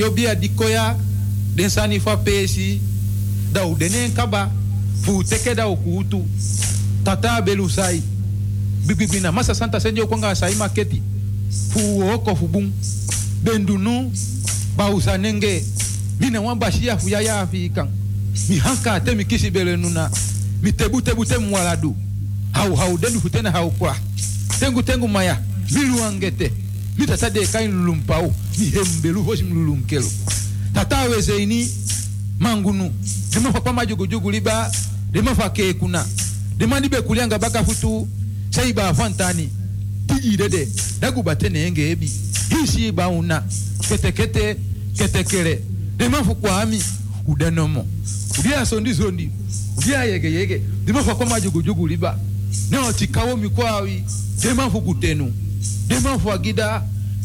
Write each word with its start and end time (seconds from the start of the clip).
Dat 0.00 0.08
yo 0.08 0.14
bia 0.14 0.34
dikoya 0.34 0.96
den 1.54 1.70
sani 1.70 2.00
fa 2.00 2.16
pesi 2.16 2.80
da 3.52 3.66
u 3.66 3.76
denen 3.76 4.12
kaba 4.12 4.50
fu 5.02 5.22
teke 5.24 5.54
da 5.54 5.68
ukutu 5.68 6.24
tata 7.04 7.42
belu 7.42 7.68
sai 7.68 8.02
bibi 8.86 9.20
na 9.20 9.30
masa 9.32 9.54
santa 9.54 9.80
senjo 9.80 10.06
kwanga 10.06 10.34
sai 10.34 10.54
maketi 10.54 11.02
fu 11.68 12.00
oko 12.14 12.34
fu 12.34 12.48
bum 12.48 12.72
bendunu 13.44 14.10
ba 14.76 14.88
usanenge 14.88 15.64
mina 16.20 16.40
wan 16.40 16.58
bashia 16.58 16.96
fu 16.96 17.08
ya 17.08 17.20
ya 17.20 17.40
afikan 17.40 17.88
mi 18.48 18.56
hanka 18.58 19.00
te 19.00 19.14
mi 19.14 19.24
kisi 19.24 19.50
bele 19.50 19.76
nuna 19.76 20.10
mi 20.62 20.72
tebu 20.72 21.02
tebu 21.02 21.26
te 21.26 21.34
hau 22.52 22.74
hau 22.74 22.98
dendu 22.98 23.20
futena 23.20 23.50
hau 23.50 23.70
kwa. 23.70 23.96
Tengu 24.60 24.82
tengu 24.82 25.08
maya 25.08 25.38
mi 25.70 25.80
luangete 25.84 26.52
yuda 27.00 27.16
sa 27.16 27.30
de 27.30 27.40
kain 27.40 27.48
mita 27.48 27.48
sade 27.48 27.52
kai 27.52 27.68
lulumpao 27.68 28.34
mihembelu 28.58 29.22
voshi 29.22 29.42
mlulunkelo 29.42 30.10
tata 30.74 31.02
weze 31.02 31.42
ini 31.42 31.68
mangunu 32.38 32.90
dema 33.32 33.52
fa 33.52 33.60
kwa 33.60 33.72
majugujugu 33.72 34.30
liba 34.30 34.70
dema 35.12 35.34
fa 35.34 35.50
ke 35.50 35.74
kuna. 35.74 36.06
Dema 36.58 36.80
be 36.80 37.00
kulianga 37.02 37.38
baka 37.38 37.64
futu 37.64 38.06
sai 38.50 38.72
ba 38.72 38.94
fantani 38.94 39.48
tiji 40.06 40.36
dede 40.36 40.68
dagu 41.00 41.22
batene 41.22 41.66
enge 41.66 41.90
ebi. 41.90 42.10
Hisi 42.50 42.92
ba 42.92 43.08
una. 43.08 43.42
Kete 43.88 44.12
kete 44.12 44.56
kete 44.96 45.24
kere. 45.24 45.62
Dema 45.96 46.22
fu 46.24 46.34
kwa 46.34 46.62
ami 46.62 46.82
udanomo 47.26 47.86
udia 48.38 48.66
sondi 48.66 48.92
zondi 48.92 49.30
udia 49.76 50.04
yege 50.04 50.30
yege. 50.32 50.60
Dema 50.84 51.02
fa 51.02 51.14
kwa 51.14 51.26
majugujugu 51.26 51.86
liba. 51.86 52.18
Nyo 52.70 52.92
tikawo 52.92 53.36
mikwawi 53.36 54.04
dema 54.42 54.70
fu 54.70 54.80
kutenu 54.80 55.32
Demanfwa 55.88 56.38
gida, 56.38 56.82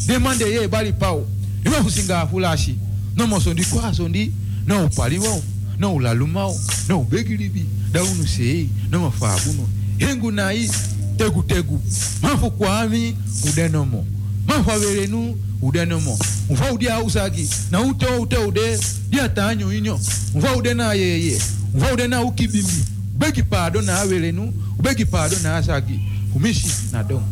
demande 0.07 0.45
ye 0.45 0.67
bali 0.67 0.93
pau. 0.93 1.27
Ima 1.65 1.83
kusinga 1.83 2.21
afulashi. 2.21 2.77
Non 3.15 3.29
mosondi 3.29 3.65
kwa 3.65 3.93
sondi, 3.93 4.31
non 4.67 4.85
upali 4.85 5.17
wao, 5.19 5.41
non 5.79 5.93
ulaluma 5.95 6.39
wao, 6.39 6.59
non 6.89 6.99
ubegilibi, 6.99 7.65
da 7.91 8.03
unu 8.03 8.27
sei, 8.27 8.69
non 8.91 9.01
mafabuno. 9.01 9.67
Hengu 9.97 10.31
na 10.31 10.49
hii, 10.51 10.69
tegu 11.17 11.43
tegu. 11.43 11.81
Mafu 12.21 12.51
kwa 12.51 12.79
ami, 12.81 13.15
udenomo. 13.49 14.05
Mafu 14.47 14.71
averenu, 14.71 15.37
udenomo. 15.61 16.19
Mfa 16.49 16.71
udia 16.73 16.99
usagi, 16.99 17.49
na 17.71 17.81
ute 17.81 18.05
ute 18.05 18.37
ude, 18.37 18.79
dia 19.09 19.29
tanyo 19.29 19.73
inyo. 19.73 19.99
Mfa 20.35 20.55
ude 20.55 20.73
na 20.73 20.93
yeye, 20.93 21.41
mfa 21.75 21.93
ude 21.93 22.07
na 22.07 22.21
ukibimi. 22.21 22.85
Ubegi 23.15 23.43
pardon 23.43 23.85
na 23.85 23.99
averenu, 23.99 24.53
ubegi 24.79 25.05
pardon 25.05 25.41
na 25.43 25.57
asagi. 25.57 25.99
Umishi 26.35 26.67
na 26.91 27.03
domo. 27.03 27.27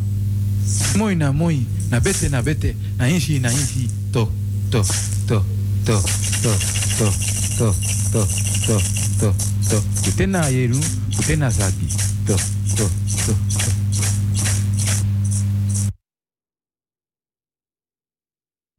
Moi 0.96 1.14
na 1.14 1.32
moi 1.32 1.58
na 1.90 2.00
bete 2.00 2.28
na 2.28 2.42
bete 2.42 2.76
na 2.98 3.08
inshi 3.08 3.40
na 3.40 3.50
inshi 3.50 3.88
to 4.12 4.28
to 4.70 4.82
to 5.28 5.38
to 5.86 5.94
to 5.94 6.56
to 6.98 7.06
to 7.58 7.68
to 8.12 8.24
to 8.66 8.76
to 9.20 9.28
to 9.70 9.78
kutena 10.04 10.48
yeru 10.48 10.80
kutena 11.16 11.50
zagi 11.50 11.88
to 12.26 12.36
to 12.76 12.86
to 13.26 13.32
to 13.58 13.70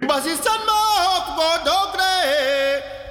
Basistan 0.05 0.59
ma 0.67 0.77
hop 1.05 1.27
go 1.37 1.49
dogre. 1.67 2.13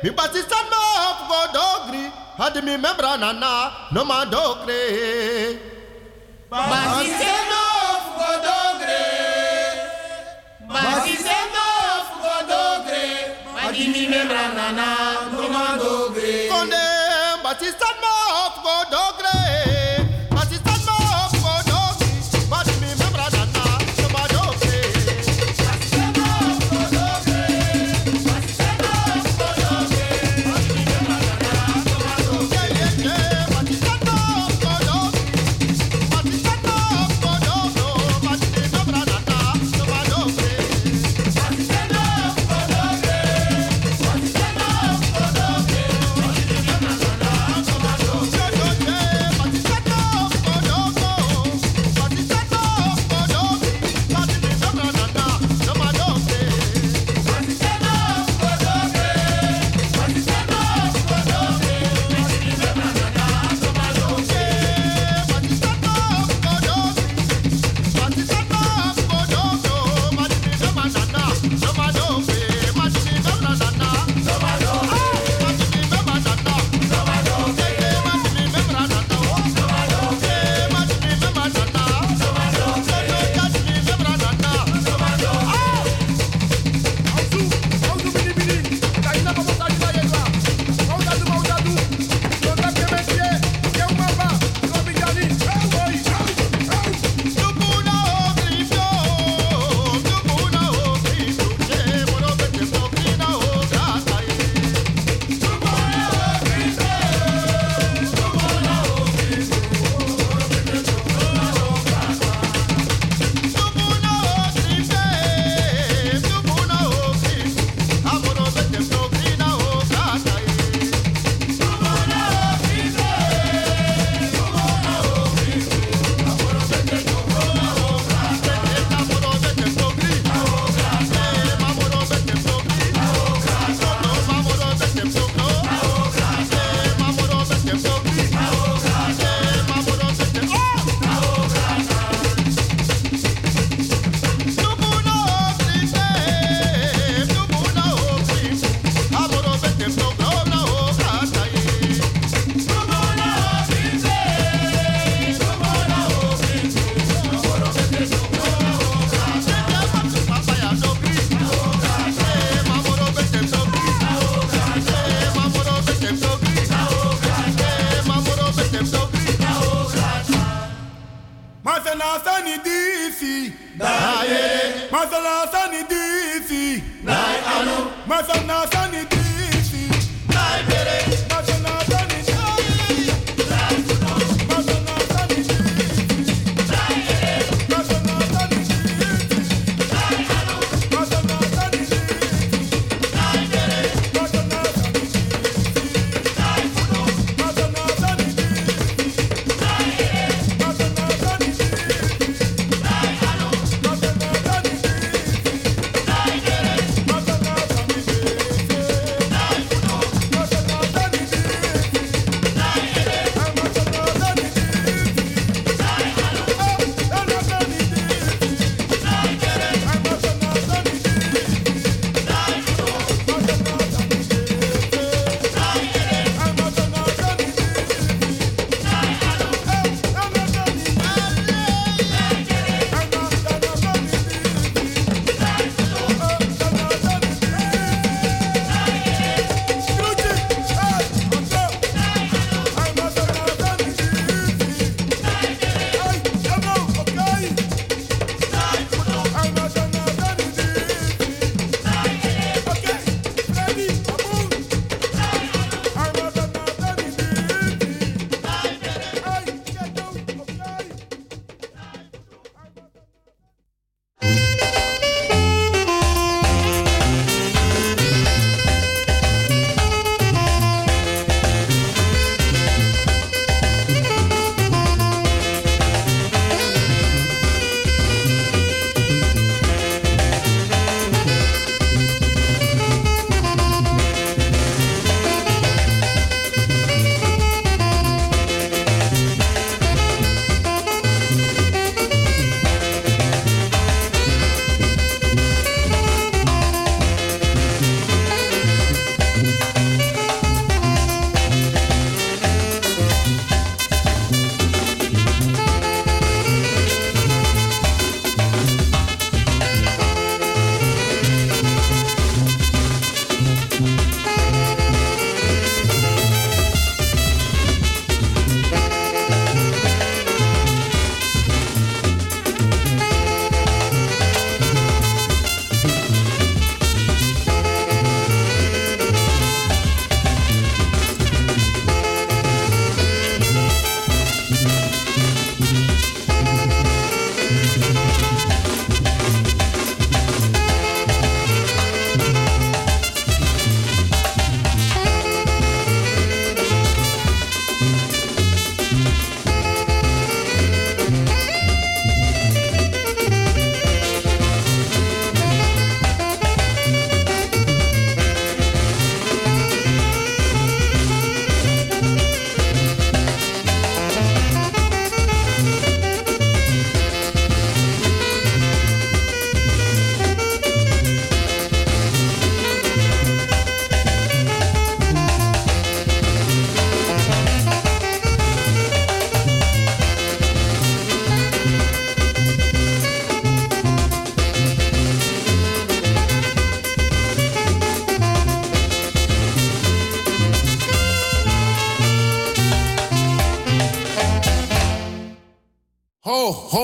Mi 0.02 0.10
basistan 0.10 0.64
ma 0.70 0.80
hop 1.02 1.18
go 1.28 1.40
dogri. 1.56 2.04
Had 2.38 2.56
mi 2.64 2.76
membra 2.76 3.16
nana 3.18 3.52
no 3.92 4.04
ma 4.04 4.24
dogre. 4.24 5.58
Basistan 6.50 7.43
Mas 10.74 11.04
dizendo 11.04 11.60
fugo 12.08 12.46
dogre, 12.48 13.32
mas 13.52 13.76
de 13.76 13.88
mim 13.90 14.08
membrana, 14.08 15.30
numa 15.30 15.76
dogre. 15.76 16.48
Conde, 16.48 16.74
batista 17.44 17.86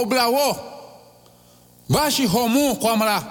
ho 0.01 0.05
hobla 0.05 0.29
wo 0.29 0.57
bashi 1.89 2.27
homu 2.27 2.77
kwamra 2.77 3.23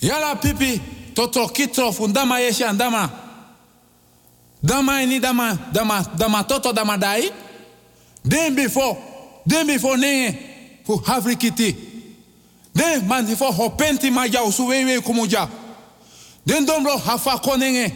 yala 0.00 0.36
pipi 0.36 0.80
totro 1.14 1.48
kitro 1.48 1.92
fundama 1.92 2.40
yeshi 2.40 2.64
andama. 2.64 3.10
Dama 4.62 5.02
ini 5.02 5.20
dama 5.20 5.58
dama 5.72 6.04
dama 6.16 6.44
toto 6.44 6.72
dama 6.72 6.96
dai. 6.98 7.30
Den 8.26 8.54
before 8.54 8.96
den 9.46 9.66
before 9.66 9.96
ne 9.96 10.38
fu 10.84 10.96
havrikiti 10.98 11.74
den 12.74 13.06
man 13.08 13.26
before 13.26 13.52
hopenti 13.52 14.10
maja 14.10 14.42
usuwewe 14.42 15.00
kumuja 15.00 15.48
den 16.46 16.66
dombro 16.66 16.96
hafa 16.98 17.38
konenge 17.38 17.92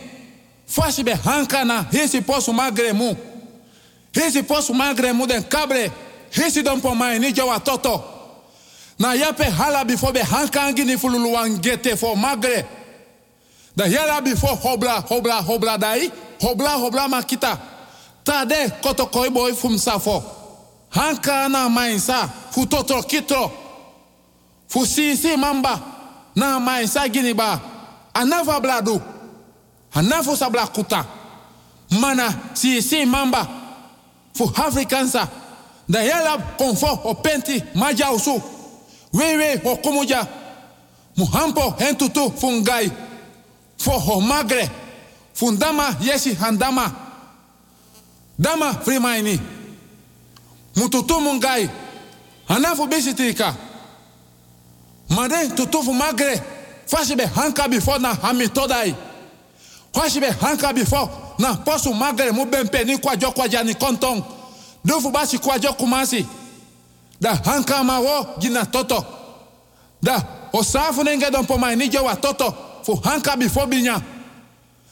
fashi 0.67 1.05
be 1.05 1.15
hankana 1.15 1.87
hisi 1.93 2.21
posu 2.21 2.53
magremu 2.53 3.17
hisi 4.13 4.43
posu 4.43 4.75
magremu 4.75 5.27
den 5.27 5.43
kabre 5.43 5.91
hisi 6.35 6.63
don 6.63 6.81
po 6.81 6.95
mai 6.95 7.19
ni 7.19 7.33
jawa 7.33 7.61
toto. 7.61 8.03
Na 8.99 9.13
yape 9.15 9.45
hala 9.51 9.85
before 9.85 10.13
be 10.13 10.21
hankangi 10.21 10.85
ni 10.85 10.97
fululu 10.97 11.33
wangete 11.35 11.97
fo 11.97 12.15
magre. 12.15 12.65
Da 13.77 13.85
yala 13.87 14.21
before 14.23 14.57
hobla 14.57 15.03
hobla 15.09 15.43
hobla 15.43 15.79
dai 15.79 16.11
hobla 16.41 16.79
hobla 16.79 17.09
makita. 17.09 17.59
Tade 18.25 18.71
koto 18.83 19.07
koi 19.07 19.29
boy 19.31 19.53
fum 19.53 19.77
safo 19.79 20.23
hanka 20.91 21.49
na 21.51 21.69
mainsa 21.69 22.29
fu 22.51 22.67
totro 22.67 23.03
kitro. 23.03 23.51
Fu 24.69 24.81
mamba 25.37 25.81
na 26.37 26.59
mainsa 26.61 27.09
gini 27.09 27.35
ba. 27.35 27.61
Anava 28.15 28.61
bladu 28.61 29.01
anafu 29.95 30.37
sabla 30.37 30.67
kuta 30.67 31.05
mana 32.01 32.33
sisi 32.55 33.05
mamba 33.07 33.47
fu 34.35 34.45
afrikansa 34.57 35.29
da 35.89 36.03
yala 36.03 36.39
konfo 36.59 37.01
o 37.05 37.15
penti 37.15 37.63
maja 37.75 38.11
usu 38.11 38.43
wewe 39.13 39.61
o 39.65 39.77
kumuja 39.77 40.27
muhampo 41.17 41.71
hentutu 41.79 42.31
fungai. 42.41 42.91
Fo 43.79 43.91
ho 43.99 44.21
magre. 44.21 44.71
Fundama 45.35 45.97
yesi 46.01 46.35
handama. 46.35 46.91
Dama 48.39 48.75
frimaini. 48.75 49.41
Mututu 50.77 51.21
mungai. 51.21 51.71
Anafu 52.49 52.87
bisitika. 52.87 53.55
Made 55.11 55.49
tutufu 55.55 55.93
magre. 55.95 56.41
Fasi 56.87 57.17
be 57.17 57.25
hanka 57.27 57.69
before 57.69 57.99
na 57.99 58.15
hami 58.15 58.49
todai 58.49 58.95
fasi 59.93 60.21
be 60.21 60.27
hanka 60.31 60.73
before 60.75 61.09
na 61.39 61.55
posu 61.55 61.95
magre 61.95 62.31
mu 62.33 62.45
bempe 62.45 62.85
ni 62.85 62.99
kwajo 62.99 63.33
kwaja 63.33 63.63
ni 63.65 63.75
kontong 63.75 64.23
dufu 64.85 65.11
basi 65.11 65.39
kwajo 65.39 65.73
kumasi 65.73 66.27
da 67.21 67.35
hanka 67.45 67.85
ma 67.85 67.99
wo 68.01 68.27
gina 68.39 68.65
toto. 68.67 69.05
Da 70.03 70.23
osafu 70.53 71.03
nenge 71.05 71.31
don 71.31 71.47
po 71.47 71.59
mai 71.59 71.77
ni 71.77 71.89
jowa 71.89 72.17
toto. 72.17 72.55
Fu 72.83 72.95
hanka 72.97 73.37
before 73.37 73.67
binya 73.67 74.03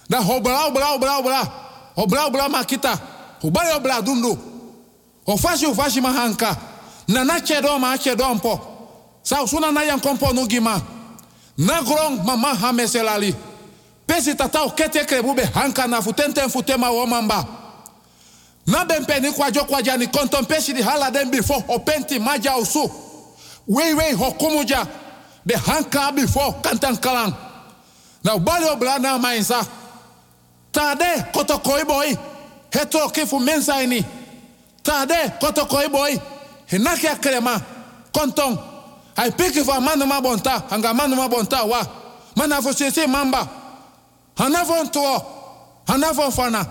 da 0.09 0.21
hobra 0.21 0.67
obra 0.67 0.95
obra 0.95 1.19
obra 1.19 1.53
obra 1.97 2.27
obra 2.27 2.49
makita 2.49 2.99
ubale 3.43 3.73
obra 3.75 4.01
dundu. 4.03 4.39
Ofashi 5.27 5.67
ufashi 5.67 6.01
mahanka 6.01 6.57
na 7.09 7.25
na 7.25 7.41
chedo 7.41 7.79
ma 7.79 7.97
chedo 7.99 8.35
mpo. 8.35 8.61
Sa 9.23 9.43
usuna 9.43 9.73
kompo 10.01 10.33
no 10.33 10.47
gima 10.47 10.81
na 11.59 11.83
grong 11.83 12.25
mama 12.25 12.55
ha 12.55 12.73
meselali 12.73 13.35
pesi 14.07 14.35
tata 14.35 14.63
o 14.65 14.71
kete 14.71 15.05
krebube 15.05 15.45
hanka 15.55 15.87
na 15.87 16.01
futenten 16.01 16.49
futema 16.49 16.91
wo 16.91 17.07
mamba 17.07 17.47
na 18.67 18.85
bempe 18.85 19.21
ni 19.21 19.33
kwajo 19.33 19.65
kwaja 19.65 19.97
ni 19.97 20.83
hala 20.83 21.11
den 21.11 21.31
before 21.31 21.65
o 21.69 21.79
penti 21.79 22.19
maja 22.19 22.57
usu. 22.57 22.91
Wei 23.69 23.95
wei 23.95 24.13
hokumuja 24.13 24.87
be 25.45 25.55
hanka 25.55 26.13
before 26.13 26.53
kantan 26.63 26.97
kalang 26.97 27.35
na 28.25 28.35
ubale 28.35 28.71
obla 28.71 28.99
na 28.99 29.19
mainsa 29.19 29.67
tade 30.73 31.25
koto 31.33 31.59
koi 31.59 31.85
boy. 31.85 32.17
Heto 32.71 33.09
kifu 33.11 33.41
mensa 33.41 33.83
ini. 33.83 34.05
Tade 34.83 35.33
koto 35.41 35.67
koi 35.67 35.89
boy. 35.89 36.19
Hinaki 36.67 37.09
akrema. 37.09 37.61
Konton 38.13 38.59
ai 39.17 39.31
piki 39.31 39.65
fa 39.65 39.81
manu 39.81 40.07
ma 40.07 40.21
bonta 40.21 40.63
manu 40.95 41.17
ma 41.17 41.29
bonta 41.29 41.65
wa. 41.65 41.87
Mana 42.37 42.63
fo 42.63 42.73
sese 42.73 43.07
mamba. 43.07 43.49
Hanafo 44.37 44.85
ntuo 44.85 45.23
hanafo 45.87 46.31
fana 46.31 46.67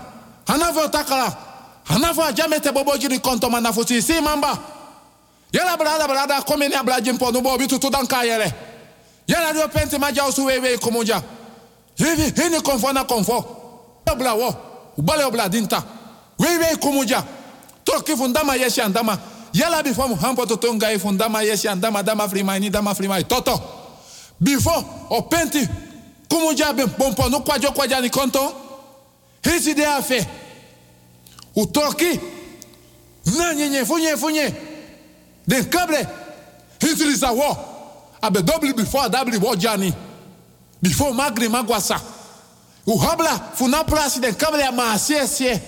hanafo 1.92 2.24
ajamete 2.24 2.72
bobo 2.72 2.96
jiri 2.96 3.18
konton 3.18 3.50
mana 3.50 3.72
fo 3.72 3.84
sese 3.84 4.20
mamba. 4.20 4.58
Yala 5.52 5.76
brada 5.76 6.08
brada 6.08 6.42
komeni 6.42 6.74
abraji 6.74 7.12
mpo 7.12 7.30
nubo 7.32 7.58
bitu 7.58 7.78
tudanka 7.78 8.24
yere 8.24 8.52
yala 9.26 9.52
dio 9.52 9.68
penti 9.68 9.98
maja 9.98 10.24
usu 10.24 10.44
wewe 10.44 10.78
kumuja 10.78 11.22
hivi 11.94 12.42
hini 12.42 12.60
konfo 12.60 12.92
na 12.92 13.04
konfo? 13.04 13.44
Obla 14.12 14.34
wo 14.34 14.54
ubale 14.98 15.24
obla 15.24 15.48
dinta. 15.48 15.82
Wewe 16.38 16.76
kumuja 16.76 17.22
toki 17.84 18.16
fundama 18.16 18.54
yeshi 18.56 18.80
andama. 18.80 19.18
Yala 19.52 19.82
before 19.82 20.08
muhampo 20.08 20.46
toto 20.46 20.74
ngai 20.74 20.98
fundama 20.98 21.42
yeshi 21.42 21.68
andama 21.68 22.02
dama 22.02 22.28
frimai 22.28 22.70
dama 22.70 22.94
frimai 22.94 23.24
toto. 23.24 23.60
Before 24.40 24.84
openti 25.10 25.68
kumuja 26.28 26.72
be 26.74 26.86
bompo 26.86 27.28
no 27.28 27.40
kwajo 27.40 27.72
kwaja 27.72 28.00
ni 28.00 28.08
konto. 28.10 28.52
Hisi 29.44 29.74
de 29.74 29.84
afe 31.56 31.60
utoki 31.60 32.20
na 33.38 33.54
nyenye 33.54 33.84
funye 33.84 34.16
funye 34.16 34.54
den 35.46 35.64
kable. 35.64 36.06
Hisi 36.80 37.04
lisa 37.04 37.32
wo. 37.32 37.56
Abe 38.22 38.42
double 38.42 38.72
before 38.72 39.08
double 39.08 39.38
wo 39.38 39.54
jani 39.56 39.92
before 40.82 41.12
magri 41.12 41.48
magwasa 41.48 42.00
uhabla 42.86 43.52
funa 43.54 43.84
plasi 43.84 44.20
den 44.20 44.34
kable 44.34 44.60
ya 44.60 44.72
maasie 44.72 45.26
sie. 45.26 45.60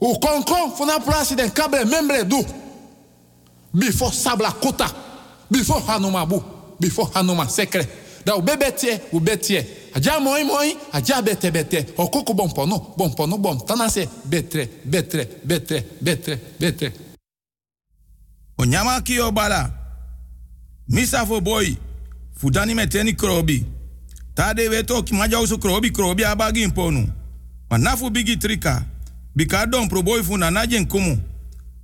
O 0.00 0.18
konkon 0.18 0.76
funa 0.76 1.00
plasi 1.00 1.36
den 1.36 1.50
kable 1.50 1.84
membre 1.84 2.24
du. 2.24 2.44
Before 3.74 4.12
sabla 4.12 4.52
kota 4.52 4.86
before 5.50 5.80
hanuma 5.86 6.26
bu. 6.26 6.42
Before 6.80 7.10
hanuma 7.14 7.48
sekre. 7.48 7.86
Da 8.24 8.38
betie 8.38 9.00
ube 9.12 9.36
tie 9.36 9.66
aja 9.94 10.20
moi 10.20 10.44
moi 10.44 10.76
aja 10.92 11.22
bete 11.22 11.50
bete. 11.50 11.86
Okoko 11.96 12.34
bompono 12.34 12.94
bompono 12.96 13.38
bom. 13.38 13.58
Tanase 13.66 14.08
betre 14.24 14.68
betre 14.84 15.28
betre 15.44 15.84
betre 16.00 16.40
betre. 16.58 16.92
O 18.58 18.64
nyama 18.64 19.00
ki 19.02 19.20
o 19.20 19.32
bala 19.32 19.70
misa 20.88 21.24
boy 21.24 21.76
fudani 22.36 22.74
meteni 22.74 23.14
krobi. 23.14 23.66
Tade 24.34 24.68
weto 24.68 25.02
ki 25.02 25.14
maja 25.14 25.40
usu 25.40 25.58
krobi 25.58 25.90
krobi 25.90 26.24
abagi 26.24 26.62
imponu 26.62 27.08
manafu 27.70 28.10
bigi 28.10 28.36
trika. 28.36 28.84
Bika 29.36 29.66
dompro 29.66 30.02
boy 30.02 30.22
fu 30.22 30.36
na 30.36 30.50
najen 30.50 30.86
kumu 30.86 31.18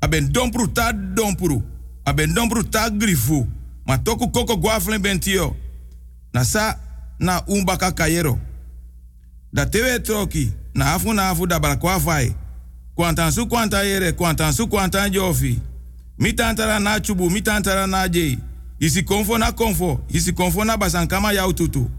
aben 0.01 0.33
dompru 0.33 0.68
ta 0.73 0.92
dompru. 0.92 1.62
Aben 2.05 2.35
dompru 2.35 2.64
ta 2.64 2.90
grifu. 2.90 3.46
Ma 3.87 3.99
toku 3.99 4.31
koko 4.31 4.57
guaflen 4.57 5.03
bentio. 5.03 5.57
Na 6.33 6.44
sa 6.44 6.77
na 7.20 7.42
umbaka 7.46 7.92
kayero. 7.92 8.38
Da 9.52 9.66
tewe 9.66 9.98
troki 9.98 10.52
na 10.74 10.92
afu 10.94 11.12
na 11.14 11.28
afu 11.28 11.46
da 11.46 11.59
balakwa 11.61 12.00
fai. 12.00 12.35
Kwantan 12.94 13.33
su 13.33 13.46
kwanta 13.46 13.83
yere 13.83 14.12
kwantan 14.12 14.52
su 14.52 14.68
kwantan 14.68 15.11
jofi 15.11 15.59
mitantara 16.18 16.78
na 16.78 17.00
chubu 17.00 17.30
mitantara 17.30 17.87
na 17.87 18.09
jei 18.09 18.38
isi 18.78 19.02
konfo 19.02 19.38
na 19.38 19.52
konfo 19.52 20.00
isi 20.09 20.33
konfo 20.33 20.64
na 20.64 20.76
basankama 20.76 21.33
ya 21.33 21.46
ututu. 21.46 21.90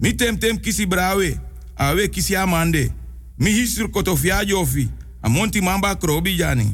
Mi 0.00 0.12
tem 0.12 0.36
tem 0.36 0.58
kisi 0.58 0.86
brawe 0.86 1.40
awe 1.76 2.08
kisi 2.08 2.36
amande. 2.36 2.92
Mi 3.38 3.50
hisur 3.50 3.90
kotofia 3.90 4.44
jofi 4.44 4.88
amonti 5.22 5.60
mamba 5.60 5.94
krobi 5.94 6.36
jani. 6.36 6.72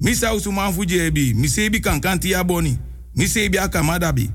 Mi 0.00 0.14
sausu 0.14 0.52
manfu 0.52 0.84
jebi 0.84 1.34
mi 1.34 1.48
sebi 1.48 1.80
kankanti 1.80 2.34
boni 2.44 2.78
mi 3.16 3.28
sebi 3.28 3.58
akamadabi 3.58 4.30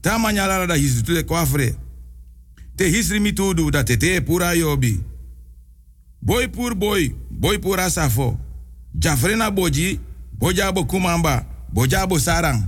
ta 0.00 0.18
manyalara 0.18 0.66
da 0.66 0.74
hisu 0.74 1.02
tule 1.02 1.22
kwafre. 1.22 1.74
Te 2.76 2.88
hisri 2.88 3.20
mi 3.20 3.32
tudu 3.32 3.70
da 3.70 3.84
tete 3.84 4.20
pura 4.20 4.52
yobi. 4.52 5.00
Boy 6.22 6.48
pur 6.48 6.74
boy 6.74 7.10
boy 7.30 7.58
pura 7.58 7.90
safo 7.90 8.38
jafrena 8.94 9.50
boji 9.50 10.00
bojabo 10.38 10.84
kumamba 10.84 11.44
bojabo 11.72 12.18
sarang. 12.18 12.62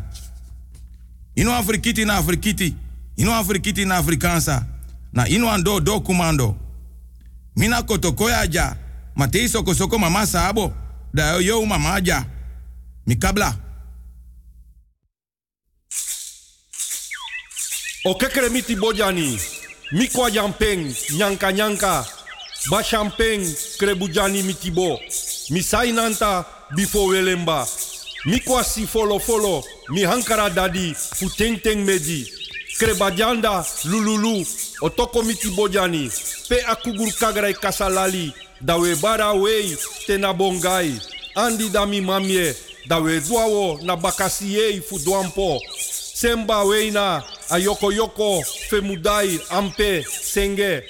Ino 1.35 1.55
afrikiti 1.55 2.05
na 2.05 2.15
afrikiti? 2.17 2.75
Ino 3.17 3.35
afrikiti 3.35 3.85
na 3.85 3.97
afrikansa? 3.97 4.67
Na 5.13 5.29
ino 5.29 5.51
ando 5.51 5.81
do 5.81 6.01
kumando. 6.01 6.57
Mina 7.57 7.83
kotokoya 7.83 8.47
ja. 8.47 8.77
Matei 9.17 9.49
soko 9.49 9.75
soko 9.75 9.99
mama 9.99 10.27
sabo. 10.27 10.73
Da 11.15 11.35
yo 11.37 11.67
mama 11.67 12.01
ja. 12.01 12.25
Mikabla 13.07 13.57
O 18.05 18.15
kekere 18.15 18.49
miti 18.49 18.77
bojani. 18.77 19.39
Mikwa 19.93 20.31
jampeng, 20.31 20.95
nyanka 21.17 21.53
nyanka. 21.53 22.07
Ba 22.71 22.83
champeng, 22.83 23.45
krebujani 23.79 24.43
mitibo. 24.43 25.01
Misai 25.51 25.93
nanta, 25.93 26.45
bifo 26.75 27.05
welemba. 27.05 27.67
Mi 28.25 28.41
kwasi 28.41 28.87
folo 28.87 29.19
folo, 29.19 29.65
mi 29.89 30.03
hankara 30.03 30.51
dadi, 30.51 30.95
fu 30.95 31.29
teng 31.31 31.85
meji. 31.85 32.33
Krebajanda, 32.79 33.65
lululu, 33.85 34.47
otoko 34.81 35.23
miti 35.23 35.49
bojani. 35.51 36.11
Pe 36.49 36.63
akugur 36.63 37.13
kagrai 37.13 37.55
kasalali, 37.55 38.33
dawe 38.61 38.95
bara 39.03 39.33
wei, 39.35 39.77
tena 40.07 40.33
bongai. 40.33 40.95
Andi 41.35 41.69
dami 41.69 42.01
mamie, 42.01 42.55
dawe 42.89 43.21
duawo 43.21 43.79
na 43.83 43.97
bakasiei 43.97 44.81
fu 44.81 44.99
duampo. 44.99 45.61
Semba 46.21 46.65
weina, 46.65 47.25
ayoko 47.49 47.93
yoko, 47.93 48.43
femudai, 48.69 49.41
ampe, 49.51 50.05
senge. 50.05 50.85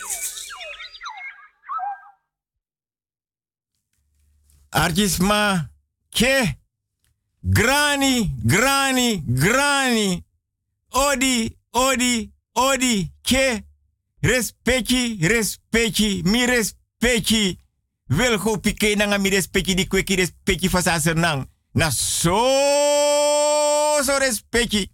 Artisma, 4.72 5.70
ke, 6.10 6.58
grani, 7.44 8.32
grani, 8.44 9.22
grani, 9.24 10.24
odi, 10.90 11.56
odi, 11.72 12.32
odi, 12.54 13.12
ke, 13.22 13.62
respecti, 14.22 15.18
respecti, 15.22 16.22
mi 16.24 16.46
respecti, 16.46 17.56
wil 18.08 18.38
go 18.38 18.58
pike 18.58 18.96
nanga 18.96 19.18
mi 19.18 19.30
respecti 19.30 19.74
di 19.74 19.86
kweki 19.86 20.16
respecti 20.16 20.68
fasa 20.68 20.98
nang. 21.14 21.46
Na 21.74 21.90
so, 21.90 22.42
so 24.02 24.18
respecti, 24.18 24.90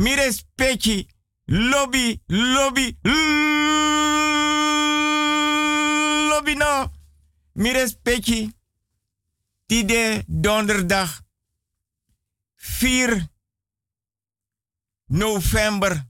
mi 0.00 0.14
respecti, 0.14 1.06
lobby, 1.44 2.22
lobby, 2.26 2.98
lobby 6.28 6.54
no, 6.54 6.92
mi 7.52 7.72
respecti. 7.72 8.52
Tide 9.66 10.24
donderdag 10.26 11.20
4 12.56 13.28
november 15.06 16.08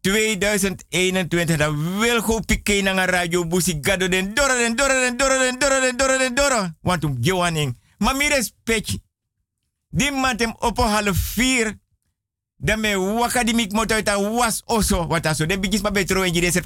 2021. 0.00 1.56
Dan 1.56 1.98
wil 1.98 2.20
go 2.20 2.40
piké 2.40 2.82
na 2.82 3.04
radio 3.04 3.46
busi 3.46 3.78
gado 3.80 4.08
den 4.08 4.34
dora 4.34 4.54
den 4.54 4.76
dora 4.76 5.00
den 5.00 5.16
dora 5.16 5.38
den 5.38 5.58
dora 5.58 5.80
den 5.80 5.96
dora 6.34 6.58
den. 6.60 6.76
Want 6.80 7.04
um 7.04 7.18
gewaning. 7.20 7.78
Maar 7.98 8.16
mi 8.16 8.28
respect. 8.28 8.98
Die 9.88 10.12
mantem 10.12 10.54
opo 10.58 10.82
half 10.82 11.18
vier. 11.18 11.78
Dan 12.58 12.80
me 12.80 12.96
waka 12.96 13.44
di 13.44 13.54
mik 13.54 13.72
moto 13.72 14.02
ta 14.02 14.18
was 14.18 14.62
oso. 14.66 15.06
Wat 15.06 15.26
aso. 15.26 15.46
Den 15.46 15.60
bigis 15.60 15.82
ma 15.82 15.90
betro 15.90 16.22
en 16.22 16.34
jide 16.34 16.50
sef 16.50 16.64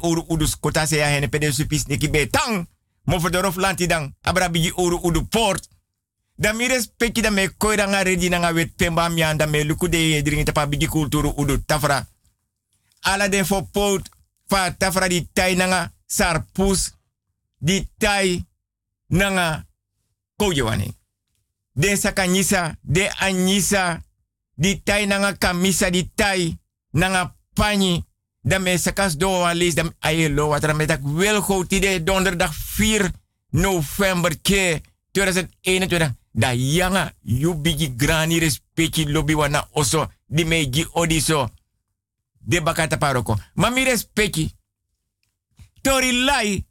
oru 0.00 0.24
udus 0.28 0.56
kota 0.56 0.86
se 0.86 0.96
ya 0.96 1.06
hene 1.06 1.28
pede 1.28 1.52
supis 1.52 1.86
neki 1.86 2.08
betang. 2.08 2.66
Mo 3.04 3.18
lanti 3.56 3.86
dan. 3.86 4.14
Abra 4.22 4.48
bigi 4.48 4.72
oru 4.76 5.00
udu 5.02 5.26
port. 5.28 5.68
Dan 6.36 6.56
mi 6.56 6.68
respecti 6.68 7.20
dan 7.20 7.34
me 7.34 7.48
koi 7.58 7.76
dan 7.76 7.92
redi 8.04 8.28
na 8.28 8.52
wet 8.52 8.76
pemba 8.76 9.08
dan 9.08 9.50
luku 9.66 9.88
de 9.88 9.96
ye 9.96 10.22
dringi 10.22 10.44
tapa 10.44 10.66
bigi 10.66 10.88
udu 10.88 11.64
tafra. 11.66 12.06
Ala 13.02 13.28
den 13.28 13.44
fo 13.44 13.62
pot 13.62 14.08
fa 14.48 14.70
tafra 14.70 15.08
di 15.08 15.28
tai 15.32 15.54
nanga 15.54 15.92
sarpus 16.06 16.92
di 17.58 17.88
tai 17.98 18.46
nanga 19.08 19.64
koujewani. 20.36 20.94
Den 21.74 21.96
sakanyisa, 21.96 22.76
de 22.82 23.08
anyisa, 23.18 24.02
di 24.54 24.82
tai 24.82 25.06
nanga 25.06 25.32
kamisa 25.32 25.90
di 25.90 26.10
tai 26.14 26.58
nanga 26.90 27.36
pani. 27.54 28.04
Dan 28.44 28.66
sakas 28.78 29.16
do 29.16 29.28
wa 29.30 29.54
dan 29.54 29.94
ayelo 30.00 30.48
wat 30.48 30.74
met 30.74 30.90
ik 30.90 31.00
wil 31.02 31.40
go 31.40 31.64
tide 31.64 32.02
donderdag 32.02 32.52
4 32.54 33.10
november 33.50 34.34
ke 34.42 34.80
2021 35.12 36.16
da 36.32 36.52
yanga 36.52 37.12
yu 37.20 37.54
bigi 37.54 37.94
grani 37.96 38.38
respecti 38.38 39.06
lobby 39.06 39.34
wana 39.34 39.68
oso 39.72 40.10
di 40.26 40.44
meji 40.44 40.86
odiso. 40.92 41.50
De 42.40 42.60
bakata 42.60 42.96
paroko. 42.96 43.38
Ma 43.54 43.70
mi 43.70 43.84
respecti. 43.84 44.50
Tori 45.80 46.24
lai 46.24 46.66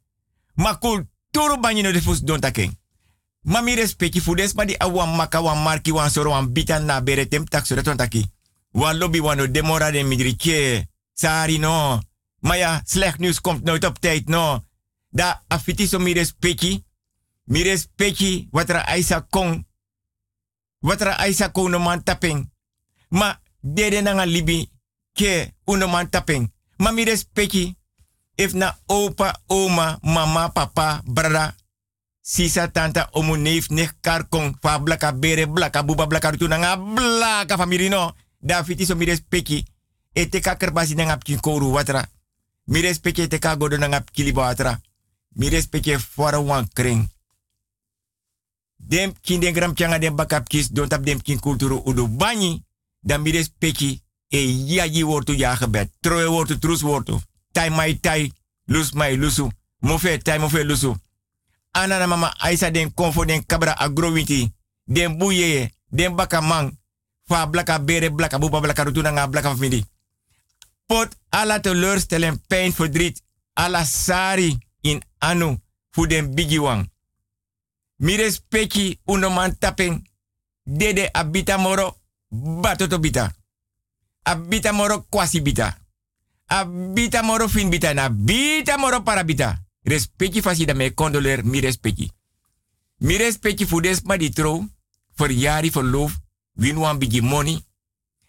ma 0.56 0.78
kulturu 0.78 1.58
banyino 1.60 1.92
de 1.92 2.02
fus 2.02 2.20
don 2.20 2.40
ma 3.44 3.62
mi 3.62 3.76
respecti 3.76 4.20
fudes 4.20 4.54
ma 4.54 4.66
di 4.66 4.76
awan 4.80 5.16
maka 5.16 5.42
wan 5.42 5.64
marki 5.64 5.92
wan 5.92 6.10
soro 6.10 6.32
wan 6.32 6.54
na 6.86 7.02
bere 7.02 7.28
tem 7.28 7.46
tak 7.46 7.66
ton 7.66 7.98
wan 8.74 8.98
lobby 8.98 9.20
wano 9.20 9.48
demora 9.48 9.92
de 9.92 10.04
midri 10.04 10.36
ke 10.36 10.88
sari 11.14 11.58
no 11.58 12.00
Maya, 12.42 12.82
slecht 12.86 13.20
nieuws 13.20 13.42
komt 13.42 13.64
nooit 13.64 13.86
op 13.86 14.00
tijd, 14.00 14.28
no. 14.28 14.66
Da 15.10 15.44
afiti 15.48 15.88
so 15.88 16.00
mi 16.00 16.14
respecti. 16.14 16.86
Mi 17.44 17.64
respecti 17.64 18.48
wat 18.52 18.70
er 18.70 18.86
aisa 18.86 19.20
kong. 19.30 19.68
Wat 20.80 21.02
er 21.02 21.08
aisa 21.08 21.52
kong 21.52 21.70
no 21.70 21.80
man 21.80 22.04
tapping. 22.04 22.52
Ma 23.10 23.40
dede 23.60 24.02
nanga 24.02 24.26
libi 24.26 24.72
ke 25.14 25.54
uno 25.66 25.88
man 25.88 26.10
tapping. 26.10 26.54
Ma 26.78 26.92
mi 26.92 27.04
respecti. 27.04 27.76
Na 28.54 28.78
opa, 28.86 29.42
oma, 29.48 30.00
mama, 30.02 30.50
papa, 30.50 31.02
brada, 31.06 31.56
sisa, 32.22 32.72
tanta, 32.72 33.10
omu, 33.12 33.36
neef, 33.36 33.70
nek, 33.70 33.96
karkong, 34.02 34.58
fa 34.62 34.80
blaka, 34.80 35.14
bere, 35.14 35.48
blaka, 35.48 35.84
buba, 35.84 36.08
blaka, 36.08 36.32
rutu, 36.32 36.48
nanga, 36.48 36.78
blaka, 36.78 37.58
famiri 37.58 37.90
no. 37.90 38.14
Da 38.42 38.64
fiti 38.64 38.86
so 38.86 38.96
mi 38.96 39.06
respecti. 39.06 39.66
E 40.14 40.30
te 40.30 40.40
ka 40.40 40.56
kerbasi 40.56 40.96
nanga 40.96 41.18
pkin 41.18 41.40
koru 41.40 41.72
watra. 41.72 42.10
Mi 42.66 42.82
respecti 42.82 43.28
te 43.28 43.40
ka 43.40 43.56
godo 43.56 43.78
nanga 43.78 44.04
kili 44.12 44.32
watra. 44.32 44.82
Mi 45.30 45.50
respecti 45.50 45.98
fora 45.98 46.40
wan 46.40 46.68
kring. 46.74 47.10
Dem 48.76 49.14
kin 49.22 49.40
den 49.40 49.54
gram 49.54 49.76
changa 49.76 50.00
den 50.00 50.16
kis 50.48 50.70
don 50.72 50.88
tap 50.88 51.04
dem 51.04 51.22
kin 51.22 51.40
kulturu 51.40 51.82
udu 51.86 52.08
bani. 52.08 52.64
Dan 53.00 53.22
mi 53.22 53.32
e 54.28 54.40
yaji 54.66 55.04
wortu 55.04 55.34
ya. 55.34 55.58
Troe 56.00 56.26
wortu 56.26 56.60
trus 56.60 56.82
wortu. 56.82 57.22
Tai 57.52 57.70
mai 57.70 58.00
tai. 58.00 58.34
Lus 58.66 58.92
mai 58.92 59.18
lusu. 59.18 59.52
Mofe 59.80 60.18
tai 60.18 60.40
mofe 60.40 60.64
lusu. 60.64 60.96
Anana 61.72 62.08
mama 62.08 62.34
aisa 62.40 62.72
den 62.72 62.94
konfo 62.94 63.26
den 63.26 63.46
kabra 63.46 63.74
agrowinti. 63.78 64.54
Den 64.84 65.18
buye. 65.18 65.72
Den 65.90 66.16
bakamang. 66.16 66.80
Fa 67.28 67.48
blaka 67.48 67.80
bere 67.80 68.12
blaka 68.12 68.40
buba 68.40 68.60
blaka 68.60 68.84
rutuna 68.84 69.12
nga 69.12 69.28
blaka 69.28 69.50
familie. 69.50 69.86
Pot 70.86 71.16
ala 71.30 71.60
teleurstelling, 71.60 72.42
pijn, 72.48 72.74
verdriet. 72.74 73.24
Ala 73.54 73.86
sari 73.86 74.58
in 74.82 75.02
anu 75.18 75.60
voor 75.90 76.08
den 76.08 76.34
bigiwang. 76.34 76.90
Mi 77.96 78.16
respecti 78.16 79.00
unoman 79.06 79.58
tapping. 79.58 80.10
Dede 80.64 81.10
abita 81.12 81.58
moro 81.58 81.98
batoto 82.62 83.00
bita. 83.00 83.32
Abita 84.24 84.72
moro 84.72 85.06
kwasi 85.10 85.42
bita. 85.42 85.78
Abita 86.46 87.22
moro 87.22 87.48
fin 87.48 87.70
bita 87.70 87.94
na 87.94 88.10
bita 88.10 88.78
moro 88.78 89.02
parabita. 89.02 89.60
Respecti 89.84 90.42
fasi 90.42 90.66
da 90.66 90.74
me 90.74 90.94
condoler 90.94 91.46
mi 91.46 91.60
respecti. 91.60 92.12
Mi 92.98 93.18
respecti 93.18 93.66
fu 93.66 93.80
des 93.80 94.02
ma 94.02 94.18
di 94.18 94.30
tro. 94.30 94.68
Voor 95.16 95.32
jari 95.32 95.72
voor 95.72 95.84
loof. 95.84 96.20
Win 96.54 96.78
wan 96.78 96.98
bigi 96.98 97.22
money. 97.22 97.66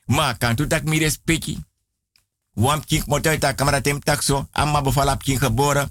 Ma 0.06 0.32
kan 0.34 0.56
tu 0.56 0.66
tak 0.66 0.84
mi 0.84 0.98
respecti. 0.98 1.58
Wam 2.52 2.84
kink 2.84 3.06
motor 3.06 3.38
ta 3.38 3.54
kamera 3.54 3.80
tem 3.80 4.00
takso. 4.00 4.48
Amma 4.52 4.80
befalap 4.80 5.22
kink 5.22 5.40
geboren. 5.40 5.90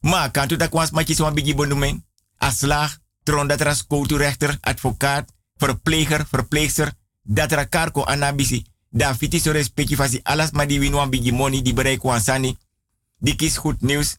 Ma 0.00 0.30
kan 0.30 0.48
tu 0.48 0.56
tak 0.56 0.72
wans 0.72 0.90
matjes 0.90 1.18
wan 1.18 1.34
bigi 1.34 1.54
bondumen. 1.54 2.04
Aslag. 2.36 2.98
Tron 3.22 3.46
dat 3.46 3.60
ras 3.60 3.84
rechter, 3.88 4.58
advocaat, 4.60 5.32
verpleger, 5.56 6.26
verpleegster. 6.30 6.92
Dat 7.22 7.68
karko 7.68 8.04
anabisi. 8.04 8.64
Da 8.90 9.14
fiti 9.14 9.40
so 9.40 9.52
respecti 9.52 9.96
fasi 9.96 10.20
alas 10.22 10.50
ma 10.50 10.64
di 10.64 10.78
win 10.78 10.94
wan 10.94 11.10
bigi 11.10 11.32
money 11.32 11.62
di 11.62 11.72
bereik 11.72 12.02
wan 12.02 12.20
sani. 12.20 12.56
Die 13.18 13.36
kies 13.36 13.56
goed 13.56 13.80
nieuws. 13.80 14.16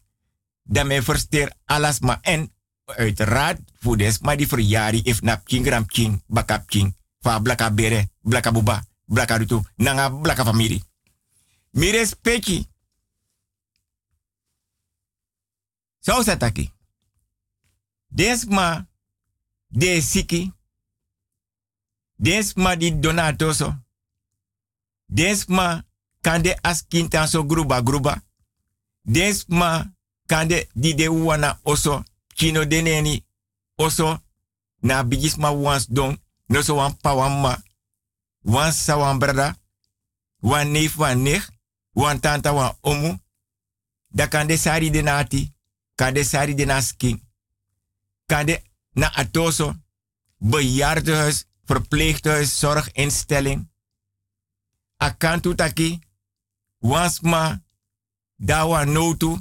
Dan 0.68 0.88
men 0.88 1.04
versteer 1.04 1.54
alas 1.66 2.00
ma 2.00 2.20
en 2.22 2.52
uiteraard 2.86 3.60
voor 3.80 3.98
des 3.98 4.20
maar 4.20 4.38
die 4.38 4.48
verjari 4.48 5.02
if 5.04 5.22
nap 5.22 5.46
king 5.46 5.68
ram 5.68 5.86
king 5.86 6.22
bakap 6.28 6.68
king. 6.68 6.96
Fa 7.20 7.40
blaka 7.40 7.72
bere 7.74 8.10
blaka 8.22 8.52
buba 8.52 8.84
blaka 9.06 9.38
rutu 9.38 9.62
nanga 9.76 10.10
blaka 10.10 10.44
famiri 10.44 10.84
mi 11.72 11.92
respecti. 11.92 12.68
So 16.00 16.24
sataki 16.24 16.72
desma 18.08 18.88
de 19.68 20.02
siki. 20.02 20.56
Desma 22.20 22.76
di 22.76 23.00
donatoso. 23.00 23.86
Desma 25.06 25.86
kande 26.22 26.58
askinta 26.62 27.28
so 27.28 27.46
gruba 27.46 27.82
gruba. 27.82 28.24
Desma 29.02 29.97
kande 30.28 30.68
di 30.76 30.94
de 30.94 31.08
wana 31.08 31.50
oso 31.64 32.04
kino 32.38 32.66
deneni 32.66 33.24
oso 33.78 34.20
na 34.82 35.04
bigisma 35.04 35.50
wans 35.52 35.86
don 35.96 36.18
no 36.50 36.62
so 36.62 36.76
wan 36.76 36.94
pa 37.04 37.12
wan 37.20 37.34
ma 37.42 37.54
wan 38.54 38.72
sa 38.72 38.94
wan 39.02 39.20
brada 39.20 39.56
wan 40.42 40.68
neef 40.74 40.98
wan 40.98 41.28
wan 41.96 42.20
tanta 42.24 42.52
wan 42.54 42.72
omu 42.84 43.12
da 44.18 44.26
kande 44.28 44.58
sari 44.58 44.90
de 44.90 45.02
nati 45.02 45.42
kande 46.00 46.24
sari 46.24 46.54
de 46.56 46.66
kande 48.30 48.56
na 48.96 49.08
atoso 49.22 49.76
bejaardenhuis 50.40 51.48
verpleeghuis, 51.68 52.60
zorginstelling. 52.60 53.68
Akantu 54.98 55.56
taki, 55.56 56.00
wansma, 56.82 57.60
dawa 58.40 58.86
notu, 58.86 59.40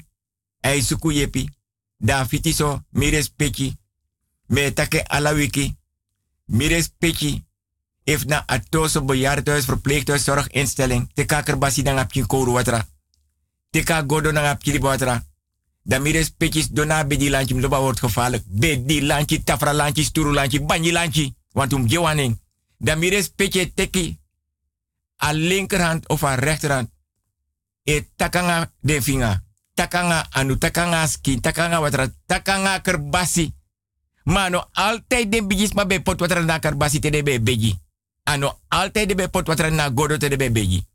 ai 0.67 0.83
suku 0.83 1.11
yepi, 1.11 1.49
da 1.97 2.25
fitiso, 2.27 2.85
mires 2.91 3.29
peki, 3.29 3.77
me 4.47 4.73
take 4.73 5.03
alawiki, 5.03 5.77
mires 6.45 6.91
peki, 6.99 7.45
if 8.05 8.25
na 8.25 8.43
atoso 8.47 9.05
bejaardenhuis, 9.05 9.65
verpleeghuis, 9.65 10.25
zorginstelling, 10.25 11.11
te 11.15 11.25
kakerbasi 11.25 11.83
dan 11.83 11.99
apje 11.99 12.27
koru 12.27 12.53
watra. 12.53 12.87
Te 13.71 13.83
godo 14.07 14.33
dan 14.33 14.45
apje 14.45 14.73
libo 14.73 14.87
watra. 14.87 15.25
Dan 15.87 16.03
mires 16.03 16.31
petjes 16.31 16.69
dona 16.69 17.05
bedi 17.05 17.31
lanchi 17.31 17.55
mloba 17.55 17.81
wordt 17.81 17.99
gevaarlijk. 17.99 18.45
Bedi 18.47 19.03
lanchi, 19.03 19.43
tafra 19.45 19.73
lanchi, 19.73 20.05
sturu 20.05 20.33
lanchi, 20.33 20.61
banji 20.61 20.93
lanchi. 20.93 21.35
Want 21.53 21.75
gewaning. 21.87 22.41
Dan 22.79 22.99
mires 22.99 23.29
petje 23.29 23.75
teki. 23.75 24.19
A 25.17 25.33
linkerhand 25.33 26.09
of 26.09 26.23
a 26.23 26.35
rechterhand. 26.35 26.91
E 27.85 28.09
takanga 28.17 28.73
de 28.81 29.03
vinger. 29.03 29.43
Takanga 29.77 30.25
anu, 30.33 30.57
takanga 30.57 31.07
skin, 31.07 31.41
takanga 31.41 31.81
watra, 31.81 32.09
takanga 32.27 32.81
kerbasi. 32.81 33.53
Mano 34.25 34.69
altijd 34.73 35.31
de 35.31 35.47
bijis 35.47 35.73
ma 35.73 35.85
be 35.85 36.01
pot 36.01 36.21
watra 36.21 36.41
na 36.41 36.59
kerbasi 36.59 36.99
te 36.99 37.11
de 37.11 37.23
be 37.23 37.41
beji. 37.41 37.79
Ano 38.25 38.59
altijd 38.69 39.09
de 39.09 39.15
be 39.15 39.29
pot 39.29 39.47
watra 39.47 39.71
na 39.71 39.91
godo 39.95 40.17
te 40.17 40.29
de 40.29 40.37
be 40.37 40.51
beji. 40.51 40.87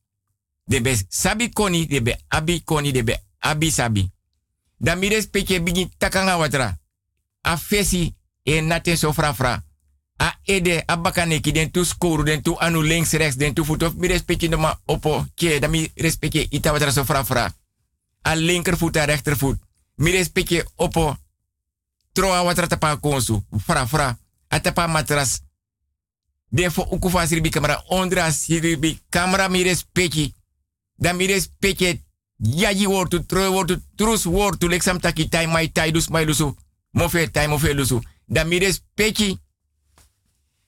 De 0.65 0.81
be 0.81 0.97
sabi 1.09 1.49
koni, 1.49 1.85
de 1.87 2.01
be 2.01 2.17
abi 2.27 2.63
koni, 2.63 2.91
de 2.91 3.03
be 3.03 3.19
abi 3.39 3.71
sabi. 3.71 4.11
Dan 4.77 4.99
mires 4.99 5.29
peke 5.29 5.61
bigi 5.61 5.89
takanga 5.97 6.37
watra. 6.37 6.79
A 7.41 7.57
fesi 7.57 8.15
e 8.43 8.61
naten 8.61 8.97
so 8.97 9.13
fra. 9.13 9.63
A 10.17 10.39
ede 10.43 10.83
a 10.85 10.97
bakaneki 10.97 11.51
den 11.51 11.71
tu 11.71 11.83
skoru 11.83 12.23
den 12.23 12.41
tu 12.41 12.55
anu 12.57 12.81
links 12.81 13.13
rechts 13.13 13.37
den 13.37 13.53
tu 13.53 13.63
voet 13.63 13.83
of 13.83 13.95
mi 13.95 14.07
respecte 14.07 14.47
no 14.47 14.57
ma 14.57 14.79
opo 14.85 15.25
ke 15.35 15.59
dan 15.59 15.69
mi 15.69 15.91
respecte 15.95 16.47
ita 16.49 16.71
watra 16.71 16.91
so 16.91 17.05
fra 17.05 17.23
fra. 17.23 17.60
A 18.21 18.35
linkervoet, 18.35 18.97
a 18.97 19.05
rechtervoet. 19.05 19.59
Mire 19.95 20.29
pikje 20.29 20.65
oppo. 20.75 21.17
Troa 22.11 22.43
wat 22.43 22.57
ratapa 22.57 22.95
konsu. 22.95 23.43
Fra 23.57 23.87
fra. 23.87 24.17
Atapa 24.47 24.87
matras. 24.87 25.39
Defo 26.49 26.87
ukufa 26.89 27.25
siribi 27.25 27.49
camera. 27.49 27.83
Ondra 27.87 28.31
siribi 28.31 28.99
camera 29.09 29.47
mire 29.47 29.75
speki. 29.75 30.33
Dan 30.95 31.15
mire 31.15 31.39
speki. 31.39 32.01
Yaji 32.35 32.87
wortu, 32.87 33.25
troe 33.25 33.47
wortu, 33.47 33.81
trus 33.95 34.23
wortu. 34.23 34.67
Lexam 34.67 34.99
taki 34.99 35.29
tai 35.29 35.45
mai 35.45 35.71
tai 35.71 35.91
dus 35.91 36.07
mai 36.07 36.25
lusu. 36.25 36.55
Mofe 36.91 37.31
tai 37.31 37.47
mofe 37.47 37.73
lusu. 37.73 38.01
Dan 38.25 38.47
mire 38.47 38.71
speki. 38.71 39.39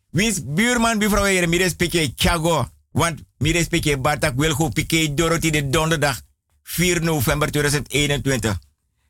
Wins 0.09 0.43
buurman, 0.43 0.97
bi 0.97 1.07
Heren, 1.07 1.49
mire 1.49 1.69
speki. 1.69 2.13
Chago. 2.15 2.69
Want 2.91 3.21
mire 3.37 3.63
speki. 3.63 3.97
Bartak 3.97 4.37
wil 4.37 4.71
pike. 4.73 5.13
Dorothy 5.13 5.49
de 5.49 5.69
donderdag. 5.69 6.21
4 6.63 7.03
november 7.03 7.51
2021. 7.51 8.57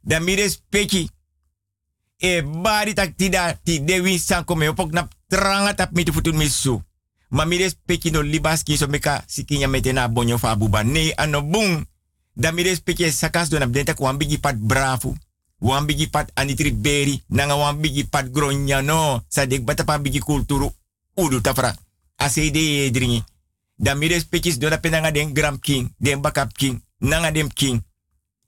Dan 0.03 0.23
mires 0.23 0.59
peki. 0.69 1.07
E 2.19 2.41
bari 2.43 2.93
tak 2.93 3.15
tida 3.15 3.55
ti 3.63 3.79
de 3.83 3.99
wins 4.01 4.25
sanko 4.25 4.55
me 4.55 4.67
opok 4.67 4.91
nap 4.91 5.11
tranga 5.27 5.73
tap 5.73 5.91
mitu 5.91 6.11
futun 6.11 6.35
misu. 6.35 6.81
Ma 7.29 7.45
mires 7.45 7.75
peki 7.85 8.11
no 8.11 8.21
libaski 8.21 8.77
so 8.77 8.87
meka 8.87 9.23
sikinya 9.27 9.67
metena 9.67 10.07
bonyo 10.07 10.37
fa 10.37 10.55
buba. 10.55 10.83
Nee 10.83 11.13
ano 11.15 11.41
bung. 11.41 11.85
Dan 12.35 12.57
sakas 13.11 13.49
don 13.49 13.61
abdenta 13.61 13.93
wan 13.97 14.17
bigi 14.17 14.37
pat 14.37 14.55
bravo. 14.57 15.15
Wan 15.59 15.87
pat 16.11 16.31
anitri 16.35 16.71
beri. 16.71 17.21
Nanga 17.29 17.55
wan 17.55 17.79
bigi 17.79 18.03
pat 18.03 18.29
gronya 18.31 18.81
no. 18.81 19.23
Sadek 19.29 19.63
batapa 19.63 19.99
bigi 19.99 20.19
kulturu. 20.19 20.71
Udu 21.15 21.41
tafra. 21.41 21.75
Asede 22.17 22.91
dringi. 22.91 23.23
Dan 23.75 23.97
mires 23.97 24.25
pekes 24.25 24.57
don 24.57 24.73
apenanga 24.73 25.11
den 25.11 25.33
gram 25.33 25.59
king. 25.59 25.93
Den 25.97 26.21
bakap 26.21 26.53
king. 26.53 26.81
Nanga 27.03 27.31
dem 27.31 27.51
king. 27.53 27.83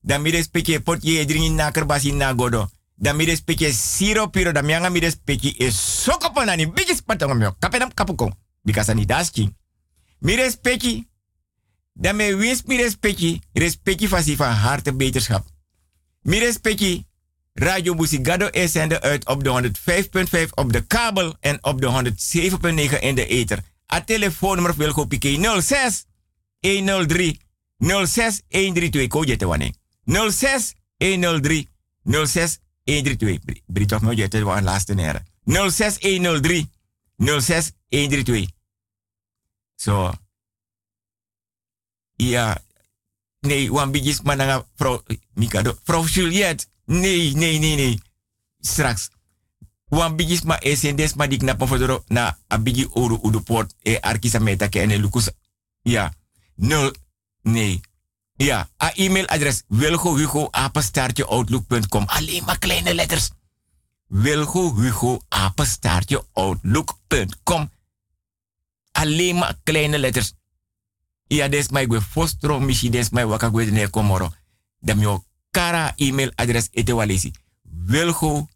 Dan 0.01 0.21
mires 0.21 0.47
peke 0.47 0.79
pot 0.79 1.03
ye 1.03 1.25
dringi 1.25 1.49
na 1.49 1.71
na 2.13 2.33
godo. 2.33 2.69
Dan 2.95 3.15
mires 3.15 3.41
peke 3.41 3.73
siro 3.73 4.27
piro. 4.27 4.51
Dan 4.51 4.65
mianga 4.65 4.89
mires 4.89 5.15
peke 5.15 5.53
e 5.57 5.71
sokopanani. 5.71 6.71
Bigi 6.71 6.95
spatong 6.95 7.35
myo. 7.35 7.55
Kapenam 7.59 7.93
kapukong. 7.93 8.33
Bikasani 8.63 9.05
das 9.05 9.31
king. 9.31 9.55
Mires 10.19 10.55
peke 10.55 11.05
dan 11.97 12.15
me 12.15 12.35
wins 12.35 12.63
mi 12.65 12.75
respecti 13.53 14.07
van 14.37 14.51
harte 14.51 14.93
beterschap. 14.93 15.47
Mi 16.21 16.39
respecti, 16.39 17.05
Radio 17.53 17.95
Busigado 17.95 18.47
is 18.47 18.71
zender 18.71 19.01
uit 19.01 19.25
op 19.25 19.43
de 19.43 19.71
105.5 20.39 20.49
op 20.53 20.73
de 20.73 20.81
kabel 20.81 21.35
en 21.39 21.63
op 21.63 21.81
de 21.81 22.11
107.9 22.93 22.99
in 22.99 23.15
de 23.15 23.25
ether. 23.27 23.59
A 23.93 24.01
telefoonnummer 24.01 24.75
wil 24.75 24.91
go 24.91 25.05
pike 25.05 25.61
06 25.61 26.05
103 26.59 27.39
06 27.85 28.41
132. 28.47 29.07
Ko 29.07 29.23
jette 29.23 29.45
wane. 29.45 29.73
06 30.05 30.73
103 30.97 31.67
06 32.03 32.59
132. 32.83 33.63
Brit 33.65 33.91
of 33.91 34.01
laatste 34.61 34.93
nere. 34.93 35.23
06 35.45 35.97
103 35.99 36.69
06 37.17 37.71
132. 37.89 38.47
So, 39.75 40.11
ja, 42.15 42.57
nee, 43.39 43.71
wan 43.71 43.91
bigis 43.91 44.21
mananga 44.21 44.65
vrouw 44.75 45.03
Mikado. 45.33 45.77
Vrouw 45.83 46.05
Juliette. 46.05 46.65
Nee, 46.85 47.33
nee, 47.35 47.59
nee, 47.59 47.75
nee. 47.75 47.99
Straks. 48.59 49.09
Wan 49.89 50.15
bigis 50.15 50.41
ma 50.41 50.57
esendes 50.59 51.13
ma 51.13 51.27
dik 51.27 51.41
na 51.41 51.55
pofodoro 51.55 52.03
na 52.07 52.37
abigi 52.47 52.87
oru 52.91 53.19
uduport 53.21 53.75
e 53.81 53.97
arkisa 54.01 54.39
meta 54.39 54.69
ke 54.69 54.79
ene 54.79 54.97
lukus. 54.99 55.29
Ja. 55.81 56.13
Nul. 56.55 56.93
Nee. 57.45 57.81
Ja, 58.35 58.69
a 58.77 58.91
e-mailadres 58.95 59.63
wilgo 59.67 60.15
hugo 60.17 60.47
apenstaartje 60.51 61.27
outlook.com. 61.27 62.03
Alleen 62.05 62.43
maar 62.43 62.59
kleine 62.59 62.93
letters. 62.93 63.29
Wilgo 64.07 64.73
hugo 64.75 65.21
apenstaartje 65.27 66.25
outlook.com. 66.33 67.71
Alleen 68.91 69.35
maar 69.35 69.59
kleine 69.63 69.99
letters. 69.99 70.33
Ja, 71.27 71.47
des 71.47 71.69
mai 71.69 71.85
gwe 71.85 72.01
fostro 72.01 72.59
mishi 72.59 72.89
des 72.89 73.09
mai 73.09 73.25
waka 73.25 73.49
gwe 73.49 73.65
ne 73.65 73.89
komoro. 73.89 74.33
Dam 74.79 74.99
yo 74.99 75.23
kara 75.51 75.93
email 75.95 76.31
adres 76.35 76.67
ete 76.71 76.93
walesi. 76.93 77.31
Wilgo 77.87 78.47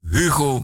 Hugo 0.00 0.62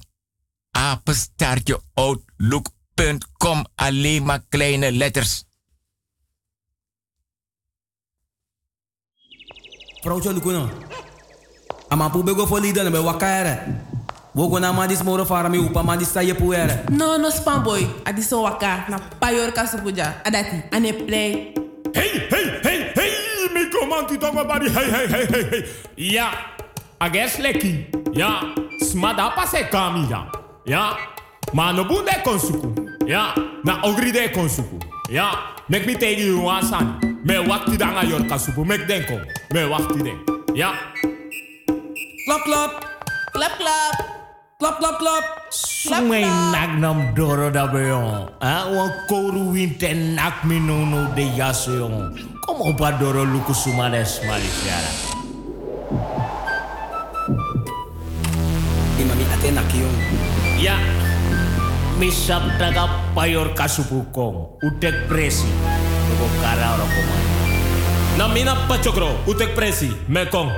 apenstaartje 0.70 1.81
outlook.com. 1.94 3.66
Alleen 3.74 4.24
maar 4.24 4.44
kleine 4.48 4.92
letters. 4.92 5.45
Vrouwtje 10.07 10.33
Lukuno. 10.33 10.71
Ama 11.90 12.11
pu 12.11 12.23
bego 12.23 12.47
fo 12.47 12.61
lida 12.61 12.88
be 12.90 12.99
wakaere. 12.99 13.59
Wogo 14.37 14.61
na 14.61 14.73
madis 14.73 15.03
moro 15.03 15.25
fara 15.25 15.49
mi 15.49 15.59
upa 15.59 15.83
madis 15.83 16.12
sa 16.12 16.21
yepuere. 16.23 16.88
No, 16.90 17.16
no 17.19 17.29
spam 17.29 17.64
boy. 17.64 17.83
Adiso 18.05 18.42
waka 18.42 18.85
na 18.88 18.99
payor 19.21 19.53
kasupuja. 19.53 20.23
Adati, 20.25 20.62
ane 20.71 20.92
play. 20.92 21.55
Hey, 21.92 22.29
hey, 22.31 22.61
hey, 22.62 22.92
hey, 22.95 23.49
mi 23.53 23.66
komanti 23.71 24.16
tongo 24.19 24.45
bari, 24.45 24.71
hey, 24.71 24.90
hey, 24.90 25.07
hey, 25.09 25.27
hey, 25.27 25.45
hey. 25.51 25.64
Ja, 25.97 26.31
ages 27.01 27.38
leki. 27.38 27.87
Ja, 28.12 28.55
smada 28.85 29.31
pase 29.35 29.64
kami 29.71 30.07
ja. 30.09 30.31
Ja, 30.66 30.97
ma 31.53 31.73
no 31.73 31.85
bunde 31.85 32.23
konsuku. 32.23 32.75
Ja, 33.09 33.35
na 33.64 33.81
ogri 33.83 34.12
de 34.12 34.29
konsuku. 34.29 34.79
Ja, 35.11 35.31
mek 35.69 35.85
mi 35.85 35.95
tegi 35.97 36.27
you 36.27 36.45
wasan. 36.45 37.15
Me 37.26 37.42
wakti 37.42 37.74
danga 37.74 38.06
yor 38.06 38.22
kasupu, 38.30 38.62
mek 38.62 38.86
denko. 38.86 39.18
Me 39.50 39.66
wakti 39.66 39.98
den. 39.98 40.18
Ja. 40.54 40.70
Klap, 42.22 42.42
klap. 42.46 42.72
Klap, 43.34 43.54
klap. 43.58 43.94
Klap, 44.62 44.78
klap, 44.78 44.96
klap. 45.02 45.24
Sumay 45.50 46.22
nak 46.54 46.78
nam 46.78 47.10
doro 47.18 47.50
da 47.50 47.66
beyon. 47.66 48.30
Ah, 48.38 48.70
wan 48.70 48.94
koru 49.10 49.50
winte 49.50 49.90
nak 50.14 50.46
mi 50.46 50.62
no 50.62 50.86
no 50.86 51.10
de 51.18 51.26
yaso 51.34 51.74
yon. 51.74 52.14
Como 52.46 52.70
pa 52.78 52.94
doro 52.94 53.26
luku 53.26 53.50
sumades 53.50 54.22
malisiara. 54.22 54.92
Di 58.94 59.02
mami 59.02 59.24
ate 59.34 59.50
nak 59.50 59.70
yung. 59.74 59.98
Misap 61.96 62.44
taga 62.61 62.92
payor 63.16 63.56
kasupukong. 63.56 64.61
Utek 64.61 65.09
presi. 65.09 65.48
Lugo 66.12 66.28
kara 66.44 66.76
oro 66.76 66.85
komay. 66.92 67.24
Na 68.20 68.28
mina 68.28 68.52
pachokro, 68.68 69.16
utek 69.24 69.56
presi, 69.56 69.88
mekong. 70.09 70.52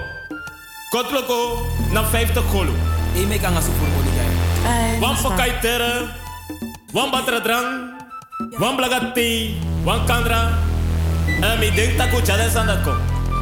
Kotloko, 0.91 1.63
na 1.95 2.03
50 2.03 2.43
golo. 2.51 2.75
E 3.15 3.23
me 3.27 3.39
kan 3.39 3.55
asu 3.55 3.71
voor 3.71 3.91
body 3.95 4.11
guy. 4.19 4.31
Wan 4.99 5.15
pakai 5.15 5.63
tere, 5.63 6.11
wan 6.91 7.11
batra 7.11 7.39
drang, 7.39 7.95
wan 8.59 8.75
blagati, 8.75 9.59
wan 9.87 10.07
kandra. 10.07 10.55
En 11.43 11.59
mi 11.59 11.71
denk 11.71 11.99
taku 11.99 12.19
chade 12.23 12.51
sandako. 12.51 12.95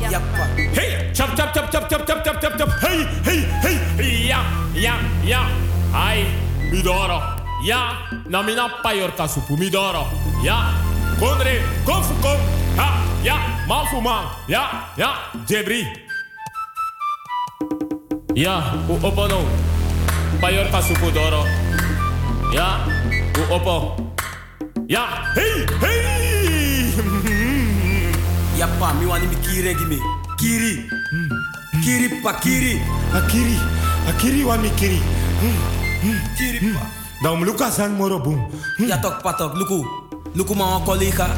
Yappa. 0.04 0.44
Hey, 0.76 1.12
chap 1.12 1.37
chap 1.37 1.52
chap 1.52 1.70
chap 1.72 1.88
chap 1.88 2.04
chap 2.04 2.20
chap 2.24 2.37
chap 2.40 2.52
chap. 2.56 2.70
Hey, 2.80 3.09
hey, 3.24 3.40
hey. 3.64 4.28
Ja, 4.28 4.40
ja, 4.76 4.94
ja. 5.24 5.48
Ai, 5.92 6.24
midoro. 6.72 7.36
Ja, 7.66 7.98
na 8.31 8.42
mina 8.42 8.68
payor 8.83 9.11
kasu 9.16 9.40
pumidoro. 9.40 10.07
Ja, 10.44 10.70
kondre, 11.18 11.62
kom 11.85 11.98
fu 12.02 12.14
kom. 12.22 12.38
Ha, 12.79 13.02
ja, 13.24 13.37
man 13.66 13.87
fu 13.90 14.00
man. 14.00 14.24
Ja, 14.46 14.87
ja, 14.96 15.11
Jebri. 15.48 15.83
Ja, 18.35 18.62
u 18.88 18.94
opo 19.02 19.26
no. 19.26 19.42
Payor 20.40 20.70
kasu 20.70 20.94
pudoro. 20.94 21.42
Ja, 22.55 22.87
u 23.35 23.55
opo. 23.55 23.96
Ja, 24.88 25.35
hey, 25.35 25.66
hey. 25.83 26.94
Ya 28.59 28.66
pa, 28.79 28.92
mi 28.94 29.07
wani 29.07 29.26
mi 29.26 29.37
kiri 29.42 29.74
gimi. 29.74 29.98
Kiri. 30.38 30.87
Kiri 31.85 32.22
pa 32.22 32.33
kiri. 32.33 32.81
Akiri. 33.12 33.59
Akiri 34.09 34.44
wa 34.44 34.57
mi 34.57 34.70
kiri. 34.70 35.00
Kiri 36.38 36.72
pa. 36.72 37.06
Dan 37.22 37.44
luka 37.44 37.70
san 37.70 37.96
moro 37.96 38.20
boom. 38.20 38.50
Ja 38.76 38.98
tok 38.98 39.22
patok, 39.22 39.55
luku. 39.57 39.81
Luku 40.35 40.55
ma 40.55 40.64
wan 40.64 40.85
collega. 40.85 41.29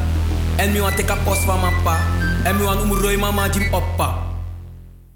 En 0.56 0.72
mi 0.72 0.80
wan 0.80 0.94
teka 0.94 1.16
post 1.24 1.44
van 1.44 1.60
mijn 1.60 1.82
pa. 1.82 1.96
En 2.44 2.56
mi 2.56 2.64
wan 2.64 2.80
umroi 2.80 3.16
mama 3.16 3.48
jim 3.48 3.74
oppa. 3.74 4.14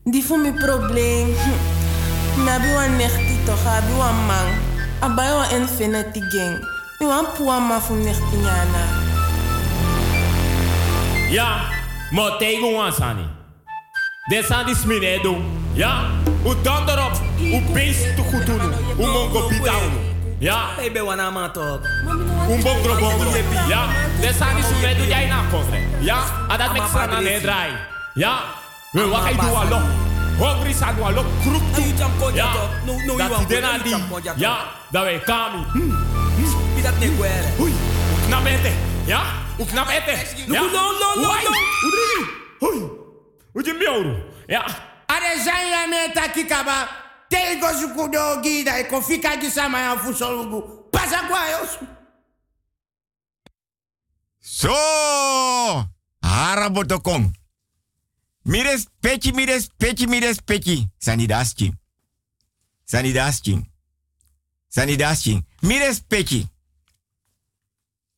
Die 0.04 0.24
voor 0.24 0.38
mijn 0.38 0.54
probleem. 0.54 1.34
Hm. 1.34 2.44
Na 2.44 2.58
bi 2.58 2.72
wan 2.74 2.96
nechti 2.96 3.44
toch, 3.44 3.66
abi 3.66 3.92
wan 3.96 4.14
man. 4.26 4.46
Abai 5.00 5.32
wan 5.32 5.50
infinity 5.60 6.20
gang. 6.30 6.58
Mi 6.98 7.06
wan 7.06 7.26
puwa 7.36 7.58
ma 7.58 7.80
fu 7.80 7.94
nechti 7.94 8.36
nyana. 8.36 8.84
Ja, 11.30 11.68
mo 12.10 12.36
tego 12.38 12.72
wansani. 12.72 13.26
Desandi 14.30 14.74
sminedo. 14.74 15.36
Ja, 15.74 16.06
u 16.44 16.54
dondorop. 16.62 17.20
U 17.40 17.60
beest 17.72 18.16
te 18.16 18.22
goed 18.22 18.46
doen. 18.46 18.60
U 18.98 19.06
mongo 19.06 19.46
pitauno. 19.46 20.11
Ja. 20.42 20.74
Hey, 20.76 20.90
be 20.90 21.00
wana 21.00 21.30
ma 21.30 21.48
tok. 21.48 21.86
Un 22.48 22.62
bon 22.62 22.82
gro 22.82 22.94
bon 22.98 23.18
gro. 23.18 23.30
Ja, 23.68 23.86
desandi 24.20 24.62
sminedo 24.62 25.04
jij 25.04 25.26
na 25.26 25.44
kofre. 25.50 25.78
Ja, 26.00 26.24
sana 26.92 27.20
ne 27.20 27.40
drai. 27.40 27.70
Ja, 28.14 28.42
we 28.92 29.08
wakai 29.08 29.34
du 29.34 29.54
alo. 29.54 29.80
Hongri 30.38 30.74
sa 30.74 30.92
du 30.92 31.02
alo 31.02 31.24
kruk 31.42 31.62
tu. 31.74 31.82
Ja, 32.34 32.52
dat 33.16 33.38
die 33.38 33.46
dena 33.46 33.78
di. 33.78 33.94
Ja, 34.36 34.58
dat 34.90 35.04
we 35.04 35.20
kami. 35.24 35.64
Bidat 36.74 36.98
ne 36.98 37.06
gwere. 37.16 37.48
Ui, 37.58 37.72
knap 38.26 38.46
ete. 38.46 38.72
Ja, 39.06 39.22
u 39.58 39.64
knap 39.64 39.88
ete. 39.88 40.18
Ja. 40.46 40.60
No, 40.60 40.66
no, 40.66 40.90
no, 40.98 41.22
no. 41.22 41.30
Udrigi. 41.86 42.26
Ui, 42.58 42.90
uje 43.52 43.72
miauru. 43.72 44.14
Ja. 44.46 44.64
Are. 45.06 45.22
Tego 46.14 47.01
sukudo 47.80 48.40
gida 48.42 48.78
e 48.78 48.84
kofika 48.84 49.36
gisama 49.36 49.80
ya 49.80 49.96
fusolugu. 49.98 50.62
Pasa 50.90 51.28
kwa 51.28 51.48
yos. 51.48 51.78
So, 54.40 55.88
harabotokong. 56.22 57.32
Mires 58.44 58.88
pechi, 59.00 59.32
mires 59.32 59.68
pechi, 59.78 60.06
mires 60.06 60.40
pechi. 60.42 60.88
Sanidaschi. 60.98 61.72
Sanidaschi. 62.84 63.66
Sanidaschi. 64.68 65.42
Mires 65.62 66.00
pechi. 66.00 66.48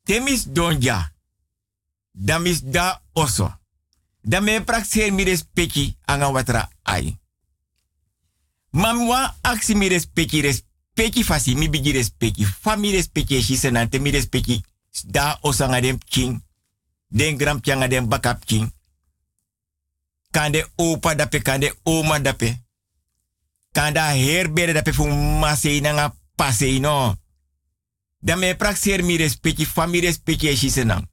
Temis 0.04 0.48
donja. 0.48 1.10
Damis 2.14 2.62
da 2.64 3.00
oso. 3.14 3.52
Da 4.24 4.40
me 4.40 4.60
praxer 4.60 5.12
mires 5.12 5.44
pechi 5.54 5.96
anga 6.06 6.28
watra 6.28 6.68
ai. 6.84 7.18
Mamwa 8.74 9.34
aksi 9.42 9.74
mires 9.74 10.06
pechi 10.06 10.40
res 10.42 10.64
pechi 10.94 11.22
fasi 11.22 11.54
mi 11.54 11.68
bigi 11.68 11.92
res 11.92 12.10
pechi. 12.10 12.44
Fa 12.44 12.76
mires 12.76 13.08
pechi 13.08 13.42
shi 13.42 13.56
senante 13.56 13.98
mires 13.98 14.26
pechi. 14.26 14.62
Da 15.04 15.38
osanga 15.42 15.80
dem 15.80 15.98
king. 15.98 16.42
Den 17.08 17.36
gram 17.36 17.60
pianga 17.60 17.88
dem 17.88 18.08
bakap 18.08 18.44
king. 18.44 18.72
Kande 20.30 20.66
opa 20.76 21.14
dape, 21.14 21.42
kande 21.42 21.74
oma 21.82 22.18
dape. 22.18 22.62
Kanda 23.72 24.08
herbere 24.10 24.72
dape 24.72 24.92
fu 24.92 25.06
masei 25.38 25.80
nanga 25.80 26.14
pasei 26.36 26.80
no. 26.80 27.14
Da 28.18 28.36
me 28.36 28.54
praxer 28.54 29.02
mi 29.02 29.16
respecti, 29.16 29.64
fa 29.64 29.86
mi 29.86 30.00
respecti 30.00 30.48
e 30.48 30.56
shisenang. 30.56 31.08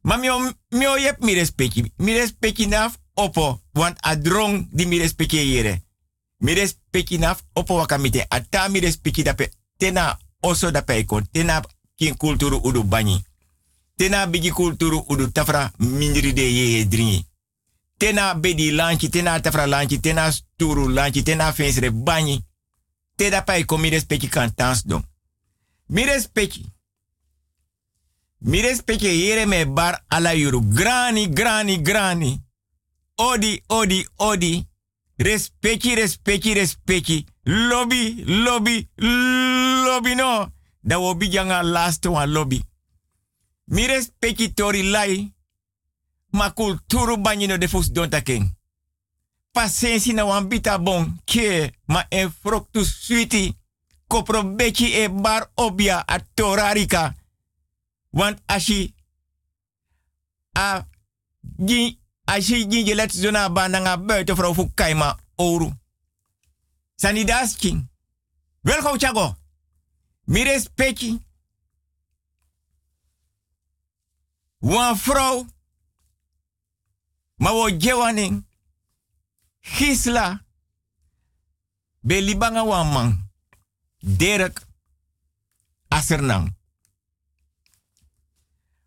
Ma 0.00 0.16
mi 0.16 0.30
o, 0.30 0.38
mi 0.68 0.86
o 0.86 0.96
yep 0.96 1.20
mi 1.20 1.34
respecti. 1.34 1.92
Mi 1.96 2.12
respecti 2.12 2.66
naf 2.66 2.96
opo, 3.14 3.60
want 3.72 3.98
a 4.00 4.16
drong 4.16 4.68
di 4.70 4.86
mi 4.86 4.98
respecti 4.98 5.36
yere. 5.36 5.82
Mi 6.40 6.54
respecti 6.54 7.18
naf 7.18 7.42
opo 7.52 7.74
wakamite. 7.74 8.26
Ata 8.28 8.68
mi 8.68 8.80
respecti 8.80 9.22
dape, 9.22 9.50
tena 9.76 10.18
oso 10.40 10.70
dape 10.70 11.06
tena 11.32 11.62
kin 11.96 12.16
kulturu 12.16 12.60
udu 12.62 12.84
bani. 12.84 13.24
Tena 13.96 14.26
bigi 14.26 14.50
kulturu 14.50 15.04
udu 15.08 15.30
tafra 15.32 15.70
mindri 15.78 16.32
de 16.32 16.42
ye. 16.42 17.24
Tena 17.98 18.34
bedi 18.34 18.70
lanchi, 18.70 19.08
tena 19.10 19.40
tafra 19.40 19.66
lanchi, 19.66 20.00
tena 20.00 20.32
sturu 20.32 20.88
lanchi, 20.88 21.22
tena 21.22 21.52
fensre 21.52 21.90
bani. 21.90 22.44
Teda 23.16 23.42
pa 23.42 23.56
iko 23.58 23.76
mi 23.78 23.90
respecti 23.90 24.28
kan 24.28 24.54
tans 24.54 24.82
don. 24.86 25.04
Mi 25.86 26.04
respecti. 26.04 26.64
Mi 28.38 28.60
respecti 28.60 29.06
yere 29.06 29.46
me 29.46 29.66
bar 29.66 30.04
ala 30.08 30.32
yuru. 30.32 30.60
Grani, 30.72 31.28
grani, 31.28 31.82
grani. 31.82 32.40
Odi, 33.16 33.62
odi, 33.66 34.06
odi. 34.16 34.66
Respecti, 35.20 35.94
respecti, 35.94 36.54
respecti. 36.54 37.26
Lobby, 37.42 38.24
lobby, 38.26 38.88
lobby 38.96 40.14
no. 40.14 40.52
Da 40.80 40.98
wo 40.98 41.14
bi 41.14 41.28
janga 41.28 41.62
last 41.62 42.06
one 42.06 42.32
lobby. 42.32 42.62
Mi 43.64 43.86
respecti 43.86 44.54
tori 44.54 44.82
lai. 44.90 45.32
Ma 46.30 46.50
kulturu 46.52 47.16
banyino 47.16 47.58
de 47.58 47.68
fus 47.68 47.90
don 47.92 48.08
taking. 48.08 48.56
Pasensi 49.52 50.12
na 50.12 50.24
wan 50.24 50.48
bita 50.48 50.78
bon. 50.78 51.20
Ke 51.24 51.70
ma 51.84 52.06
en 52.08 52.30
froktu 52.30 52.84
sweetie. 52.84 53.56
Kopro 54.06 54.42
beki 54.56 54.86
e 55.02 55.08
bar 55.08 55.50
obia 55.54 56.02
a 56.06 56.18
torarika. 56.34 57.14
Want 58.10 58.40
ashi 58.46 58.94
a 60.56 60.86
gi 62.30 62.36
ashi 62.36 62.84
gi 62.86 62.94
let 62.94 63.12
zona 63.12 63.48
ba 63.48 63.68
nanga 63.68 63.96
buiten 63.96 64.36
vrouw 64.36 64.54
fu 64.54 64.70
kaima 64.74 65.16
oru. 65.36 65.72
Sanidas 66.96 67.56
king. 67.56 67.88
Wel 68.62 68.98
chago. 68.98 69.36
Mi 70.24 70.42
respecti. 70.42 71.22
Wan 74.58 74.96
vrouw. 74.96 75.46
Ma 77.36 77.52
wo 77.52 77.70
jewaning. 77.70 78.44
Gisla. 79.60 80.44
Be 82.00 82.20
libanga 82.20 82.64
wan. 82.64 83.30
Derek. 83.98 84.66
Asernang. 85.88 86.54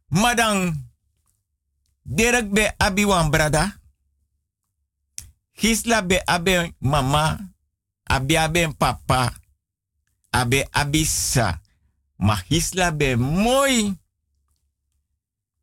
Madang. 0.07 0.82
Derek 2.03 2.51
be 2.51 2.73
abi 2.77 3.05
wan 3.05 3.29
brada. 3.29 3.79
Gisla 5.55 6.01
be 6.07 6.21
abe 6.25 6.75
mama. 6.79 7.39
Abi 8.03 8.37
abe 8.37 8.67
papa. 8.77 9.33
Abe 10.31 10.67
abisa. 10.71 11.61
Ma 12.17 12.35
Gisla 12.49 12.91
be 12.91 13.15
mooi. 13.15 13.97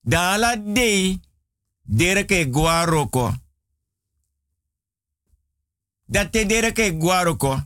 Dala 0.00 0.56
dei. 0.56 1.20
Derek 1.82 2.30
e 2.30 2.44
guaroko. 2.50 3.34
Dat 6.04 6.32
te 6.32 6.46
derek 6.46 6.78
e 6.78 6.96
guaroko. 6.96 7.60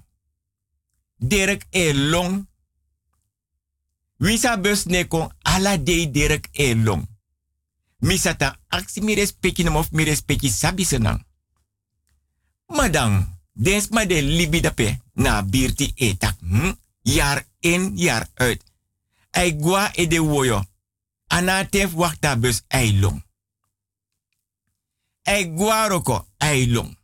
Derek 1.16 1.66
e 1.70 1.92
long. 1.94 2.46
Wisa 4.16 4.56
bus 4.56 4.84
neko 4.84 5.32
ala 5.42 5.78
dei 5.78 6.10
derek 6.10 6.48
e 6.52 6.74
long. 6.74 7.13
Misata 8.04 8.60
aksi 8.68 9.00
mi 9.00 9.14
respecti 9.14 9.64
nam 9.64 9.76
of 9.76 9.88
mi 9.90 10.04
respecti 10.04 10.48
sabi 10.48 10.84
senang. 10.84 11.24
Madang, 12.66 13.40
na 15.14 15.42
birti 15.42 15.92
etak. 15.96 16.36
Hm? 16.40 16.72
Jaar 17.02 17.46
in, 17.60 17.96
jaar 17.96 18.28
uit. 18.34 18.62
Ai 19.30 19.56
gwa 19.56 19.90
e 19.94 20.06
de 20.06 20.20
woyo. 20.20 20.64
Anatef 21.26 21.92
wakta 21.92 22.36
bus 22.36 22.62
ai 22.68 23.00
long. 23.00 23.24
Gwa 25.56 25.88
roko 25.88 26.26
ai 26.38 26.70
long. 26.70 26.96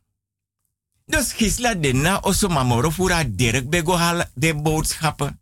Dus 1.05 1.33
gisla 1.33 1.75
de 1.75 1.93
na 1.93 2.19
oso 2.19 2.47
mamoro 2.47 2.91
fura 2.91 3.23
derek 3.23 3.69
bego 3.69 3.97
de 4.33 4.55
boodschappen. 4.55 5.41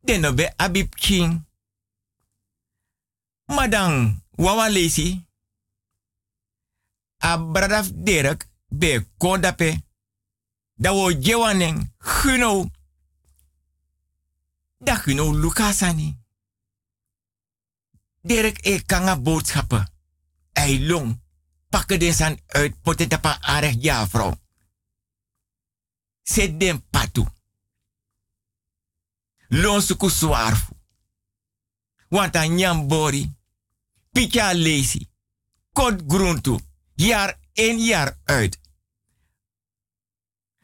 De 0.00 0.16
no 0.18 0.34
be 0.34 0.52
abib 0.56 0.94
king. 0.94 1.44
Madang, 3.44 4.23
wawa 4.36 4.68
lesi. 4.68 5.26
A 7.18 7.38
bradaf 7.38 7.90
derek 7.94 8.48
be 8.68 9.06
kondape. 9.16 9.82
Da 10.74 10.92
wo 10.92 11.10
jewanen 11.10 11.94
guno. 11.98 12.70
Dag 14.78 15.06
you 15.06 15.14
know 15.14 15.32
Lucasani. 15.32 16.16
Derek 18.20 18.66
e 18.66 18.82
kanga 18.82 19.20
boodschappen. 19.20 19.92
Ei 20.52 20.86
long. 20.86 21.22
Pakken 21.68 21.98
de 21.98 22.12
san 22.12 22.38
uit 22.46 22.82
potentapa 22.82 23.38
aardig 23.40 23.74
ja 23.82 24.08
vrouw. 24.08 24.34
Zet 26.22 26.60
den 26.60 26.88
patu. 26.90 27.26
Lon 29.48 29.82
suku 29.82 30.08
zwaarfu. 30.10 30.72
Want 32.08 32.36
aan 32.36 32.54
nyam 32.54 32.88
bori. 32.88 33.34
Pitja 34.14 34.54
lazy. 34.54 35.06
Kot 35.72 36.02
groentu. 36.06 36.58
Jaar 36.94 37.38
in 37.52 37.78
jaar 37.78 38.20
uit. 38.24 38.58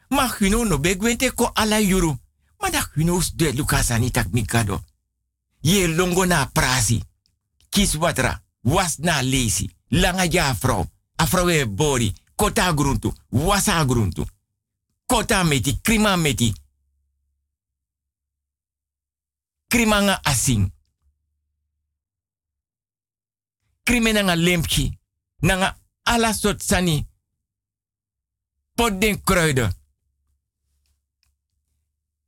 You 0.09 0.49
know 0.49 0.63
no 0.63 0.79
begwente 0.79 1.33
ko 1.33 1.49
ala 1.53 1.79
yuru. 1.79 2.17
Maar 2.57 2.91
know 2.93 3.21
de 3.35 3.53
Lucasani 3.53 4.11
tak 4.11 4.31
mikado. 4.31 4.83
Ye 5.59 5.87
longo 5.87 6.25
na 6.25 6.45
prasi. 6.45 7.03
Kis 7.69 7.93
watra. 7.93 8.43
Was 8.61 8.97
na. 8.97 9.21
Langa 9.87 10.23
ja. 10.23 10.55
Afro 11.15 11.47
e 11.47 11.67
bori. 11.67 12.13
Kota 12.35 12.73
gruntu. 12.73 13.13
Wasa 13.29 13.85
gruntu. 13.85 14.25
Kota 15.05 15.43
meti. 15.43 15.79
Krima 15.81 16.15
meti. 16.15 16.53
Krima 19.67 20.01
nga 20.01 20.23
asing. 20.23 20.71
Krima 23.91 24.23
nga 24.23 24.35
lempki. 24.35 24.99
Nga 25.43 25.75
ala 26.03 26.33
sot 26.33 26.61
sani. 26.63 27.07
Pot 28.75 29.01
den 29.01 29.21
kruiden. 29.23 29.71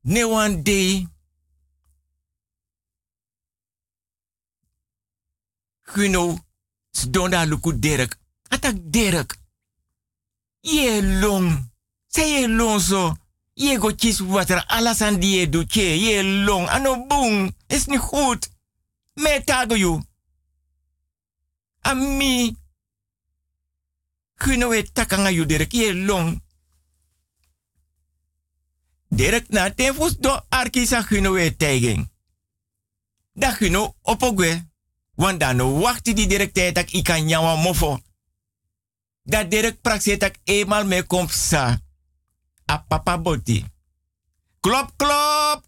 Ne 0.01 0.23
one 0.23 0.61
day. 0.63 1.07
Guno. 5.93 6.39
Sdonda 6.91 7.45
luku 7.45 7.71
Derek. 7.79 8.17
Atak 8.49 8.75
Derek. 8.91 9.33
Ye 10.61 11.01
long. 11.01 11.71
Say 12.07 12.41
ye 12.41 12.47
long 12.47 12.79
so. 12.79 13.15
Ye 13.55 13.77
go 13.77 13.91
water. 14.27 14.63
Alasan 14.67 15.19
die 15.19 15.49
do 15.49 15.65
che. 15.65 15.95
Ye 15.95 16.23
long. 16.23 16.67
Ano 16.67 17.05
boom. 17.07 17.55
Is 17.67 17.85
niet 17.85 17.99
goed. 17.99 18.49
Me 19.13 19.41
tago 19.45 19.75
you. 19.75 20.03
Ami. 21.83 22.55
Guno 24.35 24.73
e 24.73 24.83
takanga 24.83 25.31
you 25.31 25.45
Derek. 25.45 25.73
Ye 25.73 25.93
long. 25.93 26.41
Derek 29.07 29.49
na 29.49 29.69
tefus 29.69 30.17
do 30.19 30.33
arkisa 30.49 31.03
guno 31.03 31.35
e 31.37 31.55
tegen. 31.55 32.11
Da 33.33 33.51
guno 33.51 33.95
opogwe. 34.01 34.71
Want 35.15 35.39
dan 35.39 35.55
no 35.55 35.79
wachti 35.79 36.13
die 36.13 36.27
direct 36.27 36.53
tijd 36.53 36.75
dat 36.75 36.91
mofo. 37.63 38.01
Dat 39.23 39.51
direct 39.51 39.81
praxis 39.81 40.17
dat 40.17 40.37
eenmaal 40.43 40.85
mee 40.85 41.03
komt 41.03 41.31
sa. 41.31 41.81
A 42.71 42.77
papa 42.77 43.17
boti. 43.17 43.65
Klop, 44.59 44.91
klop. 44.95 45.63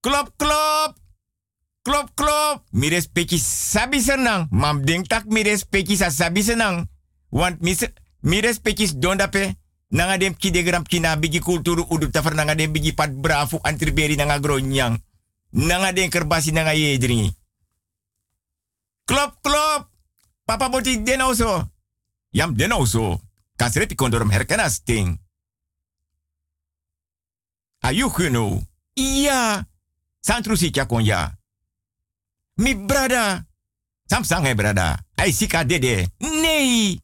Klop, 0.00 0.32
klop. 0.36 1.03
Klop, 1.84 2.16
klop. 2.16 2.64
Mi 2.72 2.88
respecti 2.88 3.36
sabi 3.36 4.00
senang. 4.00 4.48
Mam 4.48 4.80
denk 4.88 5.04
tak 5.04 5.28
mi 5.28 5.44
respecti 5.44 6.00
sa 6.00 6.08
sabi 6.08 6.40
senang. 6.40 6.88
Want 7.28 7.60
mi, 7.60 7.76
mi 8.24 8.40
respecti 8.40 8.88
don 8.96 9.20
dape. 9.20 9.60
Nanga 9.92 10.16
dem 10.16 10.32
ki 10.32 10.50
de 10.50 10.62
gram 10.64 10.82
ki 10.82 10.98
na 11.04 11.16
bigi 11.16 11.44
kulturu 11.44 11.84
udu 11.92 12.08
tafer 12.10 12.34
nanga 12.34 12.54
dem 12.56 12.72
bigi 12.72 12.94
pat 12.96 13.12
brafu 13.12 13.60
antriberi 13.62 14.16
nanga 14.16 14.40
gronyang. 14.40 14.96
Nanga 15.52 15.92
den 15.92 16.08
kerbasi 16.10 16.56
nanga 16.56 16.72
yedri. 16.72 17.36
Klop, 19.04 19.36
klop. 19.44 19.92
Papa 20.44 20.68
boti 20.68 21.02
denau 21.02 21.34
so. 21.34 21.68
Yam 22.32 22.56
denau 22.56 22.86
so. 22.86 23.20
Kasreti 23.56 23.94
kondorom 23.94 24.32
herkena 24.32 24.70
sting. 24.70 25.20
Ayu 27.84 28.08
geno. 28.08 28.64
Ja. 28.96 29.68
Santru 30.24 30.56
si 30.56 30.72
kon 30.72 31.04
ja. 31.04 31.43
Mi 32.56 32.74
brada. 32.74 33.46
Sam 34.06 34.24
sang 34.24 34.46
he 34.46 34.54
brada. 34.54 34.98
Ai 35.16 35.32
sika 35.32 35.64
dede. 35.64 36.06
Nee. 36.18 37.00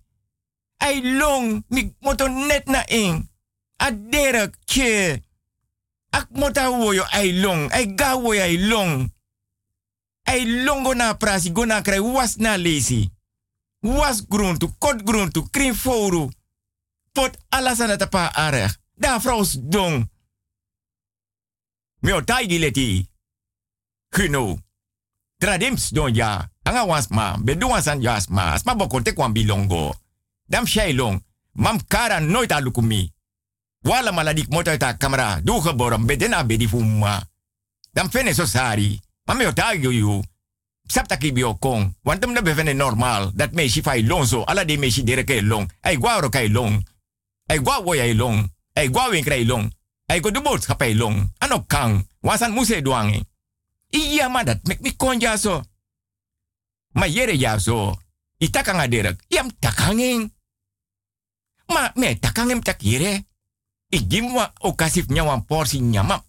Ai 0.79 1.01
long. 1.03 1.65
Mi 1.69 1.95
moto 2.01 2.29
net 2.29 2.67
na 2.67 2.85
ing. 2.89 3.31
A 3.77 3.91
derek 3.91 4.55
che. 4.65 5.23
Ak 6.11 6.29
mota 6.31 6.71
woyo 6.71 7.05
ai 7.11 7.33
long. 7.33 7.71
Ai 7.73 7.95
ga 7.95 8.17
woyo 8.17 8.43
ai 8.43 8.57
long. 8.57 9.13
Ai 10.25 10.45
longo 10.65 10.95
na 10.95 11.15
prasi 11.15 11.51
go 11.53 11.65
na 11.65 11.83
krai 11.83 12.01
was 12.01 12.37
na 12.37 12.57
lesi. 12.57 13.11
Was 13.81 14.27
gruntu, 14.29 14.75
kot 14.79 15.03
gruntu, 15.03 15.51
krin 15.51 15.75
foru. 15.75 16.29
Pot 17.13 17.37
alasana 17.49 17.97
tapa 17.97 18.31
areg. 18.35 18.71
Da 18.95 19.19
vrouws 19.19 19.57
dong. 19.59 20.11
Mio 22.01 22.21
taigi 22.21 22.59
leti. 22.59 23.11
Gino. 24.15 24.59
Tradims 25.41 25.89
don 25.91 26.15
ja. 26.15 26.51
Anga 26.63 26.85
was 26.85 27.09
ma. 27.09 27.37
Bedu 27.41 27.69
was 27.69 27.89
an 27.89 28.03
jas 28.03 28.29
ma. 28.29 28.53
Asma 28.53 28.75
bokote 28.75 29.13
kwan 29.13 29.33
bilongo. 29.33 29.95
Dam 30.45 30.67
shailong. 30.67 31.21
Mam 31.53 31.81
kara 31.89 32.21
nooit 32.21 32.53
alukumi. 32.53 33.13
Wala 33.83 34.13
maladik 34.13 34.49
moto 34.49 34.77
ta 34.77 34.93
kamera. 34.93 35.41
Du 35.43 35.61
geboren. 35.61 36.07
Bedena 36.07 36.45
bedi 36.45 36.69
fuma. 36.69 37.23
Dam 37.95 38.11
fene 38.11 38.35
so 38.35 38.45
sari. 38.45 39.01
Me 39.37 39.47
otago 39.47 39.91
you. 39.91 40.23
Sapta 40.87 41.17
ki 41.17 41.33
bio 41.33 41.55
kong. 41.55 41.95
Want 42.03 42.25
hem 42.25 42.35
de 42.35 42.43
bevene 42.43 42.73
normal. 42.73 43.31
Dat 43.35 43.53
meisje 43.53 43.83
fai 43.83 44.07
long 44.07 44.27
zo. 44.27 44.43
Alla 44.43 44.65
die 44.65 44.79
meisje 44.79 45.03
dereke 45.03 45.43
long. 45.43 45.71
Ei 45.81 45.97
gwa 45.97 46.21
rokai 46.21 46.51
long. 46.51 46.87
Ei 47.47 47.59
gwa 47.59 47.81
woya 47.85 48.15
long. 48.15 48.53
Ei 48.73 48.91
gwa 48.91 49.09
winkrai 49.09 49.47
long. 49.47 49.73
Ei 50.07 50.21
go 50.21 50.31
de 50.31 50.41
boodschap 50.41 50.83
long. 50.83 51.33
Ano 51.39 51.65
kang. 51.67 52.07
Wasan 52.21 52.53
muse 52.53 52.83
duange. 52.83 53.25
Iya 53.91 54.29
ma 54.29 54.43
dat 54.45 54.63
mek 54.67 54.81
mi 54.81 54.97
konja 54.97 55.37
so. 55.37 55.63
Ma 56.93 57.07
yere 57.07 57.37
ja 57.37 57.59
so. 57.59 57.99
Itakanga 58.39 58.89
derek. 58.89 59.25
Yam 59.29 59.51
takanging. 59.59 60.33
Ma 61.67 61.93
me 61.95 62.19
takangem 62.19 62.63
tak 62.63 62.83
yere. 62.83 63.25
Ik 63.89 64.09
gim 64.09 64.33
wa 64.33 64.53
okasif 64.59 65.07
nyawan 65.07 65.45
porsi 65.45 65.81
nyama. 65.81 66.25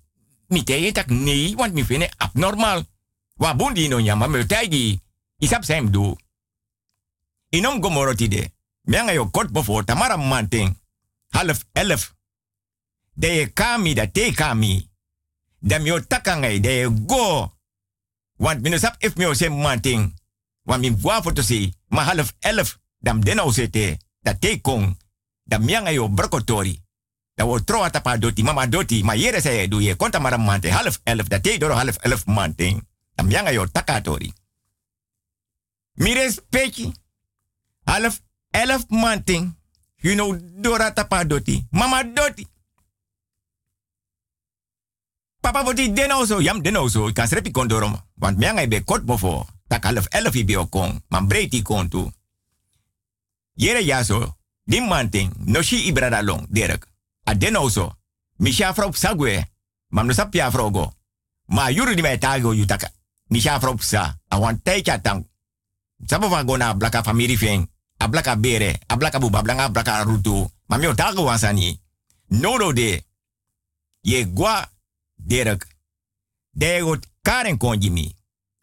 Mi 0.47 0.63
teye 0.63 0.91
tak 0.91 1.07
nee, 1.07 1.55
want 1.55 1.73
mi 1.73 1.83
vene 1.83 2.09
abnormal. 2.17 2.85
Wa 3.35 3.53
bundi 3.53 3.87
no 3.87 3.99
nyama 3.99 4.27
me 4.27 4.45
taigi. 4.45 4.99
Isap 5.37 5.63
sem 5.63 5.91
do. 5.91 6.17
Inom 7.49 7.79
gomoroti 7.79 8.27
de. 8.27 8.51
Mianga 8.81 9.13
yo 9.13 9.29
kot 9.29 9.51
bofo 9.51 9.83
tamara 9.83 10.17
manting. 10.17 10.77
Half 11.29 11.65
elf. 11.71 12.15
De 13.13 13.51
kami 13.53 13.93
da 13.93 14.07
te 14.07 14.31
kami. 14.33 14.90
Dam 15.61 15.85
yo 15.85 16.01
takangai 16.01 16.59
de 16.59 16.89
go. 17.05 17.53
Want 18.37 18.61
mino 18.61 18.77
sap 18.77 18.97
if 18.99 19.15
mi 19.15 19.29
se 19.35 19.49
manting. 19.49 20.13
Want 20.65 20.81
mi 20.81 20.89
voa 20.89 21.21
foto 21.21 21.41
si. 21.41 21.73
Ma 21.89 22.03
half 22.03 22.33
elf. 22.39 22.79
Dam 22.99 23.21
deno 23.21 23.51
sete. 23.51 23.97
Da 24.21 24.33
te 24.33 24.61
kong. 24.61 24.97
Dam 25.43 25.63
mianga 25.63 25.91
yo 25.91 26.09
brokotori. 26.09 26.81
Da 27.35 27.45
wo 27.45 27.59
tro 27.59 27.83
atapa 27.83 28.17
doti. 28.17 28.43
Mama 28.43 28.67
doti. 28.67 29.03
Ma 29.03 29.13
yere 29.13 29.41
se 29.41 29.67
do 29.67 29.79
ye 29.79 29.95
konta 29.95 30.19
mara 30.19 30.37
mante. 30.37 30.69
Half 30.69 30.99
elf. 31.03 31.27
Da 31.27 31.39
te 31.39 31.57
doro 31.57 31.75
half 31.75 31.97
elf 32.01 32.25
manting. 32.25 32.81
Dam 33.15 33.27
mianga 33.27 33.51
yo 33.51 33.65
takatori. 33.67 34.33
Mi 35.93 36.13
respecti. 36.13 36.91
Half 37.85 38.21
elf 38.51 38.85
manting. 38.89 39.55
You 40.01 40.15
know, 40.15 40.33
Dora 40.33 40.93
tapa 40.93 41.23
doti. 41.23 41.67
Mama 41.69 42.03
doti. 42.03 42.47
Papa 45.41 45.63
voti 45.63 45.93
deno 45.93 46.25
so. 46.25 46.39
Yam 46.39 46.61
deno 46.61 46.87
so. 46.87 47.07
Ik 47.07 47.13
kan. 47.51 48.03
Want 48.15 48.37
mianga 48.37 48.67
be 48.67 48.83
kot 48.83 49.05
bofo. 49.05 49.45
Tak 49.67 49.83
half 49.83 50.05
elf 50.05 50.35
ibi 50.35 50.57
okong. 50.57 51.01
Man 51.07 51.27
breiti 51.27 51.61
kontu. 51.61 52.11
Yere 53.53 53.85
ya 53.85 54.03
so. 54.03 54.37
Dim 54.63 54.87
manting. 54.87 55.33
No 55.45 55.61
shi 55.61 55.85
ibrada 55.87 56.21
long. 56.23 56.45
Derek. 56.49 56.85
A 57.23 57.33
deno 57.35 57.69
so. 57.69 57.91
Misha. 58.37 58.73
Mam 59.87 60.05
no 60.05 60.13
sapia. 60.13 60.51
Ma 61.47 61.69
yuru 61.69 61.95
di 61.95 62.01
me 62.01 62.17
tago 62.17 62.53
yutaka. 62.53 62.91
Misha 63.29 63.59
frop 63.59 63.81
sa. 63.81 64.15
A 64.27 64.39
wan 64.39 64.61
teika 64.61 65.01
tang. 65.01 65.27
Sabo 66.05 66.29
van 66.29 66.45
gona 66.45 66.73
blaka 66.73 67.03
famiri 67.03 67.37
feng. 67.37 67.67
A 67.97 68.07
blaka 68.07 68.35
bere. 68.35 68.79
A 68.87 68.95
blaka 68.95 69.19
buba. 69.19 69.41
Blanga 69.41 69.69
blaka 69.69 70.03
rutu. 70.03 70.47
Ma 70.67 70.77
mio 70.77 70.93
tago 70.93 71.23
wansani. 71.23 71.81
Nodo 72.27 72.73
de. 72.73 73.03
Ye 74.01 74.25
gwa. 74.33 74.69
Derek. 75.25 75.67
Degot 76.49 77.07
karen 77.21 77.57
konjimi. 77.57 78.15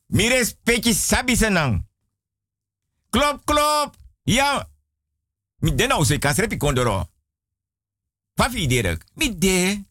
Mi 0.07 0.29
respecti 0.29 0.95
sabi 0.95 1.37
senang. 1.37 1.87
Klop, 3.11 3.45
klop. 3.45 3.97
Ja. 4.25 4.69
Mi 5.59 5.75
denau 5.75 6.05
se 6.05 6.19
kan 6.19 6.35
srepi 6.35 6.57
kondoro. 6.57 7.09
Fafi 8.35 8.67
Derek. 8.67 9.05
Mi 9.15 9.39
de. 9.39 9.85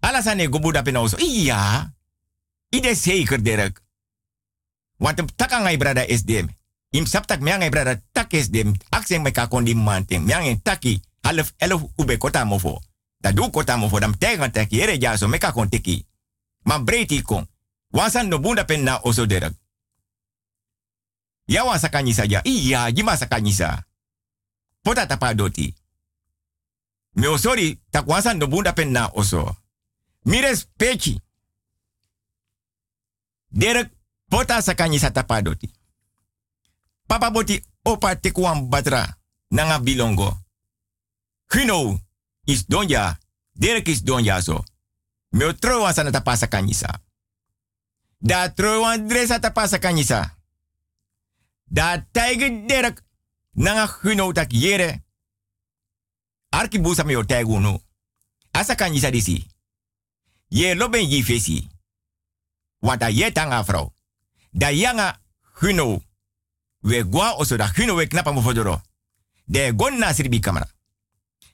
Alasane 0.00 0.48
gobu 0.48 0.72
da 0.72 0.82
penauso. 0.82 1.16
Iya. 1.18 1.94
ide 2.76 2.94
zeker 2.94 3.42
Dirk. 3.42 3.82
Want 4.96 5.18
hem 5.18 5.28
tak 5.36 5.52
aan 5.52 5.78
brada 5.78 6.06
is 6.06 6.24
dem. 6.24 6.48
Im 6.90 7.06
saptak 7.06 7.40
me 7.40 7.52
aan 7.52 7.70
brada 7.70 8.00
tak 8.12 8.32
is 8.32 8.48
dem. 8.48 8.76
Aksen 8.88 9.22
me 9.22 9.30
ka 9.30 9.46
kon 9.46 9.64
di 9.64 9.74
manting. 9.74 10.24
Me 10.24 10.34
aan 10.34 10.62
taki 10.62 11.00
half 11.20 11.52
elf 11.56 11.82
ube 11.96 12.16
kota 12.18 12.44
mofo. 12.44 12.80
Da 13.26 13.32
du 13.32 13.50
kota 13.50 13.76
mofo 13.76 13.98
dam 14.00 14.14
tegen 14.18 14.52
ja 15.00 15.16
so 15.16 15.28
me 15.28 15.38
ka 15.38 15.52
kon 15.52 15.68
tiki. 15.68 16.06
Man 16.62 16.84
breiti 16.84 17.22
kon. 17.22 17.46
Wansan 17.90 18.28
no 18.28 18.38
bunda 18.38 18.64
pen 18.64 18.84
na 18.84 19.00
oso 19.02 19.26
Dirk. 19.26 19.54
Ya 21.46 21.64
wan 21.64 21.78
sakanyi 21.78 22.14
saja. 22.14 22.40
Iya, 22.44 22.92
jima 22.92 23.16
sakanyisa. 23.16 23.84
Pota 24.82 25.06
tapa 25.06 25.34
doti. 25.34 25.74
Me 27.12 27.26
osori 27.28 27.80
tak 27.90 28.06
wansan 28.06 28.38
no 28.38 28.46
bunda 28.46 28.72
pen 28.72 28.92
na 28.92 29.08
oso. 29.08 29.56
Mires 30.24 30.66
pechi. 30.76 31.22
Derek 33.50 33.90
pota 34.30 34.62
sakanyi 34.62 34.98
satapa 34.98 35.42
doti. 35.42 35.72
Papa 37.06 37.30
boti 37.30 37.64
opa 37.84 38.16
tekuan 38.16 38.68
batra 38.68 39.16
nanga 39.50 39.78
bilongo. 39.78 40.36
Hino 41.52 42.00
is 42.46 42.66
donja. 42.66 43.18
Derek 43.52 43.88
is 43.88 44.02
donja 44.02 44.40
so. 44.42 44.64
Me 45.30 45.44
o 45.44 45.52
trowan 45.52 45.94
sana 45.94 46.10
tapa 46.10 46.36
sakanyi 46.36 46.74
sa. 46.74 47.00
Da 48.18 48.48
trowan 48.48 49.08
dresa 49.08 49.38
tapa 49.38 49.68
sakanyi 49.68 50.04
sa. 50.04 50.36
Da 51.64 52.06
taigen 52.12 52.66
Derek 52.66 53.02
nanga 53.52 53.86
hino 54.02 54.32
tak 54.32 54.52
yere. 54.52 55.04
Arki 56.50 56.78
busa 56.78 57.04
me 57.04 57.16
o 57.16 57.24
taigunu. 57.24 57.80
Asa 58.52 58.74
kanyi 58.74 59.00
disi. 59.10 59.46
Ye 60.48 60.74
loben 60.74 61.10
yi 61.10 61.22
fesi. 61.22 61.68
Want 62.80 63.00
da 63.00 63.08
ye 63.08 63.32
tanga 63.32 63.62
vrouw. 63.62 63.92
Da 64.50 64.70
yanga 64.70 65.20
huno. 65.60 66.02
We 66.80 67.04
gwa 67.04 67.34
oso 67.38 67.56
da 67.56 67.66
huno 67.66 67.94
we 67.94 68.06
knapa 68.06 68.32
mo 68.32 68.40
fodoro. 68.40 68.80
De 69.44 69.72
gon 69.74 69.98
na 69.98 70.12
sirbi 70.12 70.40
kamera. 70.40 70.75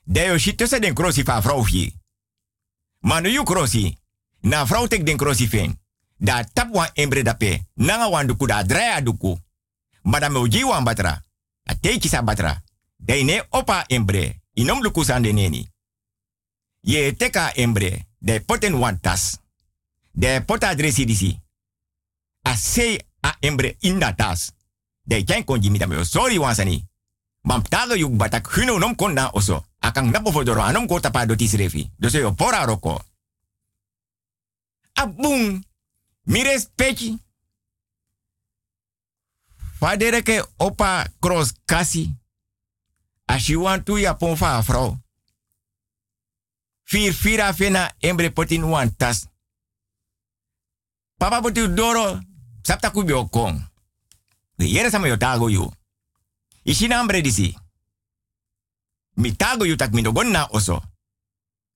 De 0.03 0.19
yo 0.19 0.37
shit 0.37 0.67
se 0.67 0.79
den 0.79 0.93
krosi 0.93 1.23
fa 1.23 1.41
vrouw 1.41 1.63
fi. 1.63 1.95
Manu 2.99 3.29
yu 3.29 3.43
krosi. 3.43 3.97
Na 4.41 4.65
vrouw 4.65 4.87
tek 4.87 5.05
den 5.05 5.17
krosi. 5.17 5.75
Da 6.17 6.43
tap 6.43 6.73
wan 6.73 6.89
embre 6.93 7.23
da 7.23 7.33
pe. 7.33 7.63
Nanga 7.73 8.09
wan 8.09 8.27
duku 8.27 8.45
da 8.45 8.63
draya 8.63 9.01
duku. 9.01 9.39
Madame 10.01 10.37
oji 10.37 10.63
wan 10.63 10.83
batra. 10.83 11.23
A 11.63 11.75
teki 11.75 12.07
sa 12.07 12.21
batra. 12.21 12.63
De 12.97 13.23
ne 13.23 13.45
opa 13.49 13.83
embre. 13.87 14.41
Inom 14.53 14.81
luku 14.81 15.03
san 15.03 15.21
de 15.21 15.31
neni. 15.31 15.69
Ye 16.79 17.15
teka 17.15 17.53
embre. 17.53 18.05
De 18.17 18.39
poten 18.39 18.79
wan 18.79 18.99
tas. 18.99 19.39
De 20.11 20.43
pota 20.45 20.67
adresi 20.67 21.05
disi. 21.05 21.41
A 22.41 22.55
sei 22.55 22.99
a 23.19 23.35
embre 23.39 23.75
in 23.79 23.99
da 23.99 24.13
tas. 24.13 24.51
De 25.01 25.23
ken 25.23 25.43
kon 25.43 25.61
jimi 25.61 25.77
dame 25.77 26.03
sorry 26.03 26.37
wansani. 26.37 26.87
Mam 27.43 27.61
tago 27.61 27.95
yuk 27.95 28.15
batak 28.15 28.47
huno 28.47 28.79
nom 28.79 28.95
kon 28.95 29.13
na 29.13 29.29
oso. 29.33 29.65
Akang 29.79 30.11
napo 30.11 30.31
fodoro 30.31 30.61
anom 30.61 30.87
ko 30.87 30.99
tapa 30.99 31.25
do 31.25 31.35
tisrefi. 31.35 31.89
Doso 31.99 32.17
yo 32.17 32.31
pora 32.31 32.65
roko. 32.65 33.01
Abung. 34.93 35.63
Mires 36.25 36.69
pechi. 36.75 37.19
Fadere 39.79 40.23
ke 40.23 40.43
opa 40.57 41.05
cross 41.19 41.53
kasi. 41.65 42.15
As 43.27 43.49
you 43.49 43.61
want 43.61 43.85
to 43.85 43.97
ya 43.97 44.13
pon 44.13 44.37
fa 44.37 44.61
vrouw. 44.61 44.97
Vier 46.83 47.13
fira 47.13 47.53
fena 47.53 47.91
embre 47.99 48.31
potin 48.31 48.63
wan 48.63 48.95
tas. 48.95 49.27
Papa 51.17 51.41
botu 51.41 51.67
doro 51.67 52.19
sapta 52.63 52.91
kubi 52.91 53.13
okong. 53.13 53.59
De 54.55 54.65
yere 54.65 54.89
sama 54.89 55.07
yo 55.07 55.17
tago 55.17 55.49
yu. 55.49 55.71
Ishina 56.65 56.99
ambre 56.99 57.21
disi. 57.21 57.57
Mi 59.15 59.31
tago 59.31 59.65
yu 59.65 59.75
tak 59.75 59.93
mi 59.93 60.01
no 60.01 60.11
na 60.11 60.47
oso. 60.51 60.81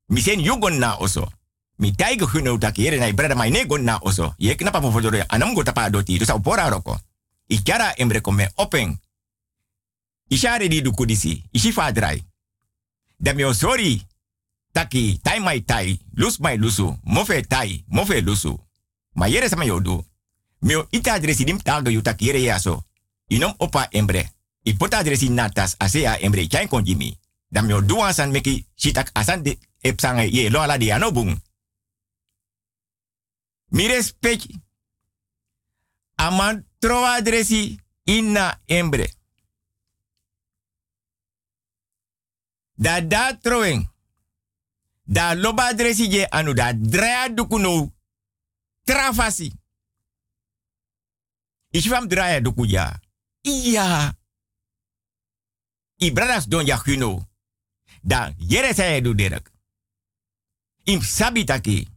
Mi 0.09 0.21
sen 0.21 0.39
yu 0.39 0.57
gon 0.59 0.79
na 0.79 0.97
oso. 0.99 1.31
Mi 1.79 1.91
taigo 1.91 2.25
huno 2.25 2.57
tak 2.57 2.77
yere 2.77 2.97
na 2.97 3.07
ibrada 3.07 3.35
mai 3.35 3.49
ne 3.49 3.65
gon 3.65 3.83
na 3.83 3.99
oso. 4.01 4.33
Ye 4.37 4.55
knapa 4.55 4.81
po 4.81 4.91
fodoro 4.91 5.23
anam 5.29 5.53
go 5.53 5.63
tapa 5.63 5.89
doti. 5.89 6.17
Dus 6.17 6.29
au 6.29 6.39
pora 6.39 6.69
roko. 6.69 6.99
Ikara 7.49 7.93
embre 7.97 8.21
kome 8.21 8.51
open. 8.55 8.99
Ishare 10.29 10.67
di 10.67 10.81
duku 10.81 11.05
disi. 11.05 11.43
Ishi 11.51 11.71
fadrai. 11.71 12.23
Dami 13.19 13.43
o 13.43 13.53
sorry. 13.53 14.05
Taki, 14.71 15.19
tai 15.23 15.39
mai 15.39 15.61
tai, 15.61 15.99
lus 16.13 16.37
mai 16.37 16.57
lusu, 16.57 16.99
mofe 17.03 17.41
tai, 17.41 17.83
mofe 17.87 18.21
lusu. 18.21 18.59
Ma 19.13 19.25
yere 19.27 19.49
sama. 19.49 19.63
Mio 20.59 20.87
ita 20.91 21.13
adresi 21.13 21.43
dim 21.43 21.57
tago 21.57 21.89
yu 21.89 22.01
tak 22.01 22.21
yere 22.21 22.41
yaso. 22.41 22.83
Inom 23.29 23.53
opa 23.57 23.87
embre. 23.91 24.36
I 24.67 24.73
pota 24.75 24.97
adresi 24.97 25.29
natas 25.29 25.75
asea 25.79 26.19
embre 26.19 26.47
chain 26.47 26.67
konjimi. 26.67 27.17
Dan 27.49 27.65
mio 27.65 27.81
duan 27.81 28.13
san 28.13 28.31
meki 28.31 28.65
shitak 28.75 29.09
asan 29.13 29.43
de 29.43 29.59
epsanga 29.79 30.23
ye 30.23 30.49
lo 30.49 30.59
ala 30.59 30.77
di 30.77 30.91
anobung. 30.91 31.41
Mi 33.71 33.87
respect. 33.87 34.47
Aman 36.15 36.65
tro 36.79 37.05
adresi 37.05 37.79
inna 38.03 38.61
embre. 38.65 39.07
Da 42.75 43.01
da 43.01 43.37
troeng. 43.41 43.87
Da 45.03 45.33
loba 45.35 45.67
adresi 45.71 46.09
je 46.11 46.27
anu 46.29 46.53
da 46.53 46.73
drea 46.73 47.29
dukuno 47.29 47.93
trafasi. 48.83 49.51
Ishfam 51.71 52.07
draya 52.07 52.41
duku 52.41 52.65
ja. 52.65 52.99
Iya. 53.41 54.17
I 55.97 56.11
bradas 56.11 56.47
don 56.47 56.65
huno. 56.85 57.27
Da 58.01 58.33
yere 58.37 58.73
say 58.73 59.01
du 59.01 59.15
derek. 59.15 59.51
Im 60.83 61.01
sabitaki. 61.01 61.87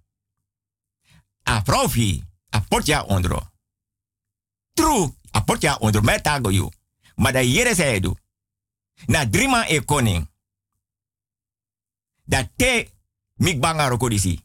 A 1.43 1.63
profi. 1.63 2.25
Ondro. 3.07 3.51
True. 4.75 5.13
A 5.31 5.41
portja 5.45 5.77
ondro 5.79 6.03
metago 6.03 6.51
you. 6.51 6.71
Maar 7.15 7.33
da 7.33 7.75
say 7.75 8.01
du. 8.01 8.17
Na 9.07 9.25
drima 9.25 9.69
e 9.69 9.85
koning. 9.85 10.29
Da 12.25 12.49
te 12.57 12.91
mikbanga 13.35 13.89
rokodisi. 13.89 14.41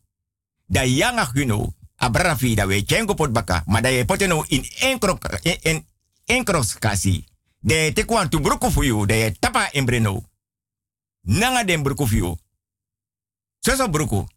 Da 0.65 0.83
yanga 0.83 1.31
huno. 1.33 1.73
Abrafi 1.95 2.55
da 2.55 2.65
we 2.65 2.83
chengo 2.85 3.13
pot 3.13 3.31
baka. 3.31 3.63
Maar 3.65 3.81
da 3.81 3.87
je 3.87 4.05
poteno 4.05 4.45
in 4.47 6.43
kasi. 6.79 7.25
De 7.65 7.91
te 7.93 8.05
kwan 8.05 8.29
tu 8.29 8.39
bruku 8.41 8.71
fu. 8.71 9.05
De 9.05 9.35
tapa 9.39 9.69
embreno. 9.71 10.23
Nanga 11.21 11.63
den 11.63 11.83
bruku 11.83 12.07
fu 12.07 12.15
you. 12.15 12.37
Soso 13.59 13.89
bruku. 13.89 14.27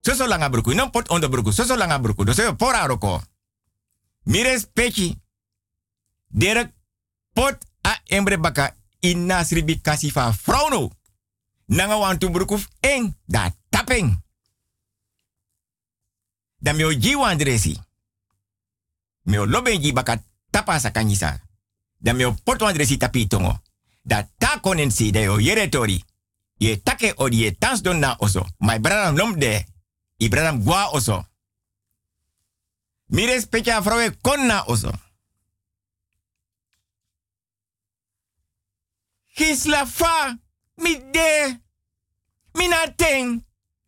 Soso 0.00 0.26
langa 0.26 0.50
bruku. 0.50 0.74
Non 0.74 0.90
pot 0.90 1.08
onder 1.08 1.30
bruku. 1.30 1.52
Soso 1.52 1.76
langa 1.76 2.00
bruku. 2.00 2.24
Dus 2.24 2.36
je 2.36 2.54
pora 2.54 2.86
roko. 2.86 3.22
Mires 4.22 4.66
pechi. 4.72 5.20
Derek 6.26 6.72
pot 7.32 7.58
a 7.80 8.00
embre 8.04 8.38
baka. 8.38 8.76
Inna 9.00 9.44
sribi 9.44 9.80
kasi 9.80 10.10
fa 10.10 10.32
frauno. 10.32 10.90
Nanga 11.64 11.96
wan 11.98 12.18
tu 12.18 12.30
bruku 12.30 12.58
eng. 12.80 13.16
Da 13.24 13.54
tapeng. 13.68 14.22
Da 16.58 16.72
mio 16.72 16.92
jiwa 16.92 17.28
andresi. 17.28 17.78
Mio 19.22 19.46
lobe 19.46 19.78
ji 19.78 19.92
baka 19.92 20.22
tapa 20.50 20.78
sa 20.78 20.90
kanyisa. 20.90 21.48
Da 22.02 22.12
mio 22.12 22.34
porto 22.44 22.66
andresi 22.66 22.96
tapi 22.96 23.26
tongo. 23.26 23.62
Da 24.02 24.28
ta 24.38 24.58
konensi 24.60 25.10
de 25.10 25.28
o 25.28 25.38
yere 25.38 25.68
tori. 25.68 26.04
Ye 26.56 26.82
take 26.82 27.12
o 27.16 27.28
ye 27.28 27.52
tans 27.58 27.82
don 27.82 27.98
na 27.98 28.16
oso. 28.18 28.46
My 28.58 28.78
brother 28.78 29.12
nom 29.12 29.38
de. 29.38 29.64
I 30.16 30.28
brother 30.28 30.58
gwa 30.58 30.88
oso. 30.92 31.24
Mire 33.06 33.40
specha 33.40 33.82
frowe 33.82 34.16
kon 34.20 34.46
na 34.46 34.64
oso. 34.66 34.92
Fa. 39.86 40.38
Mi 40.76 41.00
de. 41.10 41.60
Mina 42.54 42.94
ting. 42.96 43.44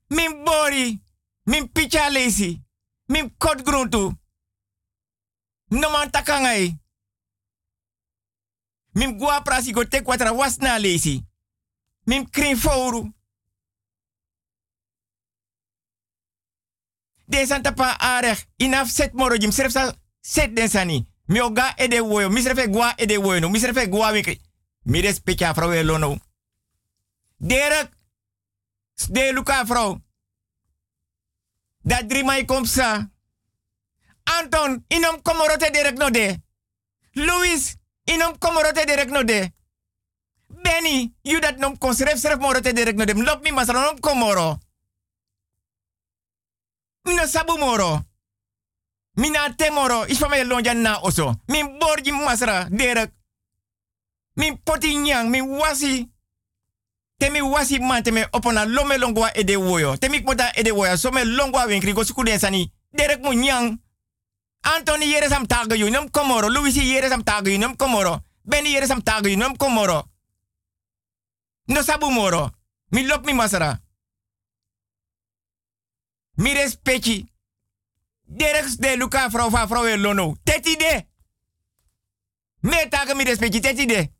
Min 0.08 0.44
bori. 0.44 1.02
Min 1.44 1.68
picha 1.72 2.10
lesi. 2.10 2.60
Min 3.06 3.34
kot 3.38 3.62
gruntu. 3.62 4.12
No. 5.68 5.88
Min 8.92 9.18
gua 9.18 9.42
prasi 9.42 9.72
go 9.72 9.84
te 9.84 10.02
kwatra 10.02 10.32
wasna 10.32 10.78
lesi. 10.78 11.24
Min 12.04 12.30
krin 12.30 12.56
fouru. 12.56 13.12
De 17.26 17.46
santa 17.46 17.72
pa 17.72 17.96
areg. 17.98 18.46
Inaf 18.56 18.88
set 18.88 19.12
moro 19.12 19.36
jim 19.36 19.50
serf 19.50 19.94
set 20.20 20.56
den 20.56 20.68
sani. 20.68 21.06
Mi 21.26 21.40
oga 21.40 21.74
ede 21.76 22.00
woyo. 22.00 22.30
Mi 22.30 22.42
serfe 22.42 22.68
gua 22.68 22.92
ede 22.96 23.18
woyo 23.18 23.40
no. 23.40 23.48
Mi 23.48 23.58
serfe 23.58 23.88
gua 23.88 24.12
wiki. 24.12 24.40
Mi 24.82 25.00
respecta 25.00 25.54
vrouw 25.54 25.72
elono. 25.72 26.18
Derek. 27.36 27.90
De 29.08 29.32
luka 29.32 29.66
vrouw. 29.66 30.00
Dat 31.82 32.08
drie 32.08 32.24
mai 32.24 32.44
komt 32.44 32.68
sa. 32.68 33.10
Anton, 34.22 34.84
inom 34.88 35.22
komorote 35.22 35.70
direct 35.70 35.98
no 35.98 36.10
de. 36.10 36.42
Louis, 37.10 37.76
inom 38.04 38.38
komorote 38.38 38.84
direct 38.86 39.10
no 39.10 39.22
de. 39.24 39.50
Benny, 40.62 41.14
you 41.22 41.40
dat 41.40 41.58
nom 41.58 41.78
kon 41.78 41.94
schrijf 41.94 42.38
morote 42.38 42.72
direct 42.72 42.96
no 42.96 43.04
de. 43.04 43.14
Lop 43.14 43.42
mi 43.42 43.50
masra 43.50 43.80
nom 43.80 44.00
komoro. 44.00 44.58
Mina 47.02 47.26
sabu 47.26 47.58
moro. 47.58 48.00
Mina 49.14 49.54
temoro, 49.56 50.04
is 50.04 50.18
van 50.18 50.30
mij 50.30 50.44
lonja 50.44 50.72
na 50.72 51.00
oso. 51.00 51.34
Min 51.46 51.78
borgi 51.78 52.12
masra 52.12 52.68
direct. 52.70 53.12
Min 54.34 54.62
poti 54.62 54.96
nyang, 54.96 55.30
min 55.30 55.48
wasi. 55.48 56.10
Temi 57.18 57.40
wasi 57.42 57.78
man 57.78 58.02
temi 58.02 58.24
opona 58.30 58.64
lome 58.64 58.98
longwa 58.98 59.32
ede 59.32 59.56
woyo. 59.56 59.96
Temi 59.96 60.22
kmota 60.22 60.52
ede 60.54 60.72
woyo. 60.72 60.96
Some 60.96 61.24
longwa 61.24 61.66
winkri 61.66 61.92
go. 61.92 62.02
Derek 62.94 63.20
mu 63.22 63.32
nyang. 63.32 63.78
Anthony 64.62 65.06
yere 65.06 65.28
sam 65.28 65.46
num 65.90 66.10
komoro. 66.10 66.48
Louis 66.48 66.76
yere 66.76 67.08
sam 67.08 67.22
tago 67.22 67.50
num 67.58 67.76
komoro. 67.76 68.24
Benny 68.42 68.70
yere 68.70 68.86
sam 68.86 69.02
num 69.36 69.56
komoro. 69.56 70.08
No 71.66 71.82
sabu 71.82 72.10
moro. 72.10 72.50
Mi 72.90 73.06
lop 73.06 73.24
mi 73.24 73.32
masara. 73.32 73.80
Mi 76.36 76.52
respecti. 76.52 77.26
Derek 78.24 78.78
de 78.78 78.96
luka 78.96 79.30
vrouw 79.30 79.50
van 79.50 79.68
vrouw 79.68 79.86
e 79.86 79.96
lono. 79.96 80.36
Teti 80.44 80.76
de. 80.76 81.06
Me 82.60 82.88
tago 82.88 83.14
mi 83.14 83.24
respecti 83.24 83.86
de. 83.86 84.10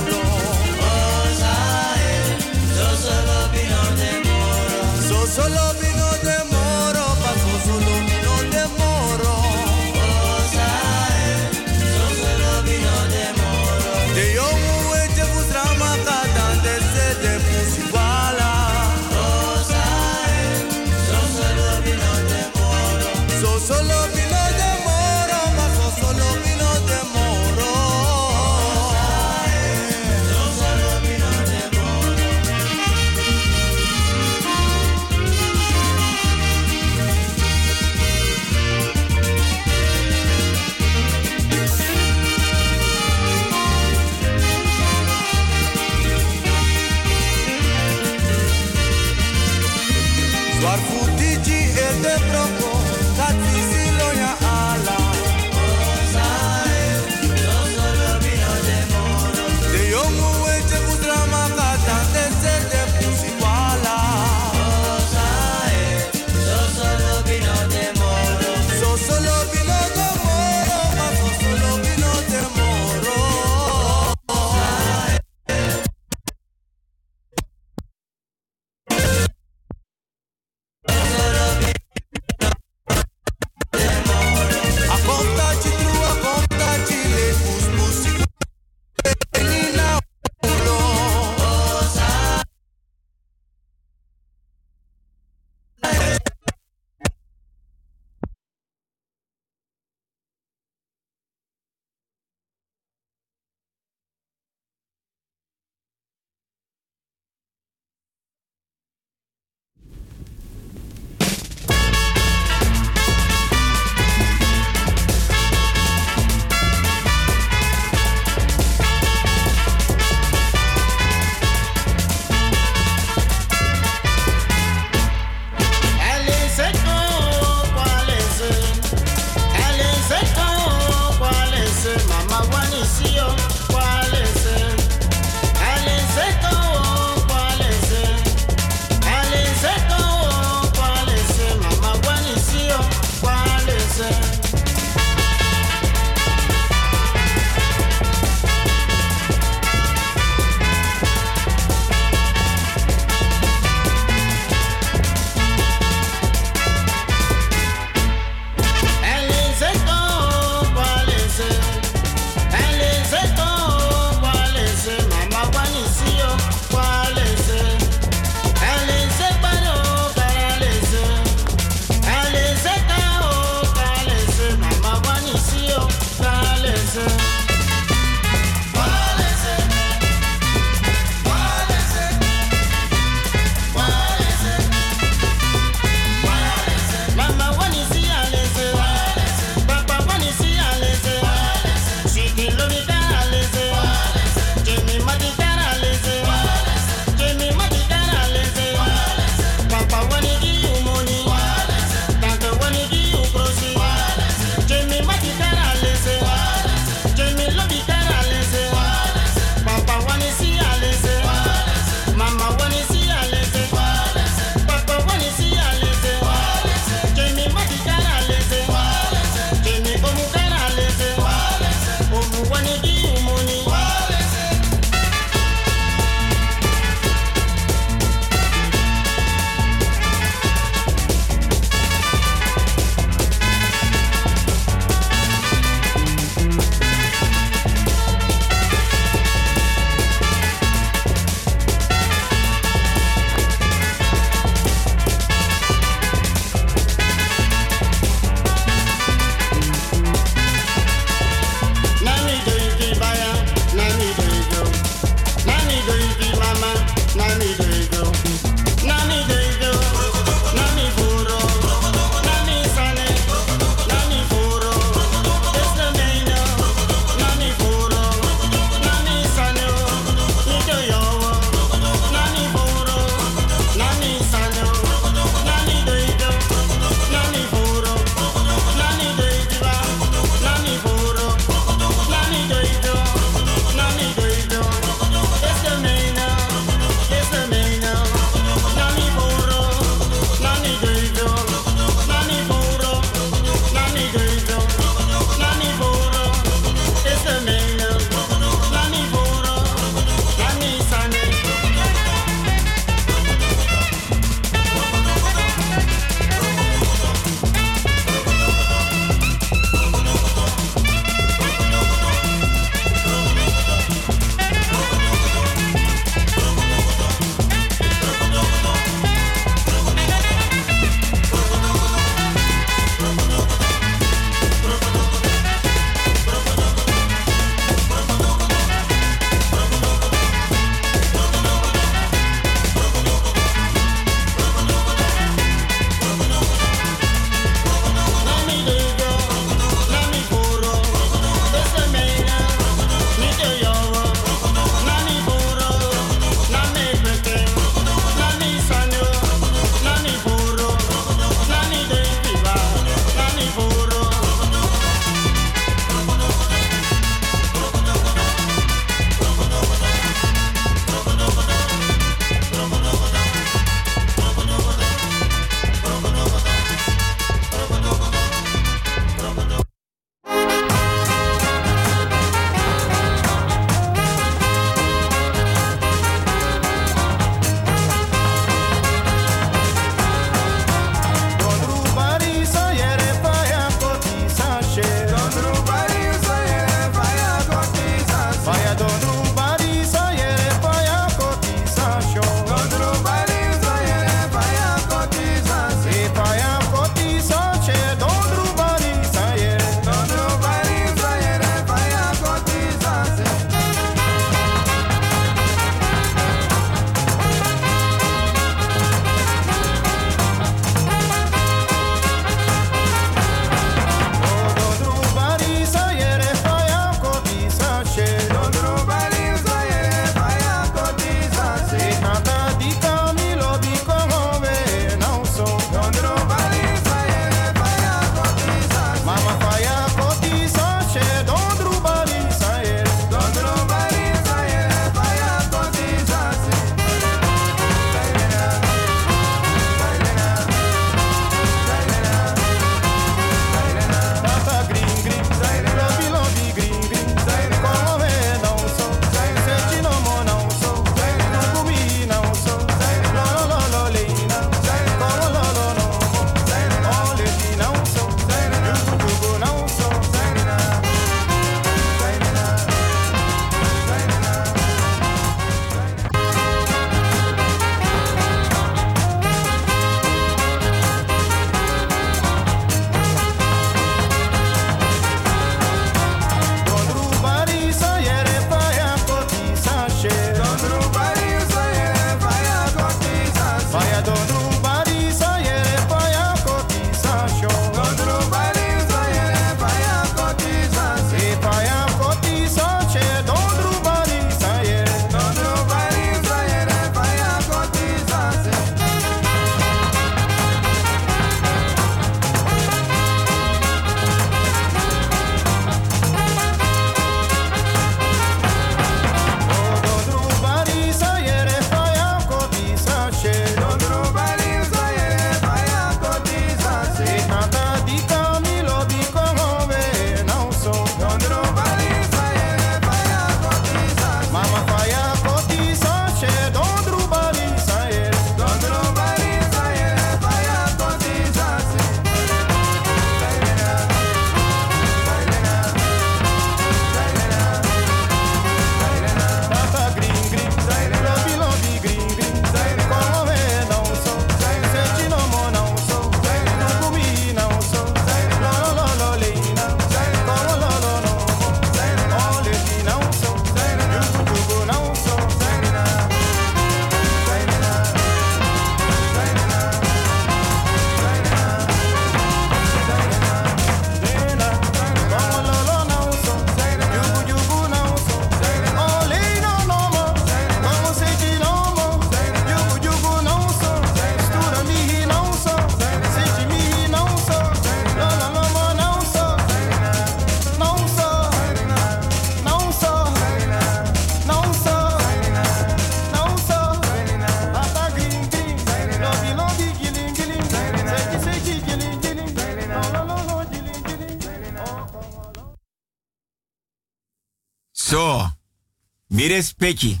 Mi 599.20 599.26
respecti. 599.26 600.00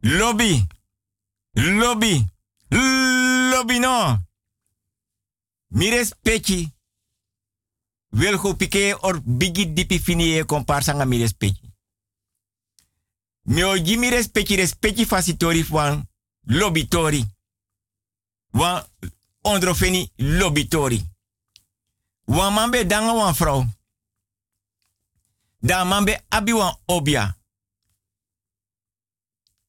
Lobby. 0.00 0.66
Lobby. 1.52 2.26
Lobby 3.50 3.78
no. 3.78 4.26
Mi 5.68 5.90
respecti. 5.90 6.74
Wil 8.10 8.38
go 8.38 8.56
or 9.00 9.20
bigi 9.24 9.72
dipi 9.72 9.98
fini 9.98 10.36
e 10.36 10.44
comparsa 10.44 10.94
nga 10.94 11.04
mi 11.04 11.18
respecti. 11.18 11.74
Mi 13.42 13.62
oji 13.62 13.96
mi 13.96 14.08
respecti 14.08 14.56
respecti 14.56 15.04
fasitori 15.04 15.62
lobitori. 16.46 17.24
Wan 18.50 18.84
ondrofeni 19.42 20.10
lobitori. 20.16 21.00
Wan 22.24 22.52
danga 22.86 23.12
wan 23.12 23.34
vrouw. 23.34 23.64
Da 25.58 25.84
mambe 25.84 26.24
abi 26.28 26.52
wan 26.52 26.78
obia. 26.86 27.35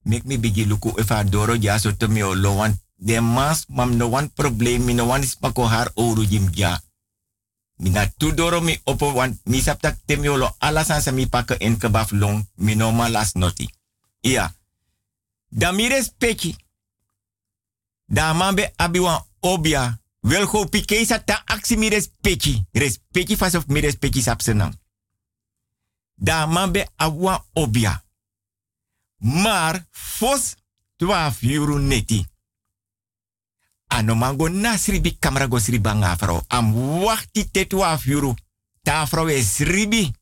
Mek 0.07 0.23
me 0.23 0.37
bigi 0.37 0.65
luku 0.65 0.93
if 0.99 1.11
adoro 1.11 1.55
ja 1.55 1.77
so 1.79 1.91
to 1.91 2.07
mi 2.07 2.23
olo 2.23 2.55
wan. 2.55 2.79
De 2.95 3.19
mas 3.21 3.65
mam 3.67 3.97
no 3.97 4.07
wan 4.07 4.29
problem 4.29 4.85
mi 4.85 4.93
no 4.93 5.05
wan 5.05 5.23
is 5.23 5.35
pako 5.35 5.67
har 5.67 5.91
oru 5.95 6.25
jim 6.25 6.49
ja. 6.53 6.79
Mi 7.77 7.89
na 7.89 8.07
tu 8.17 8.31
doro 8.31 8.61
mi 8.61 8.79
opo 8.83 9.11
wan 9.13 9.39
mi 9.43 9.61
saptak 9.61 9.97
te 10.05 10.15
mi 10.15 10.27
olo 10.27 10.55
alasan 10.59 11.01
sa 11.01 11.11
mi 11.11 11.27
pakke 11.27 11.57
en 11.59 11.77
kebaf 11.77 12.11
long 12.11 12.45
mi 12.55 12.75
no 12.75 12.91
ma 12.91 13.09
las 13.09 13.33
noti. 13.35 13.69
Iya. 14.21 14.55
Da 15.49 15.71
mi 15.71 15.87
respecti. 15.87 16.55
Da 18.05 18.33
mambe 18.33 18.73
abi 18.75 18.99
wan 18.99 19.21
obia. 19.39 19.99
Wel 20.19 20.45
go 20.45 20.65
pike 20.65 21.05
sa 21.05 21.19
ta 21.19 21.43
aksi 21.45 21.77
mi 21.77 21.89
respecti. 21.89 22.65
Respecti 22.71 23.35
fas 23.35 23.55
of 23.55 23.67
mi 23.67 23.79
respecti 23.79 24.21
sapsenang. 24.21 24.73
Da 26.15 26.45
mambe 26.45 26.87
awa 26.95 27.45
obia. 27.53 28.03
Maar 29.17 29.87
fos 29.91 30.55
12 30.95 31.41
euro 31.41 31.77
neti. 31.77 32.25
Ano 33.87 34.15
mango 34.15 34.47
nasribi 34.47 35.17
kamera 35.17 35.47
go 35.47 35.59
sriba 35.59 35.93
nga 35.93 36.15
vrouw. 36.15 36.43
Am 36.47 36.73
wachti 36.73 37.51
te 37.51 37.67
12 37.67 38.05
euro. 38.05 38.35
Ta 38.81 39.07
vrouw 39.07 39.27
is 39.27 39.57
ribi. 39.57 40.15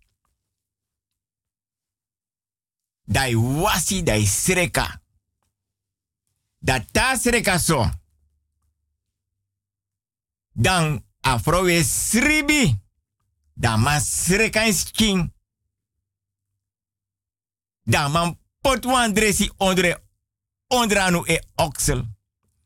Dai 3.04 3.36
wasi 3.36 4.04
dai 4.04 4.26
sreka. 4.26 5.02
Da 6.60 6.86
ta 6.92 7.16
sreka 7.16 7.58
so. 7.58 7.90
Dan 10.52 11.06
a 11.22 11.40
vrouw 11.40 11.66
is 11.66 12.14
ribi. 12.14 12.80
Da 13.54 14.00
sreka 14.00 14.64
is 14.64 14.92
king. 14.92 15.34
Da 17.84 18.08
man 18.08 18.40
pot 18.66 18.86
wan 18.86 19.14
dresi 19.14 19.50
onder 19.58 20.02
onder 20.68 21.00
anu 21.00 21.22
e 21.26 21.38
oksel. 21.56 22.06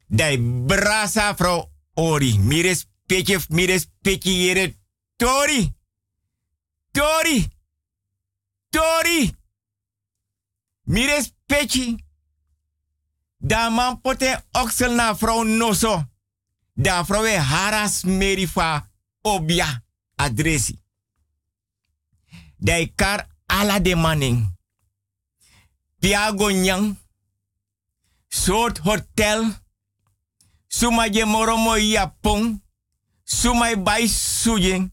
Dai 0.08 0.38
brasa 0.40 1.36
vrouw 1.36 1.72
ori. 1.94 2.40
Mires 2.40 2.86
petje, 3.06 3.40
mires 3.50 3.88
jere 4.02 4.76
tori. 5.16 5.74
Tori. 6.92 7.48
Tori. 8.70 9.34
Mires 10.84 11.34
petje. 11.46 11.98
Da 13.38 13.70
man 13.70 14.02
pote 14.02 14.46
oksel 14.52 14.96
na 14.96 15.16
vrouw 15.16 15.44
noso. 15.44 16.08
Da 16.74 17.06
vrouw 17.06 17.26
e 17.26 17.38
haras 17.38 18.04
merifa 18.04 18.90
obia 19.22 19.84
adresi. 20.16 20.80
Dai 22.58 22.94
kar 22.96 23.28
ala 23.46 23.80
de 23.80 23.96
manning. 23.96 24.59
Piago 26.00 26.50
nyang. 26.52 26.96
Soort 28.30 28.78
hotel. 28.78 29.54
Suma 30.68 31.06
je 31.08 31.26
moromo 31.26 31.76
yapong. 31.76 32.62
Suma 33.24 33.76
bij 33.84 34.08
sujing. 34.08 34.92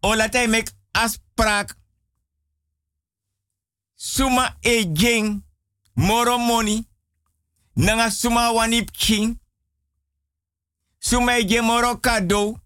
Olatay 0.00 0.46
mek 0.48 0.72
afspraak. 0.90 1.76
Suma 3.94 4.56
e 4.60 4.84
jeng. 4.92 5.44
Moromoni. 5.94 6.88
Nanga 7.74 8.10
suma 8.10 8.52
wanip 8.52 8.90
king. 8.90 9.40
Suma 10.98 11.32
e 11.36 11.44
je 11.48 11.60
moro 11.62 11.96
kado. 12.00 12.60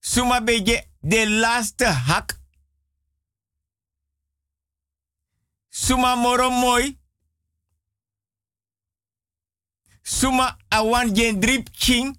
Suma 0.00 0.40
beje 0.40 0.86
de 1.00 1.30
laatste 1.30 1.84
hak. 1.86 2.42
Suma 5.76 6.14
moro 6.14 6.50
mooi. 6.50 6.98
Suma 10.02 10.56
awan 10.68 11.14
gen 11.14 11.40
drip 11.40 11.68
king. 11.70 12.14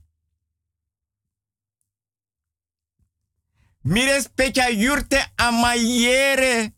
Mires 3.82 4.28
pecha 4.36 4.68
yurte 4.70 5.32
amayere. 5.36 6.74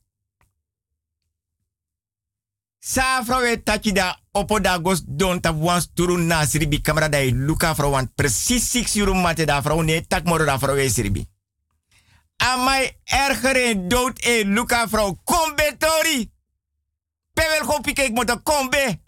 Safra 2.80 3.40
we 3.42 3.64
tachi 3.64 3.92
da 3.92 4.14
opo 4.32 4.60
da 4.60 4.78
gos 4.78 5.02
don 5.06 5.42
tap 5.42 5.56
wan 5.56 5.82
sturu 5.82 6.18
na 6.18 6.46
siribi 6.46 6.82
kamera 6.82 7.10
da 7.10 7.26
luka 7.32 7.74
fra 7.76 7.90
wan 7.90 8.14
precies 8.16 8.70
6 8.76 9.00
euro 9.00 9.14
mate 9.14 9.46
da 9.46 9.62
fra 9.62 9.82
ne 9.82 10.02
tak 10.08 10.26
moro 10.26 10.46
da 10.46 10.60
fra 10.60 10.74
we 10.74 10.90
siribi. 10.90 11.26
Amai 12.38 13.02
erger 13.06 13.58
in 13.58 13.88
dood 13.90 14.20
e 14.22 14.44
luka 14.44 14.86
vrouw. 14.88 15.18
Kom 15.24 15.56
betori. 15.56 16.37
Pewel 17.38 17.66
go 17.66 17.80
pike 17.80 18.04
ik 18.04 18.14
moet 18.14 18.44
kombe. 18.44 19.00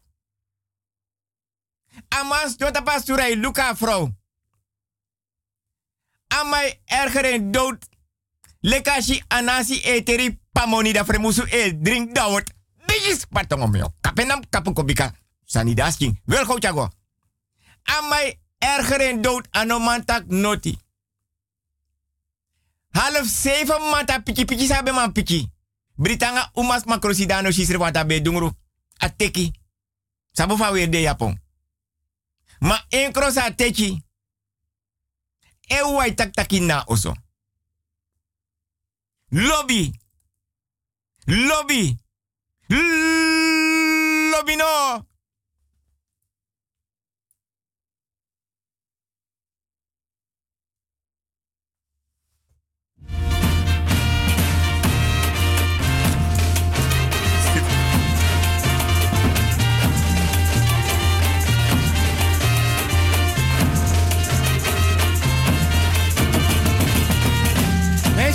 Amas 2.07 2.57
dota 2.57 2.83
e 3.27 3.35
luka 3.35 3.75
vrouw. 3.75 4.17
Amai 6.27 6.79
erger 6.85 7.25
in 7.25 7.51
dood. 7.51 7.87
Lekashi 8.59 9.23
anasi 9.27 9.81
eteri 9.81 10.39
pamoni 10.51 10.93
da 10.93 11.05
fremusu 11.05 11.43
e 11.43 11.79
drink 11.81 12.15
dawot. 12.15 12.53
Digis 12.85 13.25
patong 13.25 13.61
omyo. 13.61 13.93
Kapenam 14.01 14.49
kapun 14.49 14.73
kobika. 14.73 15.13
Sanidasking. 15.45 16.19
Wel 16.25 16.45
go 16.45 16.57
chago. 16.57 16.89
Amai 17.83 18.39
erger 18.57 19.01
in 19.01 19.21
dood 19.21 19.47
anomantak 19.51 20.27
noti. 20.27 20.77
Half 22.89 23.25
zeven 23.25 23.89
mata 23.89 24.21
piki 24.21 24.45
piki 24.45 24.67
sabe 24.67 24.91
man 24.91 25.11
piki. 25.11 25.51
Britanga 25.99 26.51
umas 26.55 26.85
makrosidano 26.85 27.51
shisre 27.51 27.77
wata 27.77 28.03
be 28.03 28.21
dungru. 28.21 28.51
Ateki. 28.99 29.53
Sabo 30.31 30.57
fa 30.57 30.71
weer 30.71 30.89
de 30.89 31.01
japon. 31.01 31.39
Ma 32.59 32.85
enkro 32.89 33.31
sa 33.31 33.51
teki. 33.51 34.03
E 35.67 35.81
wai 35.81 36.15
tak 36.15 36.33
takina 36.33 36.83
oso. 36.87 37.15
Lobby. 39.29 39.99
Lobby. 41.25 41.97
Lobby 44.31 44.55
no. 44.55 45.05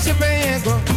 esse 0.05 0.13
bem 0.15 0.57
igual. 0.57 0.94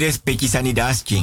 Respecti 0.00 0.48
sani 0.48 0.72
daski. 0.72 1.20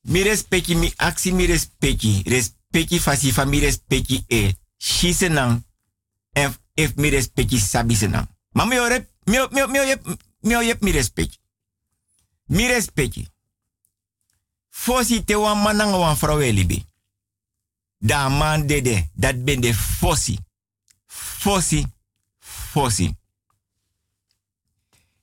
Mi 0.00 0.22
respecti 0.22 0.74
mi 0.74 0.92
aksi 0.96 1.32
mi 1.32 1.46
respecti. 1.46 2.22
Respecti 2.26 2.98
fasi 2.98 3.32
fa 3.32 3.44
mi 3.44 3.58
respecti 3.60 4.24
e. 4.28 4.54
Shise 4.76 5.28
nang. 5.28 5.62
En 6.32 6.54
if 6.74 6.94
mi 6.96 7.08
respecti 7.08 7.58
sabi 7.58 7.94
se 7.94 8.06
nang. 8.06 8.26
Ma 8.52 8.64
mi 8.64 8.78
orep, 8.78 9.08
mi 9.24 9.38
o- 9.38 9.48
mi 9.50 9.60
o- 9.60 9.68
mi 10.40 10.56
oyep, 10.56 10.80
mi 10.82 10.90
respecti. 10.90 11.38
Mi 12.46 12.66
respecti. 12.66 13.28
Fosi 14.70 15.24
te 15.24 15.34
wan 15.34 15.62
manang 15.62 15.94
wan 15.96 16.16
vrouw 16.16 16.40
elibi. 16.40 16.84
Da 17.98 18.28
man 18.28 18.66
dede, 18.66 19.08
dat 19.14 19.44
ben 19.44 19.60
de 19.60 19.74
fosi. 19.74 20.38
Fosi, 21.06 21.84
fosi. 22.40 23.16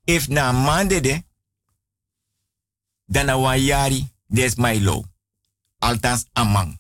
If 0.04 0.28
na 0.28 0.52
man 0.52 0.88
dede, 0.88 1.24
dan 3.12 3.28
na 3.28 3.36
wan 3.36 3.60
yari, 3.60 4.08
des 4.32 4.56
my 4.56 4.80
low. 4.80 5.04
Althans 5.80 6.26
amang. 6.34 6.80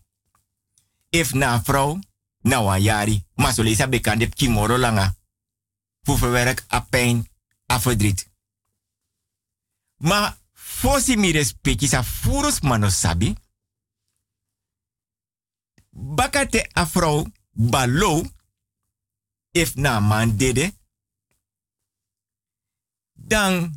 If 1.09 1.33
na 1.33 1.59
vrouw, 1.63 1.99
na 2.41 2.63
wan 2.63 2.81
yari, 2.81 3.25
maar 3.35 3.53
zo 3.53 3.63
lees 3.63 3.89
bekend 3.89 4.21
heb 4.21 4.35
kimoro 4.35 4.77
langa. 4.77 5.15
Voor 6.01 6.17
verwerk 6.17 6.65
a 6.73 6.79
pijn, 6.79 7.27
a 7.71 7.79
verdriet. 7.79 8.29
Maar 9.97 10.37
fosi 10.53 11.17
mi 11.17 11.31
respecti 11.31 11.87
sa 11.87 12.03
furus 12.03 12.59
mano 12.59 12.89
sabi. 12.89 13.35
Bakate 15.89 16.69
a 16.77 16.87
balo, 17.51 18.23
if 19.51 19.75
na 19.75 19.99
man 19.99 20.37
dede, 20.37 20.73
dan 23.13 23.73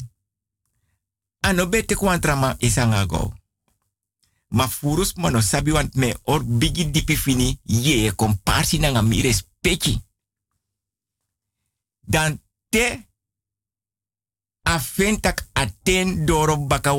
ano 1.45 1.67
bete 1.67 1.95
kwantrama 1.95 2.57
isanga 2.59 3.07
go. 3.07 3.33
Ma 4.49 4.67
furus 4.69 5.13
want 5.73 5.95
me 5.95 6.15
or 6.25 6.43
bigi 6.43 6.91
dipi 6.91 7.17
fini 7.17 7.59
ye 7.65 8.13
komparsi 8.13 8.79
nanga 8.79 9.03
mi 9.03 9.21
respecti. 9.21 10.01
Dan 12.01 12.41
te 12.69 13.09
afintak 14.63 15.49
aten 15.53 16.25
doro 16.27 16.57
baka 16.57 16.93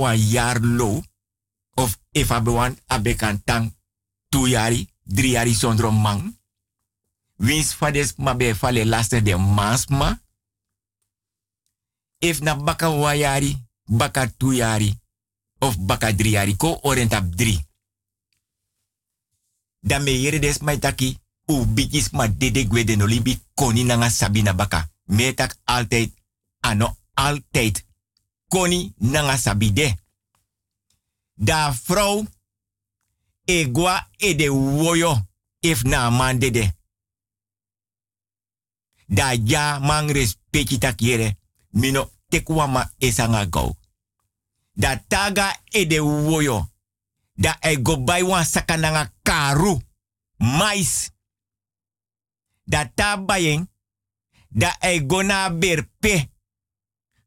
low 0.62 1.04
of 1.76 1.98
if 2.12 2.32
abewan 2.32 2.78
abekantang 2.88 3.74
tu 4.30 4.48
yari, 4.48 4.88
drie 5.04 5.34
yari 5.34 5.54
sondro 5.54 5.92
mang. 5.92 6.38
Wins 7.38 7.74
fades 7.74 8.16
ma 8.18 8.36
fale 8.54 8.86
laste 8.86 9.22
de 9.22 9.36
mansma. 9.36 10.20
If 12.20 12.42
na 12.42 12.56
baka 12.56 12.90
wayari, 12.90 13.65
baka 13.86 14.28
tu 14.28 14.54
yari, 14.54 15.00
of 15.60 15.78
baka 15.78 16.14
drie 16.14 16.32
yari, 16.32 16.56
ko 16.58 16.80
orentap 16.82 17.36
drie. 17.36 17.68
Dan 19.80 20.04
me 20.04 20.12
yere 20.12 20.40
des 20.40 20.60
mai 20.60 20.80
taki, 20.80 21.20
u 21.46 21.66
bigis 21.66 22.10
ma 22.12 22.28
dede 22.28 22.68
gwe 22.68 22.84
de 22.84 22.96
no 22.96 23.06
libi 23.06 23.40
koni 23.54 23.84
nanga 23.84 24.10
sabina 24.10 24.54
baka. 24.54 24.90
Metak 25.06 25.58
altijd, 25.64 26.14
ano 26.60 26.98
altijd, 27.14 27.86
koni 28.48 28.94
nanga 28.98 29.38
sabide. 29.38 29.96
Da 31.34 31.74
vrouw, 31.74 32.26
egwa 33.46 34.10
e 34.18 34.36
de 34.36 34.50
woyo, 34.52 35.28
if 35.60 35.84
na 35.84 36.10
man 36.10 36.40
dede. 36.40 36.74
Da 39.06 39.32
ja 39.32 39.80
man 39.80 40.10
respecti 40.12 40.78
tak 40.78 41.00
yere, 41.00 41.38
mino 41.70 42.15
tekwama 42.36 42.90
esanga 43.00 43.46
go. 43.46 43.76
Da 44.76 44.98
taga 44.98 45.56
e 45.72 45.86
de 45.86 46.00
woyo. 46.00 46.68
Da 47.38 47.58
e 47.62 47.78
go 47.78 47.98
bai 47.98 48.24
wan 48.24 48.46
sakananga 48.46 49.12
karu. 49.24 49.82
Mais. 50.38 51.12
Da 52.66 52.86
ta 52.96 53.18
bayen. 53.18 53.70
Da 54.50 54.76
e 54.80 55.06
go 55.06 55.22
na 55.22 55.50
berpe. 55.50 56.30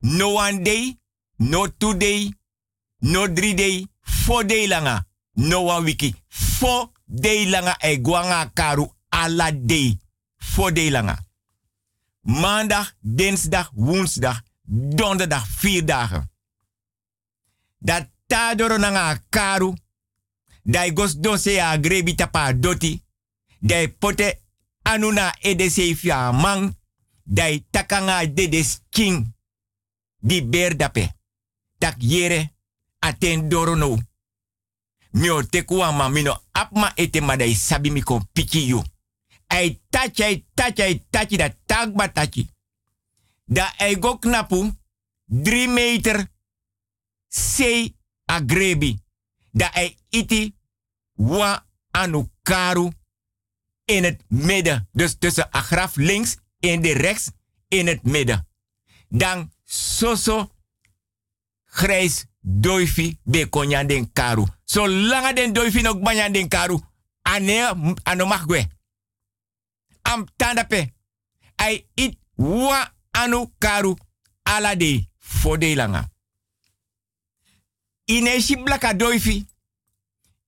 No 0.01 0.33
one 0.35 0.63
day. 0.63 0.99
No 1.37 1.67
two 1.79 1.97
day. 1.97 2.33
No 3.01 3.27
three 3.27 3.55
day. 3.55 3.87
Four 4.01 4.45
day 4.45 4.67
langa. 4.67 5.07
No 5.35 5.81
wiki. 5.83 6.15
Four 6.29 6.91
day 7.07 7.47
langa 7.47 7.77
e 7.81 7.99
nga 7.99 8.51
karu 8.55 8.93
ala 9.09 9.53
day. 9.53 9.99
Four 10.37 10.73
day 10.73 10.91
langa. 10.91 11.27
Maandag, 12.23 12.97
dinsdag, 13.01 13.71
woensdag, 13.75 14.43
donderdag, 14.69 15.47
vier 15.47 15.85
dagen. 15.85 16.31
Dat 17.79 18.11
tadoro 18.27 18.77
nanga 18.77 19.19
karu. 19.29 19.75
Dai 20.63 20.93
gos 20.93 21.15
dose 21.21 21.51
ya 21.51 21.77
grebi 21.77 22.15
tapa 22.15 22.53
doti. 22.53 23.03
Dai 23.61 23.89
pote 23.89 24.41
anuna 24.83 25.37
edese 25.41 25.97
fia 25.97 26.33
mang. 26.33 26.77
dai 27.29 27.65
takanga 27.71 28.27
de 28.27 28.49
de 28.49 28.63
sking 28.65 29.35
di 30.19 30.45
ber 30.45 30.77
dape. 30.77 31.17
Tak 31.79 31.95
yere 31.99 32.53
aten 32.99 33.49
doro 33.49 33.75
no. 33.75 33.99
Mio 35.11 35.43
teku 35.43 35.83
ama 35.83 36.09
mino 36.09 36.43
apma 36.53 36.93
ete 36.95 37.21
ma 37.21 37.37
dai 37.37 37.55
sabi 37.55 37.91
mi 37.91 38.03
kon 38.03 38.29
piki 38.33 38.67
you. 38.67 38.83
Ai 39.47 39.81
tachi, 39.91 40.23
ai 40.23 40.47
tachi, 40.55 41.07
tachi 41.11 41.37
da 41.37 41.49
tagba 41.67 42.09
tachi. 42.09 42.49
Da 43.49 43.73
ai 43.79 43.97
go 44.01 44.19
knapu 44.19 44.77
3 45.25 45.69
meter 45.69 46.29
sei 47.29 47.97
agrebi. 48.25 48.99
Da 49.51 49.73
ai 49.73 49.97
iti 50.09 50.55
wa 51.15 51.67
anu 51.91 52.31
karu 52.43 52.93
in 53.85 54.05
het 54.05 54.25
midden. 54.29 54.89
Dus 54.93 55.17
tussen 55.19 55.51
agraf 55.51 55.97
links 55.97 56.37
en 56.61 56.83
de 56.83 56.93
rechts 56.93 57.31
in 57.69 57.87
het 57.87 58.03
midden. 58.03 58.49
Dan 59.09 59.53
soso 59.65 60.51
grijs 61.65 62.27
doifi 62.41 63.19
be 63.23 63.49
konya 63.49 63.85
den 63.85 64.13
karu. 64.13 64.47
Zolang 64.65 65.35
den 65.35 65.53
doifi 65.53 65.81
nog 65.81 66.01
banya 66.01 66.29
den 66.29 66.49
karu, 66.49 66.81
ane 67.23 67.75
anomagwe. 68.03 68.69
Am 70.03 70.27
tandape. 70.37 70.93
Ai 71.57 71.87
it 71.95 72.17
wa 72.35 72.97
anu 73.13 73.47
karu 73.59 73.97
ala 74.45 74.77
de 74.77 75.09
fodelanga. 75.19 76.09
Ineshi 78.07 78.57
blaka 78.57 78.95
doifi. 78.95 79.47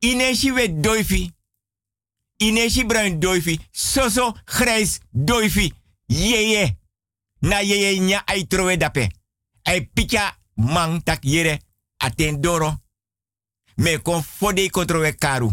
Ineshi 0.01 0.51
wet 0.53 0.81
doifi. 0.81 1.33
Ineshi 2.39 2.85
bruin 2.85 3.21
doifi. 3.21 3.61
Soso 3.73 4.33
grijs 4.47 5.01
doifi. 5.13 5.73
Yeye. 6.09 6.77
Na 7.43 7.61
yeye 7.61 7.99
nya 8.01 8.23
ai 8.27 8.47
trowe 8.47 8.77
dape. 8.77 9.09
Ai 9.65 9.81
picha 9.81 10.37
mang 10.57 11.03
tak 11.05 11.25
yere 11.25 11.59
aten 11.99 12.41
doro. 12.41 12.77
Me 13.77 13.99
kon 13.99 14.23
fode 14.23 14.71
kontrowe 14.71 15.13
karu. 15.13 15.51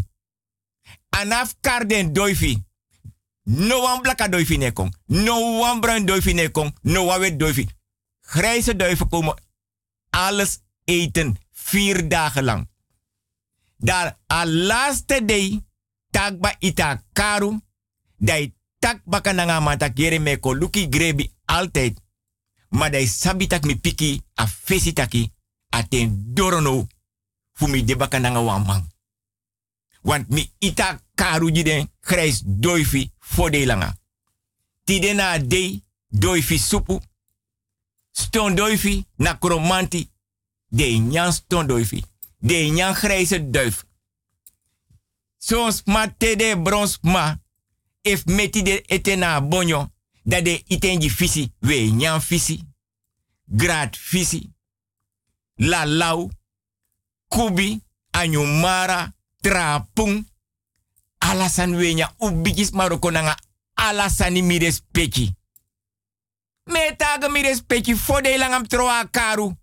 Anaf 1.10 1.54
karden 1.62 2.14
doifi. 2.14 2.58
No 3.50 3.80
one 3.82 4.02
blaka 4.02 4.28
doifi 4.28 4.58
ne 4.58 4.72
kon. 4.72 4.94
No 5.06 5.60
one 5.60 5.80
bruin 5.80 6.06
doifi 6.06 6.34
ne 6.34 6.52
kon. 6.52 6.74
No 6.82 7.06
one 7.06 7.20
wet 7.20 7.40
doifi. 7.40 7.68
Grijze 8.22 8.76
duiven 8.76 9.10
komen 9.10 9.36
alles 10.10 10.60
eten. 10.86 11.38
Vier 11.52 12.08
dagen 12.08 12.44
lang. 12.44 12.70
Daar 13.78 14.18
al 14.28 14.50
laatste 14.50 15.26
day 15.26 15.66
takba 16.12 16.56
ita 16.60 17.04
karu. 17.14 17.60
Dai 18.18 18.54
tak 18.80 19.02
baka 19.06 19.32
nanga 19.32 19.60
mata 19.60 19.90
kere 19.90 20.20
me 20.20 20.40
ko 20.40 20.54
luki 20.54 20.88
grebi 20.90 21.32
altijd. 21.46 22.00
Maar 22.70 22.92
dai 22.92 23.08
sabi 23.08 23.48
tak 23.48 23.64
mi 23.64 23.80
piki 23.80 24.22
a 24.34 24.48
fesi 24.48 24.94
taki 24.94 25.32
a 25.70 25.88
ten 25.88 26.34
dorono 26.34 26.88
fu 27.54 27.68
mi 27.68 27.84
de 27.84 27.96
baka 27.96 28.20
nanga 28.20 28.44
wamang. 28.44 28.88
Want 30.02 30.30
mi 30.30 30.52
ita 30.60 31.02
karu 31.16 31.52
jiden 31.52 31.92
grijs 32.02 32.42
doifi 32.46 33.12
vodelanga. 33.36 33.98
Tide 34.84 35.14
na 35.14 35.38
dei 35.38 35.84
doifi 36.08 36.58
supu. 36.58 37.02
Ston 38.12 38.56
doifi 38.56 39.06
na 39.16 39.38
kromanti. 39.38 40.10
De 40.68 40.98
nyan 40.98 41.34
ston 41.34 41.68
doifi. 41.68 42.04
De 42.38 42.70
nyan 42.70 42.96
grijze 42.96 43.50
duif. 43.50 43.86
Soms 45.38 45.82
ma 45.86 46.08
tede 46.18 46.62
brons 46.62 46.98
ma. 47.02 47.40
If 48.02 48.26
meti 48.26 48.62
de 48.64 48.82
etena 48.82 49.42
bonyo. 49.42 49.92
Dat 50.24 50.46
de 50.46 50.64
itenji 50.68 51.10
fisi. 51.10 51.54
We 51.60 51.92
nyan 51.92 52.22
fisi. 52.22 52.64
Grad 53.46 53.98
fisi. 53.98 54.54
La 55.56 55.86
lau. 55.86 56.30
Kubi. 57.28 57.84
Anyumara. 58.12 59.16
Trapung. 59.42 60.28
Alasan 61.20 61.76
we 61.76 61.94
nya 61.94 62.12
ubikis 62.20 62.72
maroko 62.74 63.12
nanga. 63.12 63.36
Alasani 63.76 64.42
mi 64.42 64.60
respecti. 64.60 65.34
Me 66.68 66.92
taga 66.98 67.30
mi 67.30 67.42
respecti. 67.42 67.96
Fode 67.96 68.38
langam 68.38 68.68
troa 68.68 69.06
karu. 69.06 69.54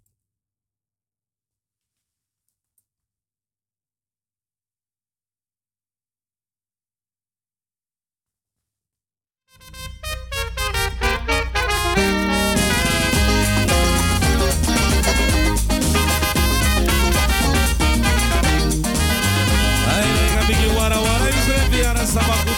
Se 22.14 22.53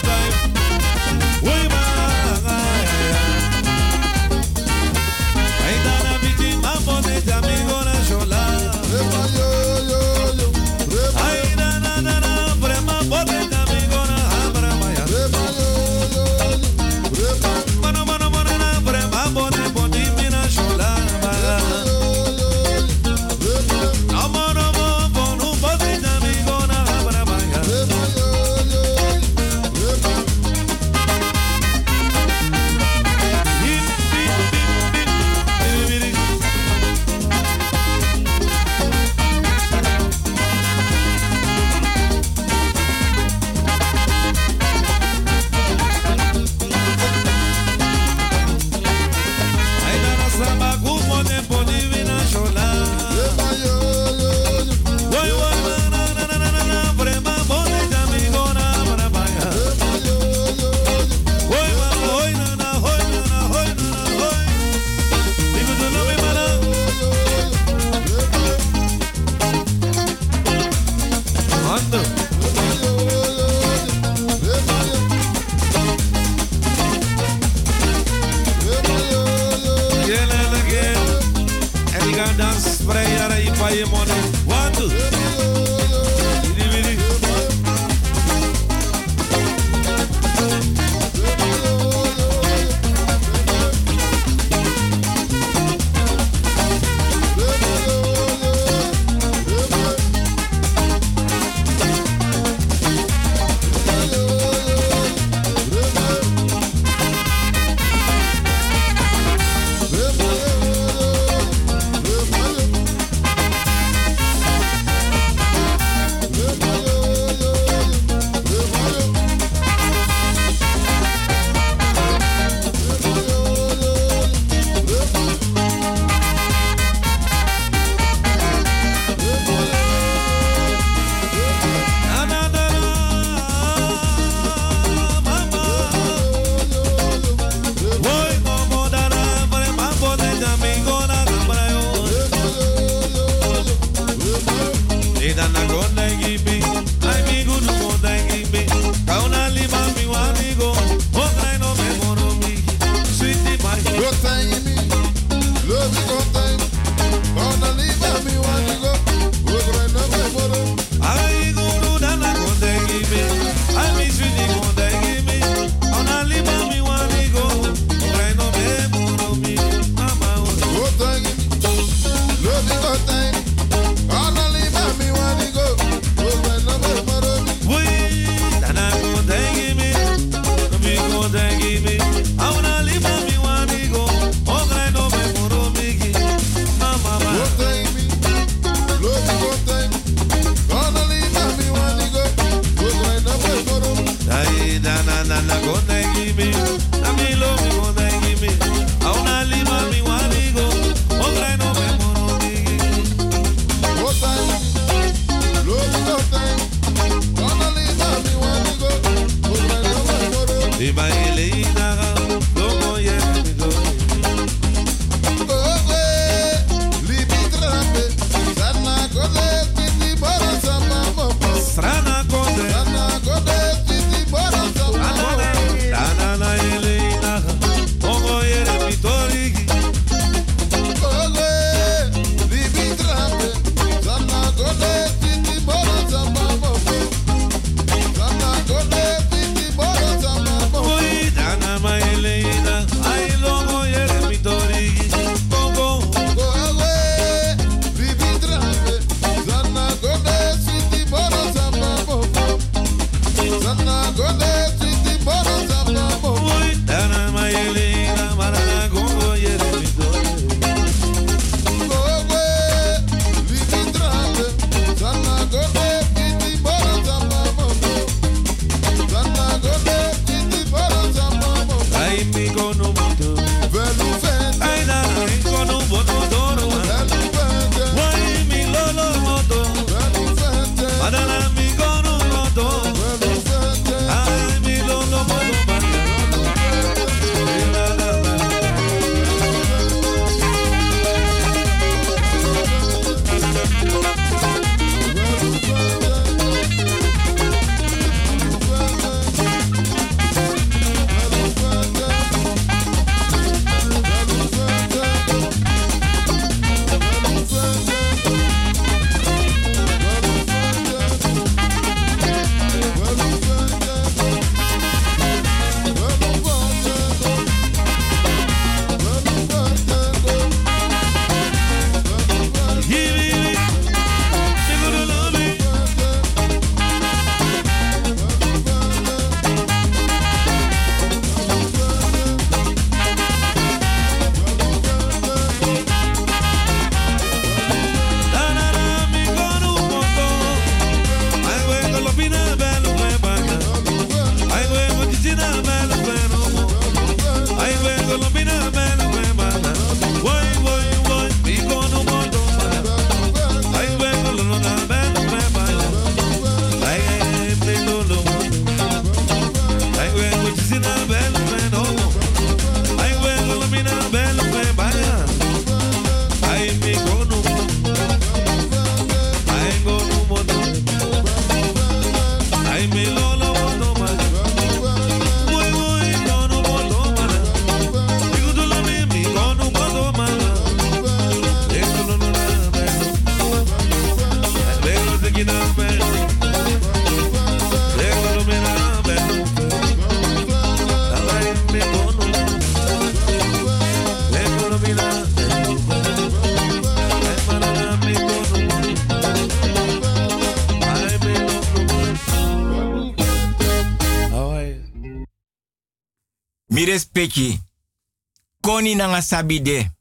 Sabide. 409.21 409.95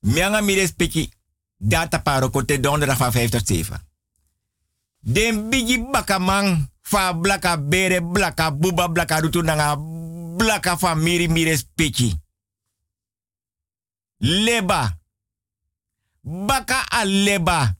Mianga 0.00 0.40
mi 0.40 0.54
respecti. 0.54 1.10
Data 1.56 2.02
paro 2.02 2.30
kote 2.30 2.60
donderdag 2.60 2.98
van 2.98 3.12
5 3.12 3.30
tot 3.30 3.46
7. 3.46 3.78
Den 5.00 5.48
bigi 5.48 5.78
bakamang 5.90 6.70
fa 6.82 7.14
blaka 7.14 7.58
bere 7.58 8.02
blaka 8.02 8.50
buba 8.50 8.88
blaka 8.88 9.20
rutu 9.20 9.42
nanga 9.42 9.76
blaka 10.36 10.78
fa 10.78 10.94
miri 10.94 11.28
mi 11.28 11.44
respecti. 11.44 12.20
Leba. 14.18 14.98
Baka 16.20 16.86
a 16.88 17.04
leba. 17.04 17.76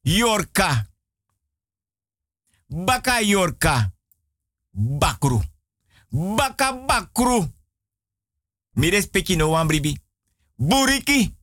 Yorka. 0.00 0.86
Baka 2.66 3.20
Yorka. 3.20 3.92
Bakru. 4.70 5.42
Baka 6.10 6.72
Bakru. 6.72 7.44
Mi 8.74 8.90
respecti 8.90 9.36
no 9.36 9.64
bribi. 9.66 9.98
Buriki. 10.56 11.36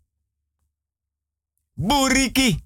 Buriki. 1.75 2.63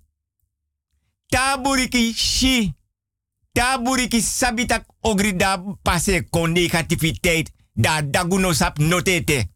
Ta 1.29 1.57
buriki 1.57 2.13
shi. 2.13 2.73
Ta 3.51 3.77
buriki 3.77 4.21
sabitak 4.21 4.85
ogri 5.01 5.33
da 5.35 5.57
pase 5.81 6.27
kon 6.29 6.51
negativiteit. 6.51 7.51
Da 7.73 8.01
daguno 8.01 8.53
sap 8.53 8.77
notete. 8.77 9.49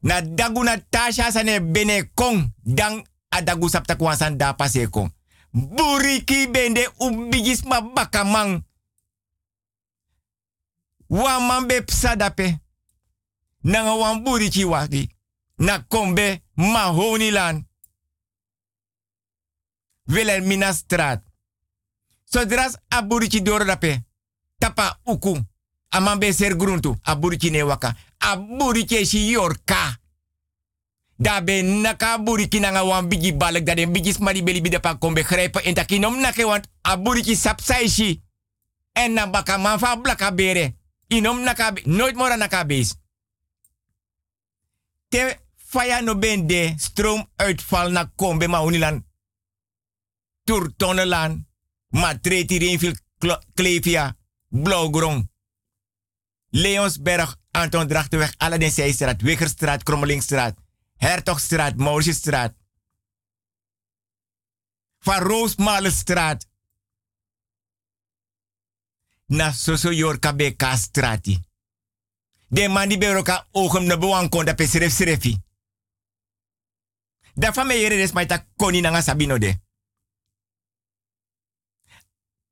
Na 0.00 0.20
daguna 0.20 0.78
tasha 0.90 1.30
sane 1.30 1.60
bene 1.60 2.10
kong. 2.14 2.52
Dan 2.62 3.04
adagu 3.28 3.68
sap 3.68 3.86
da 3.86 4.52
pase. 4.54 4.88
Buriki 5.52 6.48
bende 6.50 6.88
ubigis 6.98 7.62
ma 7.64 7.80
bakamang. 7.80 8.64
Wan 11.08 11.46
man 11.46 11.66
be 11.66 11.82
psadape. 11.82 12.58
Nanga 13.62 13.94
wan 13.94 14.22
buriki 14.24 14.64
waki. 14.64 15.08
Na 15.58 15.78
kombe 15.78 16.42
ma 16.56 16.84
honilan. 16.92 17.64
Wilhelmina 20.06 20.72
straat. 20.72 21.22
Zodras 22.24 22.76
a 22.88 23.02
buriki 23.02 23.40
doro 23.42 23.64
dape. 23.64 24.02
Tapa 24.58 24.98
uku. 25.04 25.38
Aman 25.90 26.18
be 26.18 26.32
ser 26.32 26.56
gruntu. 26.56 26.96
A 27.02 27.16
buriki 27.16 27.50
ne 27.50 27.62
waka. 27.62 27.94
A 28.18 28.36
buriki 28.36 29.06
si 29.06 29.30
yorka. 29.30 29.96
Da 31.18 31.40
be 31.40 31.62
naka 31.62 32.18
buriki 32.18 32.60
nanga 32.60 32.84
wan 32.84 33.08
bigi 33.08 33.32
balak 33.32 33.64
da 33.64 33.74
den 33.74 33.92
bigi 33.92 34.12
smari 34.12 34.42
beli 34.42 34.78
pa 34.80 34.94
kombe 34.98 35.22
grijpen 35.22 35.62
in 35.64 35.74
takinom 35.74 36.20
nake 36.20 36.44
want 36.44 36.66
a 36.82 36.96
buriki 36.96 37.36
sapsaishi. 37.36 38.22
En 38.92 39.12
na 39.14 39.26
baka 39.26 39.58
man 39.58 39.78
fa 39.78 39.96
blaka 39.96 40.30
bere. 40.32 40.74
Inom 41.14 41.42
naka 41.42 41.72
be, 41.72 41.82
nooit 41.84 42.16
mora 42.18 42.36
naka 42.36 42.64
bees. 42.66 42.94
Te 45.08 45.38
faya 45.56 46.00
no 46.00 46.18
ben 46.18 46.46
de 46.46 46.74
stroomuitval 46.76 47.92
na 47.92 48.04
kombe 48.16 48.48
ma 48.48 48.62
unilan. 48.62 49.04
Turtonnelan. 50.44 51.46
Ma 51.90 52.18
treti 52.18 52.90
Klevia. 53.54 54.16
Blauwgrong. 54.48 55.30
Leonsberg, 56.50 57.36
Anton 57.50 57.88
Drachtenweg, 57.88 58.34
Aladdin 58.36 58.70
Zijstraat, 58.70 59.22
Wiggerstraat, 59.22 59.82
Krommelingstraat. 59.82 60.58
Hertogstraat, 60.96 61.76
Mauritsstraat. 61.76 62.54
Van 64.98 65.22
Roosmalenstraat. 65.22 66.46
Na 69.26 69.52
Soso 69.52 69.90
Yorka 69.92 70.32
Beka 70.32 70.76
strati. 70.76 71.40
De 72.48 72.68
man 72.68 72.88
die 72.88 72.98
beroka 72.98 73.48
ogem 73.52 73.84
na 73.84 73.96
bewan 73.96 74.28
kon 74.28 74.44
da 74.44 74.54
pesref 74.54 74.92
srefi. 74.92 75.38
Da 77.34 77.52
fa 77.52 77.64
me 77.64 77.74
yere 77.74 77.96
des 77.96 78.12
maita 78.12 78.46
koni 78.56 78.80
nanga 78.80 79.02
sabino 79.02 79.38
de. 79.38 79.54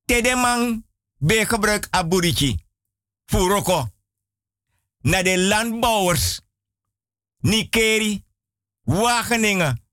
Te 0.05 0.21
de 0.23 0.35
man 0.35 0.87
be 1.19 1.45
gebruik 1.47 1.87
aburiki. 1.91 2.65
Furoko. 3.27 3.89
Na 5.01 5.23
de 5.23 5.39
landbouwers. 5.39 6.41
Nikeri. 7.41 8.25
Wageningen. 8.83 9.85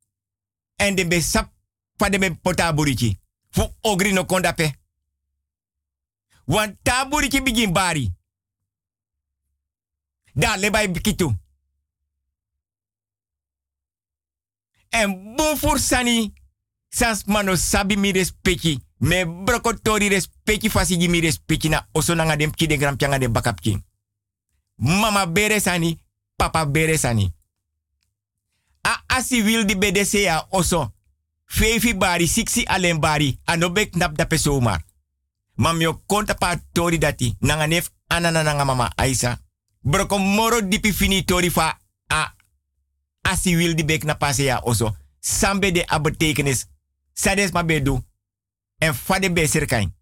En 0.75 0.95
de 0.95 1.07
besap 1.07 1.53
van 1.95 2.11
de 2.11 2.35
potaburiki. 2.35 3.19
Fu 3.49 3.67
ogri 3.81 4.11
no 4.13 4.25
kondape. 4.25 4.78
Want 6.49 6.77
taburiki 6.83 7.41
begin 7.41 7.71
bari. 7.71 8.13
Da 10.33 10.55
lebay 10.57 10.87
bikitu. 10.91 11.35
En 14.89 15.35
bofur 15.35 15.79
sani. 15.79 16.33
Sans 16.89 17.25
mano 17.25 17.55
sabi 17.55 17.97
mi 17.97 18.11
respecti. 18.11 18.79
Me 18.97 19.25
brokotori 19.25 20.07
respecti 20.09 20.69
fasigi 20.69 21.07
mi 21.07 21.19
respecti 21.19 21.69
na 21.69 21.87
oso 21.91 22.15
nanga 22.15 22.35
dem 22.35 22.51
ki 22.51 22.67
de 22.67 22.77
gram 22.77 22.95
pianga 22.95 23.17
de 23.17 23.29
bakapki. 23.29 23.83
Mama 24.75 25.27
bere 25.27 25.59
sani. 25.59 25.99
Papa 26.35 26.65
bere 26.65 26.97
sani. 26.97 27.33
A 28.81 29.03
asi 29.07 29.43
wil 29.43 29.65
di 29.65 29.75
bedese 29.75 30.21
ya 30.21 30.47
oso. 30.49 30.93
Fefi 31.45 31.93
bari, 31.93 32.27
siksi 32.27 32.65
alleen 32.65 32.99
bari. 32.99 33.39
Anobek 33.45 33.95
nap 33.95 34.15
da 34.15 34.25
pesomar. 34.25 34.88
Mam 35.59 35.81
yo 35.81 36.01
konta 36.07 36.33
pa 36.33 36.55
tori 36.71 36.97
dati. 36.97 37.35
Nanga 37.39 37.67
nef 37.67 37.89
anana 38.07 38.43
nanga 38.43 38.65
mama 38.65 38.91
Aisa. 38.95 39.39
Broko 39.81 40.17
moro 40.17 40.61
dipi 40.61 40.93
fini 40.93 41.23
tori 41.23 41.49
fa 41.49 41.79
a 42.07 42.35
asi 43.21 43.55
wil 43.55 43.75
di 43.75 43.83
bek 43.83 44.03
na 44.03 44.13
pase 44.13 44.43
ya 44.43 44.61
oso. 44.63 44.95
Sambe 45.19 45.71
de 45.71 45.83
a 45.87 45.99
betekenis. 45.99 46.67
Sades 47.13 47.51
ma 47.51 47.63
bedu. 47.63 48.03
En 48.77 48.93
fade 48.93 49.31
be 49.31 49.47
serkain. 49.47 49.93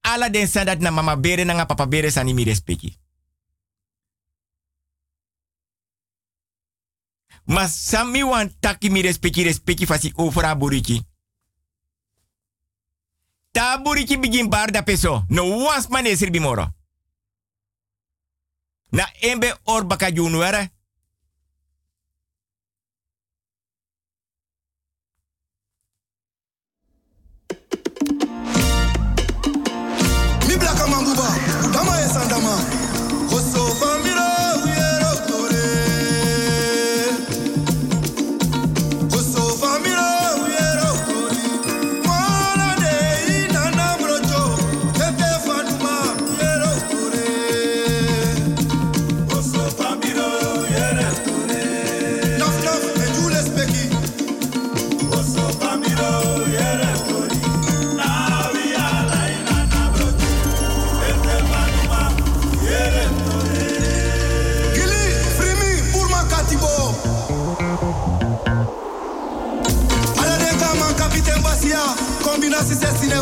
Ala 0.00 0.30
den 0.30 0.48
na 0.78 0.90
mama 0.90 1.16
bere 1.16 1.44
nanga 1.44 1.66
papa 1.66 1.86
bere 1.86 2.10
sani 2.10 2.34
mi 2.34 2.44
respecti. 2.44 2.98
Ma 7.44 7.68
sami 7.68 8.22
wan 8.22 8.50
taki 8.60 8.90
mi 8.90 9.00
respecti 9.00 9.42
respecti 9.42 9.86
fasi 9.86 10.12
over 10.16 10.44
a 10.44 10.56
buriki. 10.56 11.11
Ta 13.52 13.78
buriki 13.78 14.16
begin 14.16 14.48
bar 14.50 14.70
da 14.70 14.82
peso. 14.82 15.24
No 15.28 15.44
wans 15.64 15.88
man 15.88 16.06
esir 16.06 16.30
bimoro. 16.30 16.66
Na 18.92 19.04
embe 19.20 19.52
or 19.66 19.84
baka. 19.84 20.10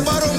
Navarro 0.03 0.30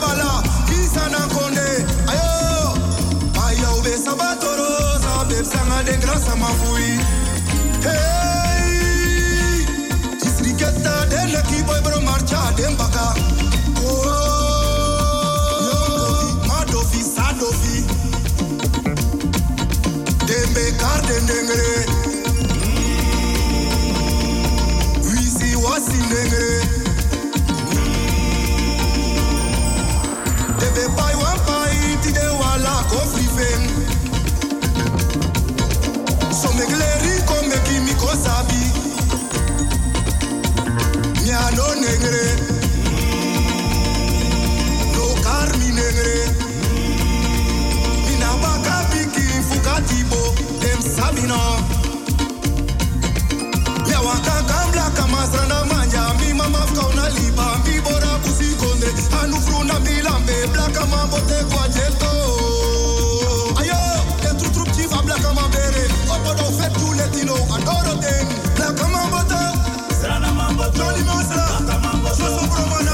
Zo 33.33 33.49
so 36.41 36.49
meki 36.59 36.75
leri 36.83 37.13
sabi 38.25 38.61
mi 41.25 41.31
no 41.57 41.67
negre. 41.81 42.27
No 44.95 45.05
kar 45.25 45.49
mi 45.59 45.69
negre. 45.79 46.17
Na 48.21 48.31
baka 48.43 48.77
piki 48.93 49.25
fuka 49.49 49.77
tibo 49.89 50.21
dem 50.61 50.81
sabi 50.83 51.23
no 51.23 51.41
mi 53.87 53.93
a 53.97 54.01
na 55.49 55.65
manja. 55.71 56.05
Mi 56.21 56.33
mama 56.35 56.67
fkauna 56.69 57.09
liba 57.17 57.47
mi 57.65 57.81
bora 57.81 58.13
si 58.39 58.55
konde. 58.61 58.89
anu 59.23 59.37
fruna 59.41 59.79
mi 59.81 60.03
lambe 60.03 60.37
blaka 60.53 60.87
mabote 60.87 61.39
kwa 61.51 61.69
jeto 61.69 62.13
mambere 65.35 65.85
opo 66.15 66.31
do 66.39 66.45
fetu 66.59 66.93
letino 66.99 67.35
adoro 67.57 67.95
den 68.03 68.27
la 68.59 68.69
kamambota 68.79 69.41
srana 70.01 70.33
mambota 70.33 70.71
joli 70.79 71.03
mosa 71.05 71.43
soso 72.17 72.47
promana 72.53 72.92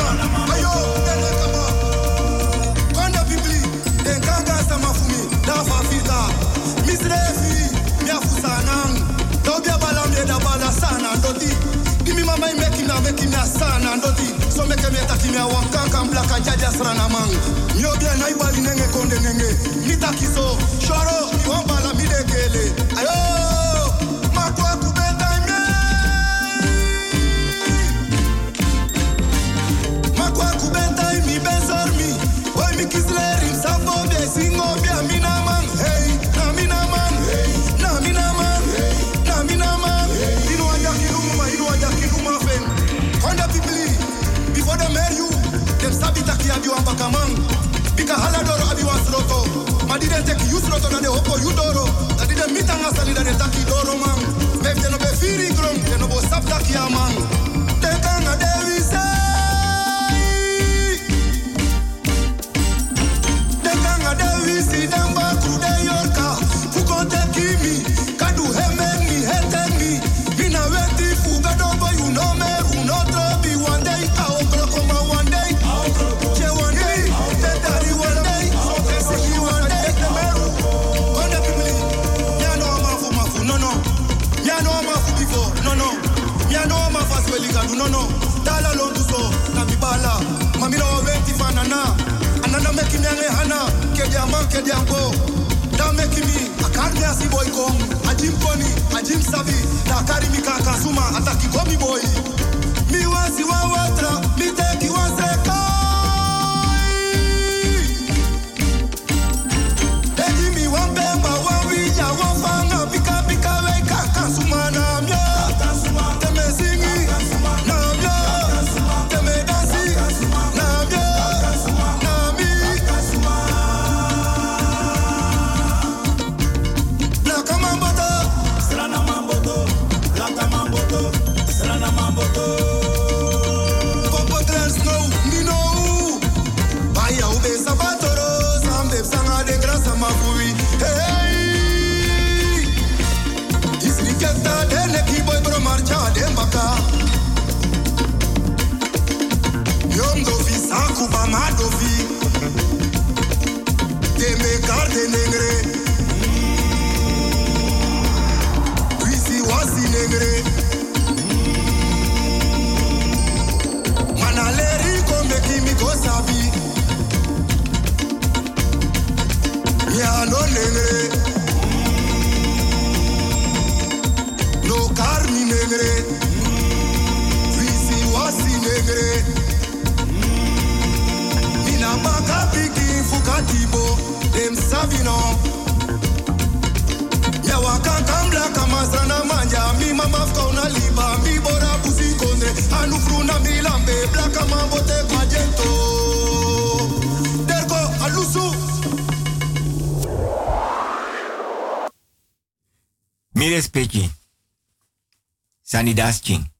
Sani 205.78 205.94
ching. 205.94 206.52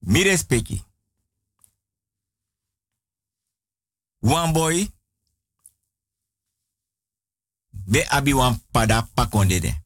Mire 0.00 0.24
Mi 0.24 0.30
respecti. 0.30 0.84
One 4.20 4.52
boy. 4.52 4.90
Be 7.70 8.04
abi 8.08 8.32
wan 8.32 8.60
pada 8.70 9.08
pakondede. 9.14 9.80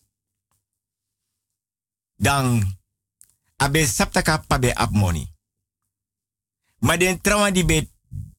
Dan 2.17 2.77
abe 3.57 3.87
saptaka 3.87 4.39
pabe 4.39 4.73
ap 4.75 4.91
money. 4.91 5.35
Maar 6.79 6.99
den 6.99 7.21
trauma 7.21 7.51
di 7.51 7.65
be 7.65 7.91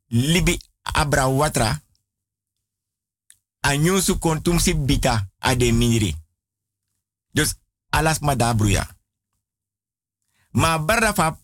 libi 0.07 0.59
abra 0.81 1.27
watra. 1.27 1.81
Anyusu 3.59 4.17
kontumsi 4.17 4.75
bita 4.75 5.29
ade 5.37 5.71
miniri. 5.71 6.15
Dus 7.31 7.55
alas 7.89 8.19
madabruya. 8.19 9.01
Ma 10.53 10.79
barra 10.79 11.13
fa. 11.13 11.39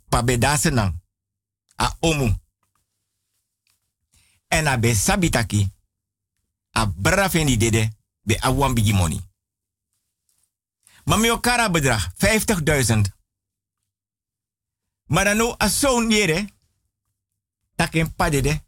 A 1.76 1.96
omu. 2.00 2.36
En 4.48 4.68
a 4.68 4.78
be 4.78 4.94
sabitaki. 4.96 5.72
A 6.72 6.86
barra 6.86 7.30
fendi 7.30 7.58
dede 7.58 7.90
be 8.22 8.38
a 8.42 8.52
wan 8.52 8.74
bigi 8.74 8.94
money. 8.94 9.20
Kara 11.40 11.70
bedrag 11.70 12.12
50.000. 12.16 13.02
Maar 15.06 15.24
dan 15.24 15.38
nou 15.38 15.56
als 15.58 15.86
padede. 18.16 18.64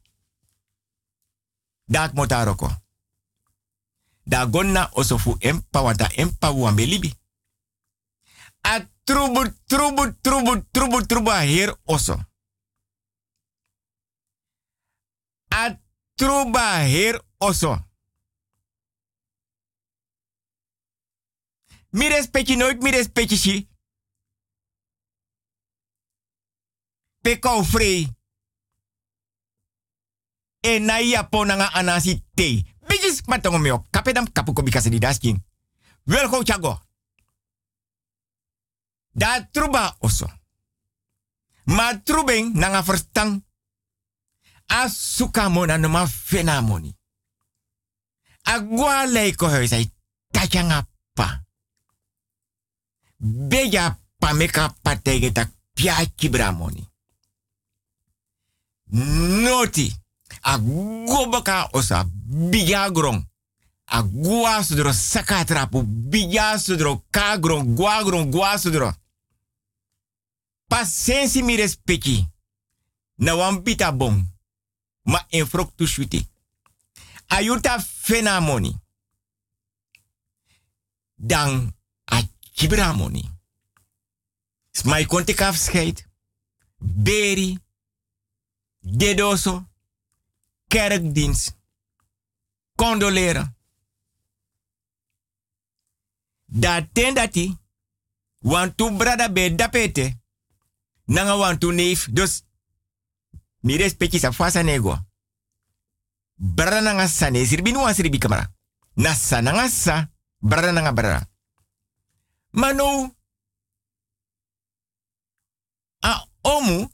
Dat 1.85 2.13
moet 2.13 2.29
dag 4.23 4.47
gonna 4.51 4.89
osofu 4.93 5.35
empa 5.39 5.81
wata 5.81 6.09
empa. 6.09 6.53
At 8.61 8.87
trubu 9.03 9.43
trubu 9.67 10.13
trubu 10.21 10.61
trubu 10.71 11.05
trubu 11.05 11.31
her 11.31 11.75
oso. 11.85 12.19
A 15.49 15.79
truba 16.15 16.77
her 16.87 17.21
oso. 17.37 17.77
Mi 21.91 22.07
respecti 22.07 22.55
nooit, 22.55 22.81
mi 22.81 22.91
respecti 22.91 23.37
si. 23.37 23.69
Pekau 27.21 27.63
free. 27.63 28.07
E 30.61 30.79
na 30.79 30.99
yapona 30.99 31.55
nga 31.55 31.73
anasi 31.73 32.23
te. 32.33 32.63
Bijis 32.87 33.21
matongomio. 33.27 33.85
Kapedam 33.89 34.31
kapuko 34.31 34.61
bikase 34.63 34.89
di 34.89 34.99
dasking. 34.99 35.43
Welko 36.05 36.43
chago. 36.43 36.79
Da 39.11 39.47
truba 39.51 39.95
oso. 39.99 40.27
Ma 41.63 42.01
trubeng 42.03 42.53
nanga 42.53 42.81
verstang. 42.81 43.43
Asuka 44.67 45.49
mona 45.49 45.77
no 45.77 45.89
ma 45.89 46.07
fenamoni. 46.07 46.97
Agwa 48.43 49.05
leiko 49.05 49.47
huisai. 49.47 49.91
Tachanga 50.31 50.87
pa. 51.13 51.43
Beja 53.17 53.99
pa 54.17 54.33
meka 54.33 54.75
patege 54.81 55.31
tak 55.31 55.51
piachi 55.73 56.29
bramoni. 56.29 56.89
Noti. 59.43 59.95
Agobaka 60.41 61.69
osa 61.71 62.05
bijagrong. 62.49 63.29
Agua 63.85 64.63
sudro 64.63 64.93
sakatrapu 64.93 65.83
bija 65.83 66.59
sudro 66.59 67.03
kagron 67.09 67.75
guagron 67.75 68.31
gua 68.31 68.57
sudro. 68.57 68.93
Pasensi 70.71 71.41
mi 71.41 71.55
respecti. 71.55 72.27
Na 73.15 73.35
wan 73.35 73.61
bita 73.63 73.91
bon. 73.91 74.25
Ma 75.01 75.25
en 75.29 75.47
frok 75.47 75.75
tu. 75.75 75.85
Ayuta 77.27 77.79
fenamoni. 77.79 78.79
Dan 81.15 81.75
a 82.05 82.21
kibramoni. 82.53 83.29
Smai 84.71 85.05
konti 85.05 85.33
kafscheid. 85.33 86.09
Beri. 86.77 87.59
Dedoso. 88.79 89.69
Kerkdienst. 90.67 91.57
Condoleren. 92.75 93.55
Da 96.45 96.87
ten 96.93 97.13
dati. 97.13 97.57
Want 98.39 98.77
tu 98.77 98.91
brada 98.91 99.31
be 99.31 99.55
dapete. 99.55 100.20
Nanga 101.11 101.35
want 101.35 101.59
tu 101.59 101.71
neef. 101.71 102.07
Dus. 102.11 102.43
Mi 103.59 103.77
respecti 103.77 104.19
sa 104.19 104.31
fasa 104.31 104.61
nego. 104.61 104.95
Brada 106.35 106.81
nanga 106.81 107.07
sa 107.07 107.29
ne 107.29 107.45
sirbi. 107.45 107.73
Nasa 108.93 109.41
nanga 109.41 109.67
sa. 109.69 110.09
Brada 110.39 110.71
nanga 110.71 110.93
brada. 110.93 111.29
Mano. 112.51 113.15
A 115.99 116.27
omu. 116.41 116.91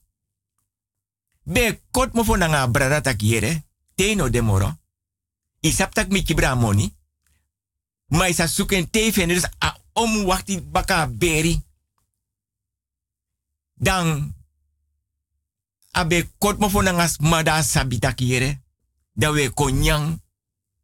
Be 1.44 1.82
kot 1.92 2.14
mo 2.14 2.24
fo 2.24 2.36
nanga 2.36 2.68
brada 2.68 3.02
tak 3.02 3.22
yere. 3.22 3.64
Teno 3.96 4.30
de 4.30 4.42
moro. 4.42 4.78
Isap 5.60 5.94
tak 5.94 6.10
mi 6.10 6.24
kibra 6.24 6.56
moni. 6.56 6.96
Ma 8.08 8.28
isa 8.28 8.48
suken 8.48 8.90
dus 9.28 9.44
a 9.60 9.78
omu 9.94 10.26
wakti 10.26 10.62
baka 10.62 11.08
beri. 11.08 11.67
Dan 13.78 14.34
abe 15.92 16.30
kot 16.38 16.60
mo 16.60 16.70
fo 16.70 16.82
nanga 16.82 17.08
mada 17.20 17.64
sabi 17.64 18.00
tak 18.00 18.22
yere. 18.22 18.62
Da 19.14 19.32
we 19.32 19.50
kon 19.50 19.80
nyang. 19.80 20.22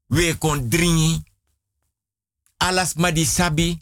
We 0.09 0.37
kon 0.37 0.69
dringi. 0.69 1.23
Alas 2.57 2.95
madi 2.95 3.25
sabi. 3.25 3.81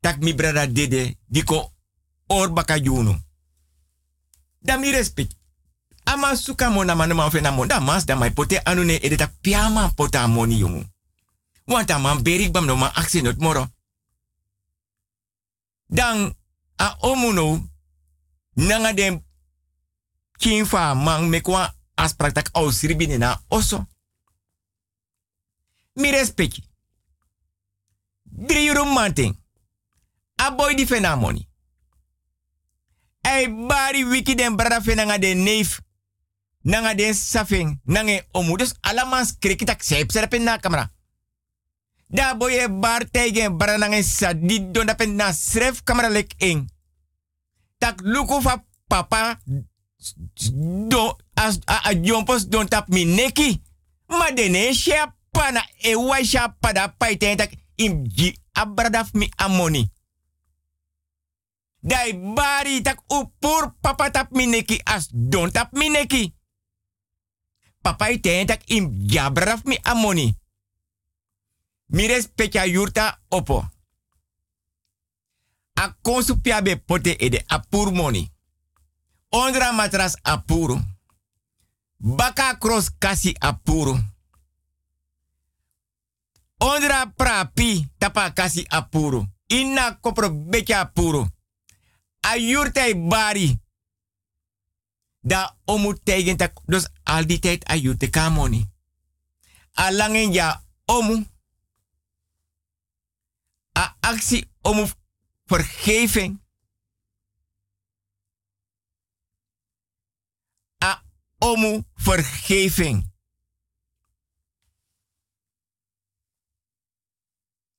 Tak 0.00 0.18
mi 0.18 0.32
brada 0.32 0.66
dede. 0.66 1.16
Diko 1.28 1.72
or 2.28 2.48
baka 2.48 2.80
juno. 2.80 3.20
Da 4.60 4.76
mi 4.76 4.90
respect. 4.90 5.36
Ama 6.04 6.36
suka 6.36 6.70
mona 6.70 6.94
manu 6.94 7.14
ma 7.14 7.30
fe 7.30 7.40
na 7.40 7.50
monda 7.50 7.80
mas 7.80 8.04
da 8.04 8.16
mai 8.16 8.30
pote 8.30 8.58
anu 8.64 8.84
ne 8.84 8.96
edeta 8.96 9.26
piama 9.40 9.88
pota 9.88 10.26
moni 10.26 10.58
yongu. 10.58 10.84
Want 11.66 11.90
man 12.00 12.22
berik 12.22 12.50
bam 12.52 12.66
no 12.66 12.76
ma 12.76 12.88
aksi 12.94 13.22
moro. 13.38 13.66
Dan 15.86 16.34
a 16.78 16.96
omuno 17.00 17.68
nanga 18.54 18.92
dem 18.92 19.22
kinfa 20.38 20.94
mang 20.94 21.28
mekwa 21.28 21.74
praktak 22.16 22.50
aus 22.52 22.82
ribine 22.82 23.18
na 23.18 23.40
oso. 23.48 23.86
Mi 25.94 26.10
respecti. 26.10 26.62
Euro 28.48 28.84
manting. 28.84 29.36
A 30.36 30.50
boy 30.50 30.74
di 30.74 30.86
fenamoni. 30.86 31.48
Ei 33.22 33.48
bari 33.48 34.04
wiki 34.04 34.34
den 34.34 34.56
brada 34.56 34.80
fe 34.80 34.94
nanga 34.94 35.18
den 35.18 35.42
neef. 35.42 35.80
Nanga 36.62 36.94
den 36.94 37.14
safing. 37.14 37.80
Nange 37.84 38.26
omu. 38.32 38.56
Dus 38.56 38.74
alamans 38.80 39.38
krikitak 39.38 39.82
sep 39.82 40.12
serapen 40.12 40.42
na 40.42 40.58
kamera. 40.58 40.90
Da 42.08 42.34
boye 42.34 42.68
bar 42.68 43.04
tegen 43.10 43.56
brada 43.56 43.78
nange 43.78 44.02
sa. 44.02 44.32
Di 44.32 44.70
don 44.70 44.86
dapen 44.86 45.16
na 45.16 45.32
sref 45.32 45.82
kamera 45.84 46.08
lek 46.08 46.34
ing. 46.40 46.64
Tak 47.78 48.00
luku 48.02 48.40
fa 48.40 48.64
papa. 48.88 49.38
Do, 50.88 51.16
as 51.34 51.60
a, 51.66 51.92
jompos 51.94 52.48
don 52.48 52.68
tap 52.68 52.88
mi 52.88 53.04
neki. 53.04 53.60
Ma 54.08 54.30
dene 54.30 54.72
shapa 54.72 55.52
na 55.52 55.60
e 55.82 55.94
wa 55.94 56.22
shapa 56.24 56.72
da 56.72 56.88
paiten 56.88 57.36
tak 57.36 57.52
im 57.76 58.06
ji 58.08 58.32
abradaf 58.52 59.12
mi 59.12 59.28
amoni. 59.36 59.90
Dai 61.78 62.12
bari 62.12 62.82
tak 62.82 63.04
upur 63.06 63.74
papa 63.80 64.10
tap 64.10 64.32
mineki 64.32 64.80
as 64.84 65.08
don 65.12 65.50
tap 65.50 65.72
mineki. 65.72 66.32
Papa 67.82 68.10
ite 68.10 68.44
tak 68.46 68.64
im 68.66 68.90
jabraf 69.06 69.62
mi 69.64 69.78
amoni. 69.84 70.34
Mi 71.88 72.06
respecta 72.06 72.64
yurta 72.64 73.20
opo. 73.28 73.70
A 75.74 75.96
konsu 76.02 76.40
piabe 76.40 76.76
pote 76.76 77.16
ede 77.16 77.44
apur 77.46 77.92
moni. 77.92 78.30
Ondra 79.28 79.72
matras 79.72 80.16
apuru. 80.22 80.80
Baka 81.96 82.58
cross 82.58 82.90
kasi 82.98 83.34
apuru. 83.38 83.98
Ondra 86.58 87.12
prapi 87.16 87.88
tapa 87.98 88.32
kasi 88.32 88.64
apuru. 88.68 89.26
Inna 89.46 89.98
kopro 90.00 90.30
becha 90.30 90.80
apuru. 90.80 91.28
Ayurte 92.20 92.94
bari. 93.08 93.60
Da 95.20 95.56
omu 95.64 95.94
tegen 96.02 96.36
tak. 96.36 96.60
Dus 96.66 96.88
al 97.02 97.26
tijd 97.26 97.64
ayurte 97.64 98.10
kamoni. 98.10 98.66
Alangen 99.72 100.32
ja 100.32 100.62
omu. 100.84 101.26
A 103.78 103.96
actie 104.00 104.50
omu 104.62 104.86
vergeving. 105.44 106.42
A 110.78 111.04
omu 111.38 111.84
vergeving. 111.94 113.12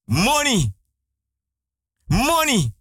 Money. 0.05 0.73
Money. 2.05 2.73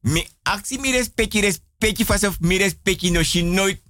Mi 0.00 0.28
actie 0.42 0.78
mi 0.78 0.90
respecti 0.90 1.40
respecti 1.40 2.04
fasof 2.04 2.38
mi 2.40 2.56
respecti 2.56 3.10
no 3.10 3.20
nooit 3.42 3.82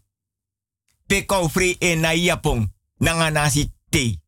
free 1.51 1.77
e 1.79 1.95
na 1.95 2.15
Japon 2.15 2.75
nanga 2.99 3.31
nasi 3.31 3.75
te. 3.89 4.20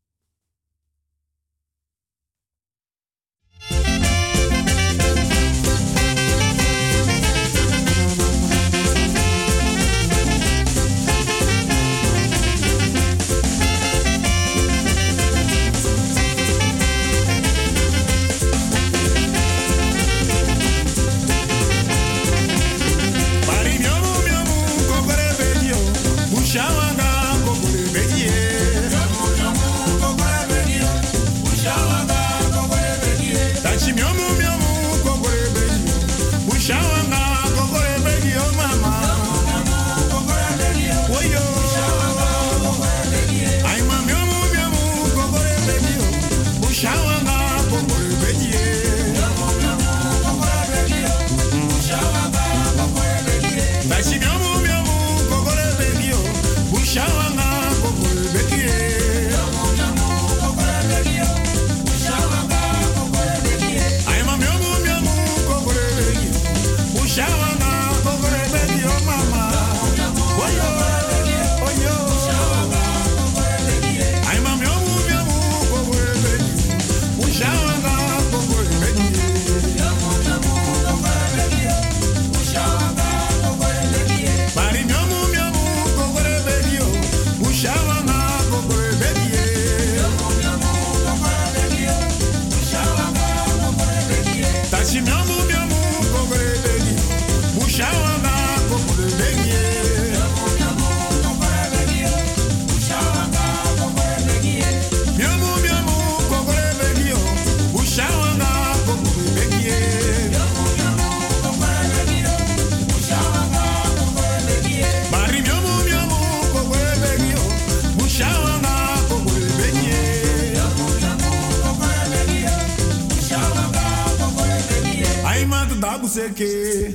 tabuseke. 125.93 126.93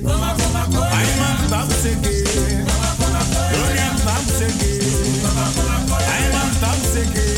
Aima 0.99 1.29
tabuseke. 1.49 2.15
Lorian 3.53 3.95
tabuseke. 4.05 4.71
Aima 6.15 6.43
tabuseke. 6.61 7.28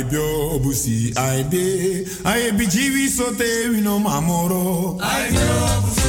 aibio 0.00 0.50
obusi 0.56 1.12
aibe 1.16 2.06
aibi 2.24 2.66
jiwi 2.66 3.08
sote 3.10 3.68
wino 3.68 3.98
mamoro 3.98 4.96
aibio 5.00 5.99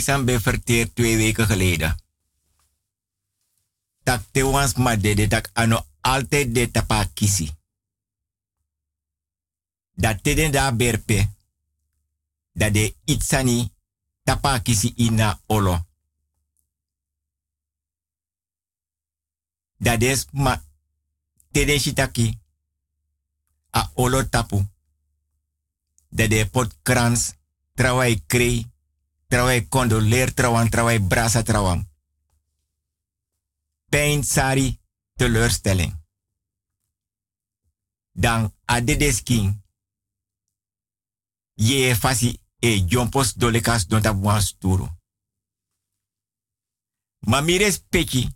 Christian 0.00 0.24
ben 0.24 0.40
verteerd 0.40 0.94
twee 0.94 1.16
weken 1.16 1.46
geleden. 1.46 1.96
Tak 4.02 4.24
te 4.32 4.42
wans 4.42 4.74
ma 4.74 4.96
dede 4.96 5.28
tak 5.28 5.50
ano 5.52 5.86
altijd 6.00 6.54
de 6.54 6.70
tapakisi. 6.70 7.52
Dat 9.92 10.22
te 10.22 10.34
den 10.34 10.52
da 10.52 10.72
berpe. 10.72 11.28
Dat 12.52 12.72
de 12.74 12.94
itsani 13.04 13.72
tapa 14.24 14.58
kisi 14.58 14.92
ina 14.96 15.40
olo. 15.46 15.84
Dat 19.76 20.00
des 20.00 20.26
ma 20.32 20.64
tede 21.50 21.78
shitaki. 21.78 22.38
A 23.76 23.90
olo 23.94 24.28
tapu. 24.28 24.68
Dat 26.08 26.30
de 26.30 26.48
pot 26.48 26.74
krans. 26.82 27.32
Trawai 27.74 28.22
krei. 28.26 28.69
Trawai 29.30 29.68
condoleer 29.68 30.34
trawan, 30.34 30.68
trawai 30.68 30.98
brasa 30.98 31.42
trawan. 31.42 31.86
Pijn, 33.88 34.24
sari, 34.24 34.80
teleurstelling. 35.14 35.94
Dan 38.12 38.54
adedesking. 38.64 39.62
Ye 41.54 41.94
fasi 41.94 42.40
e 42.58 42.84
jompos 42.86 43.34
dolekas 43.34 43.86
don 43.86 44.02
tap 44.02 44.16
wan 44.18 44.42
sturu. 44.42 44.88
Ma 47.20 47.40
mi 47.40 47.56
respecti 47.56 48.26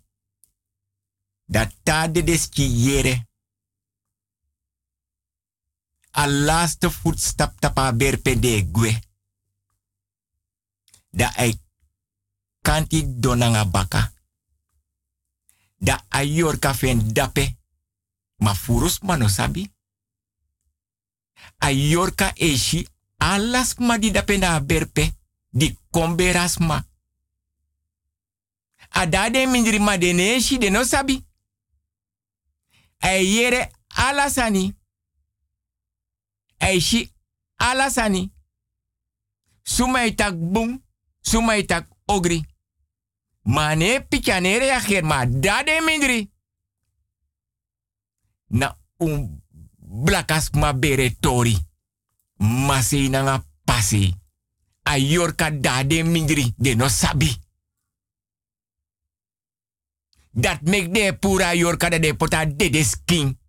dat 1.45 1.73
ta 1.83 2.07
dedeski 2.07 2.63
yere 2.85 3.27
a 6.11 6.27
laatste 6.27 6.91
voetstap 6.91 7.59
tapa 7.59 7.93
berpe 7.93 8.39
de. 8.39 9.03
Da 11.15 11.31
ai 11.35 11.59
kanti 12.61 13.03
donanga 13.19 13.65
baka. 13.65 14.13
Da 15.77 16.05
ayor 16.09 16.59
kafen 16.59 17.13
dape. 17.13 17.57
Ma 18.37 18.53
furus 18.53 18.99
mano 19.01 19.27
sabi. 19.27 19.71
Ayorka 21.57 22.33
eshi 22.35 22.87
alas 23.17 23.75
ma 23.77 23.97
di 23.97 24.11
dape 24.11 24.37
na 24.37 24.59
berpe. 24.59 25.15
Di 25.49 25.77
komberas 25.89 26.57
ma. 26.57 26.83
Adade 28.89 29.45
mindri 29.47 29.79
ma 29.79 29.97
de 29.97 30.13
neshi 30.13 30.57
de 30.57 30.69
no 30.69 30.83
sabi. 30.83 31.25
Ayere 32.99 33.71
alasani. 33.87 34.75
Aishi 36.59 37.11
alasani. 37.55 38.31
Sumai 39.63 40.15
tak 40.15 40.35
bung, 40.35 40.84
sumai 41.25 41.65
tak 41.65 41.87
ogri. 42.05 42.45
Mane 43.41 44.05
pikane 44.09 44.57
reageer 44.57 45.03
maar. 45.03 45.29
Na 48.47 48.77
un 48.97 49.41
blakas 49.77 50.49
ma 50.49 50.73
bere 50.73 51.15
tori. 51.19 51.57
Masi 52.37 53.09
nanga 53.09 53.45
pasi. 53.63 54.13
Ayorka 54.83 55.51
dade 55.51 56.03
mindri 56.03 56.53
de 56.57 56.75
no 56.75 56.87
sabi. 56.87 57.43
Dat 60.31 60.61
mek 60.61 60.93
de 60.93 61.17
pura 61.19 61.53
yorka 61.53 61.89
de 61.89 62.13
pota 62.15 62.45
de 62.45 62.83
skin. 62.83 63.39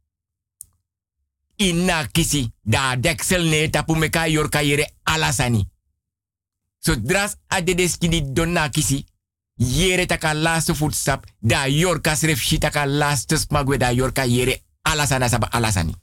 Ina 1.57 2.07
kisi 2.07 2.53
da 2.63 2.97
deksel 2.97 3.45
ne 3.49 3.71
tapu 3.71 3.95
meka 3.97 4.27
yorka 4.27 4.61
yere 4.61 4.91
alasani. 5.03 5.71
Zodra 6.87 7.27
a 7.49 7.61
de 7.61 7.75
de 7.75 7.89
skin 7.89 8.11
di 8.11 8.33
donna 8.33 8.69
kisi. 8.69 9.05
Yere 9.55 10.07
taka 10.07 10.35
laatste 10.35 10.75
voetstap. 10.75 11.25
Da 11.39 11.65
yorka 11.67 12.15
sref 12.15 12.41
shi 12.41 12.59
taka 12.59 12.87
laatste 12.87 13.37
smagwe 13.37 13.77
da 13.79 13.91
yorka 13.91 14.25
yere 14.25 14.61
alasana 14.83 15.29
saba 15.29 15.49
alasani. 15.51 15.95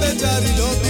De 0.00 0.04
you 0.56 0.87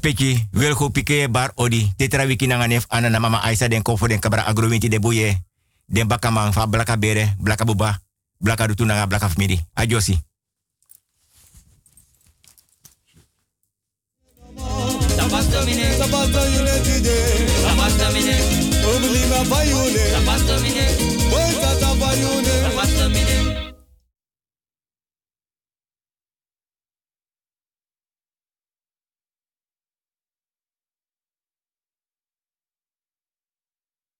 speki 0.00 0.48
wilgo 0.56 0.88
pike 0.90 1.28
bar 1.28 1.52
odi 1.60 1.92
tetra 2.00 2.24
wiki 2.24 2.46
nanga 2.48 2.80
ana 2.88 3.10
na 3.12 3.20
mama 3.20 3.42
aisa 3.44 3.68
den 3.68 3.82
kofo 3.84 4.08
den 4.08 4.16
kabra 4.20 4.46
agrowinti 4.48 4.88
de 4.88 4.98
Buye. 4.98 5.36
den 5.88 6.08
bakama 6.08 6.52
fa 6.52 6.66
blaka 6.66 6.96
bere 6.96 7.36
blaka 7.38 7.64
buba 7.64 7.98
blaka 8.40 8.68
dutu 8.68 8.84
blaka 8.86 9.28
famidi 9.28 9.60
ajosi 9.76 10.16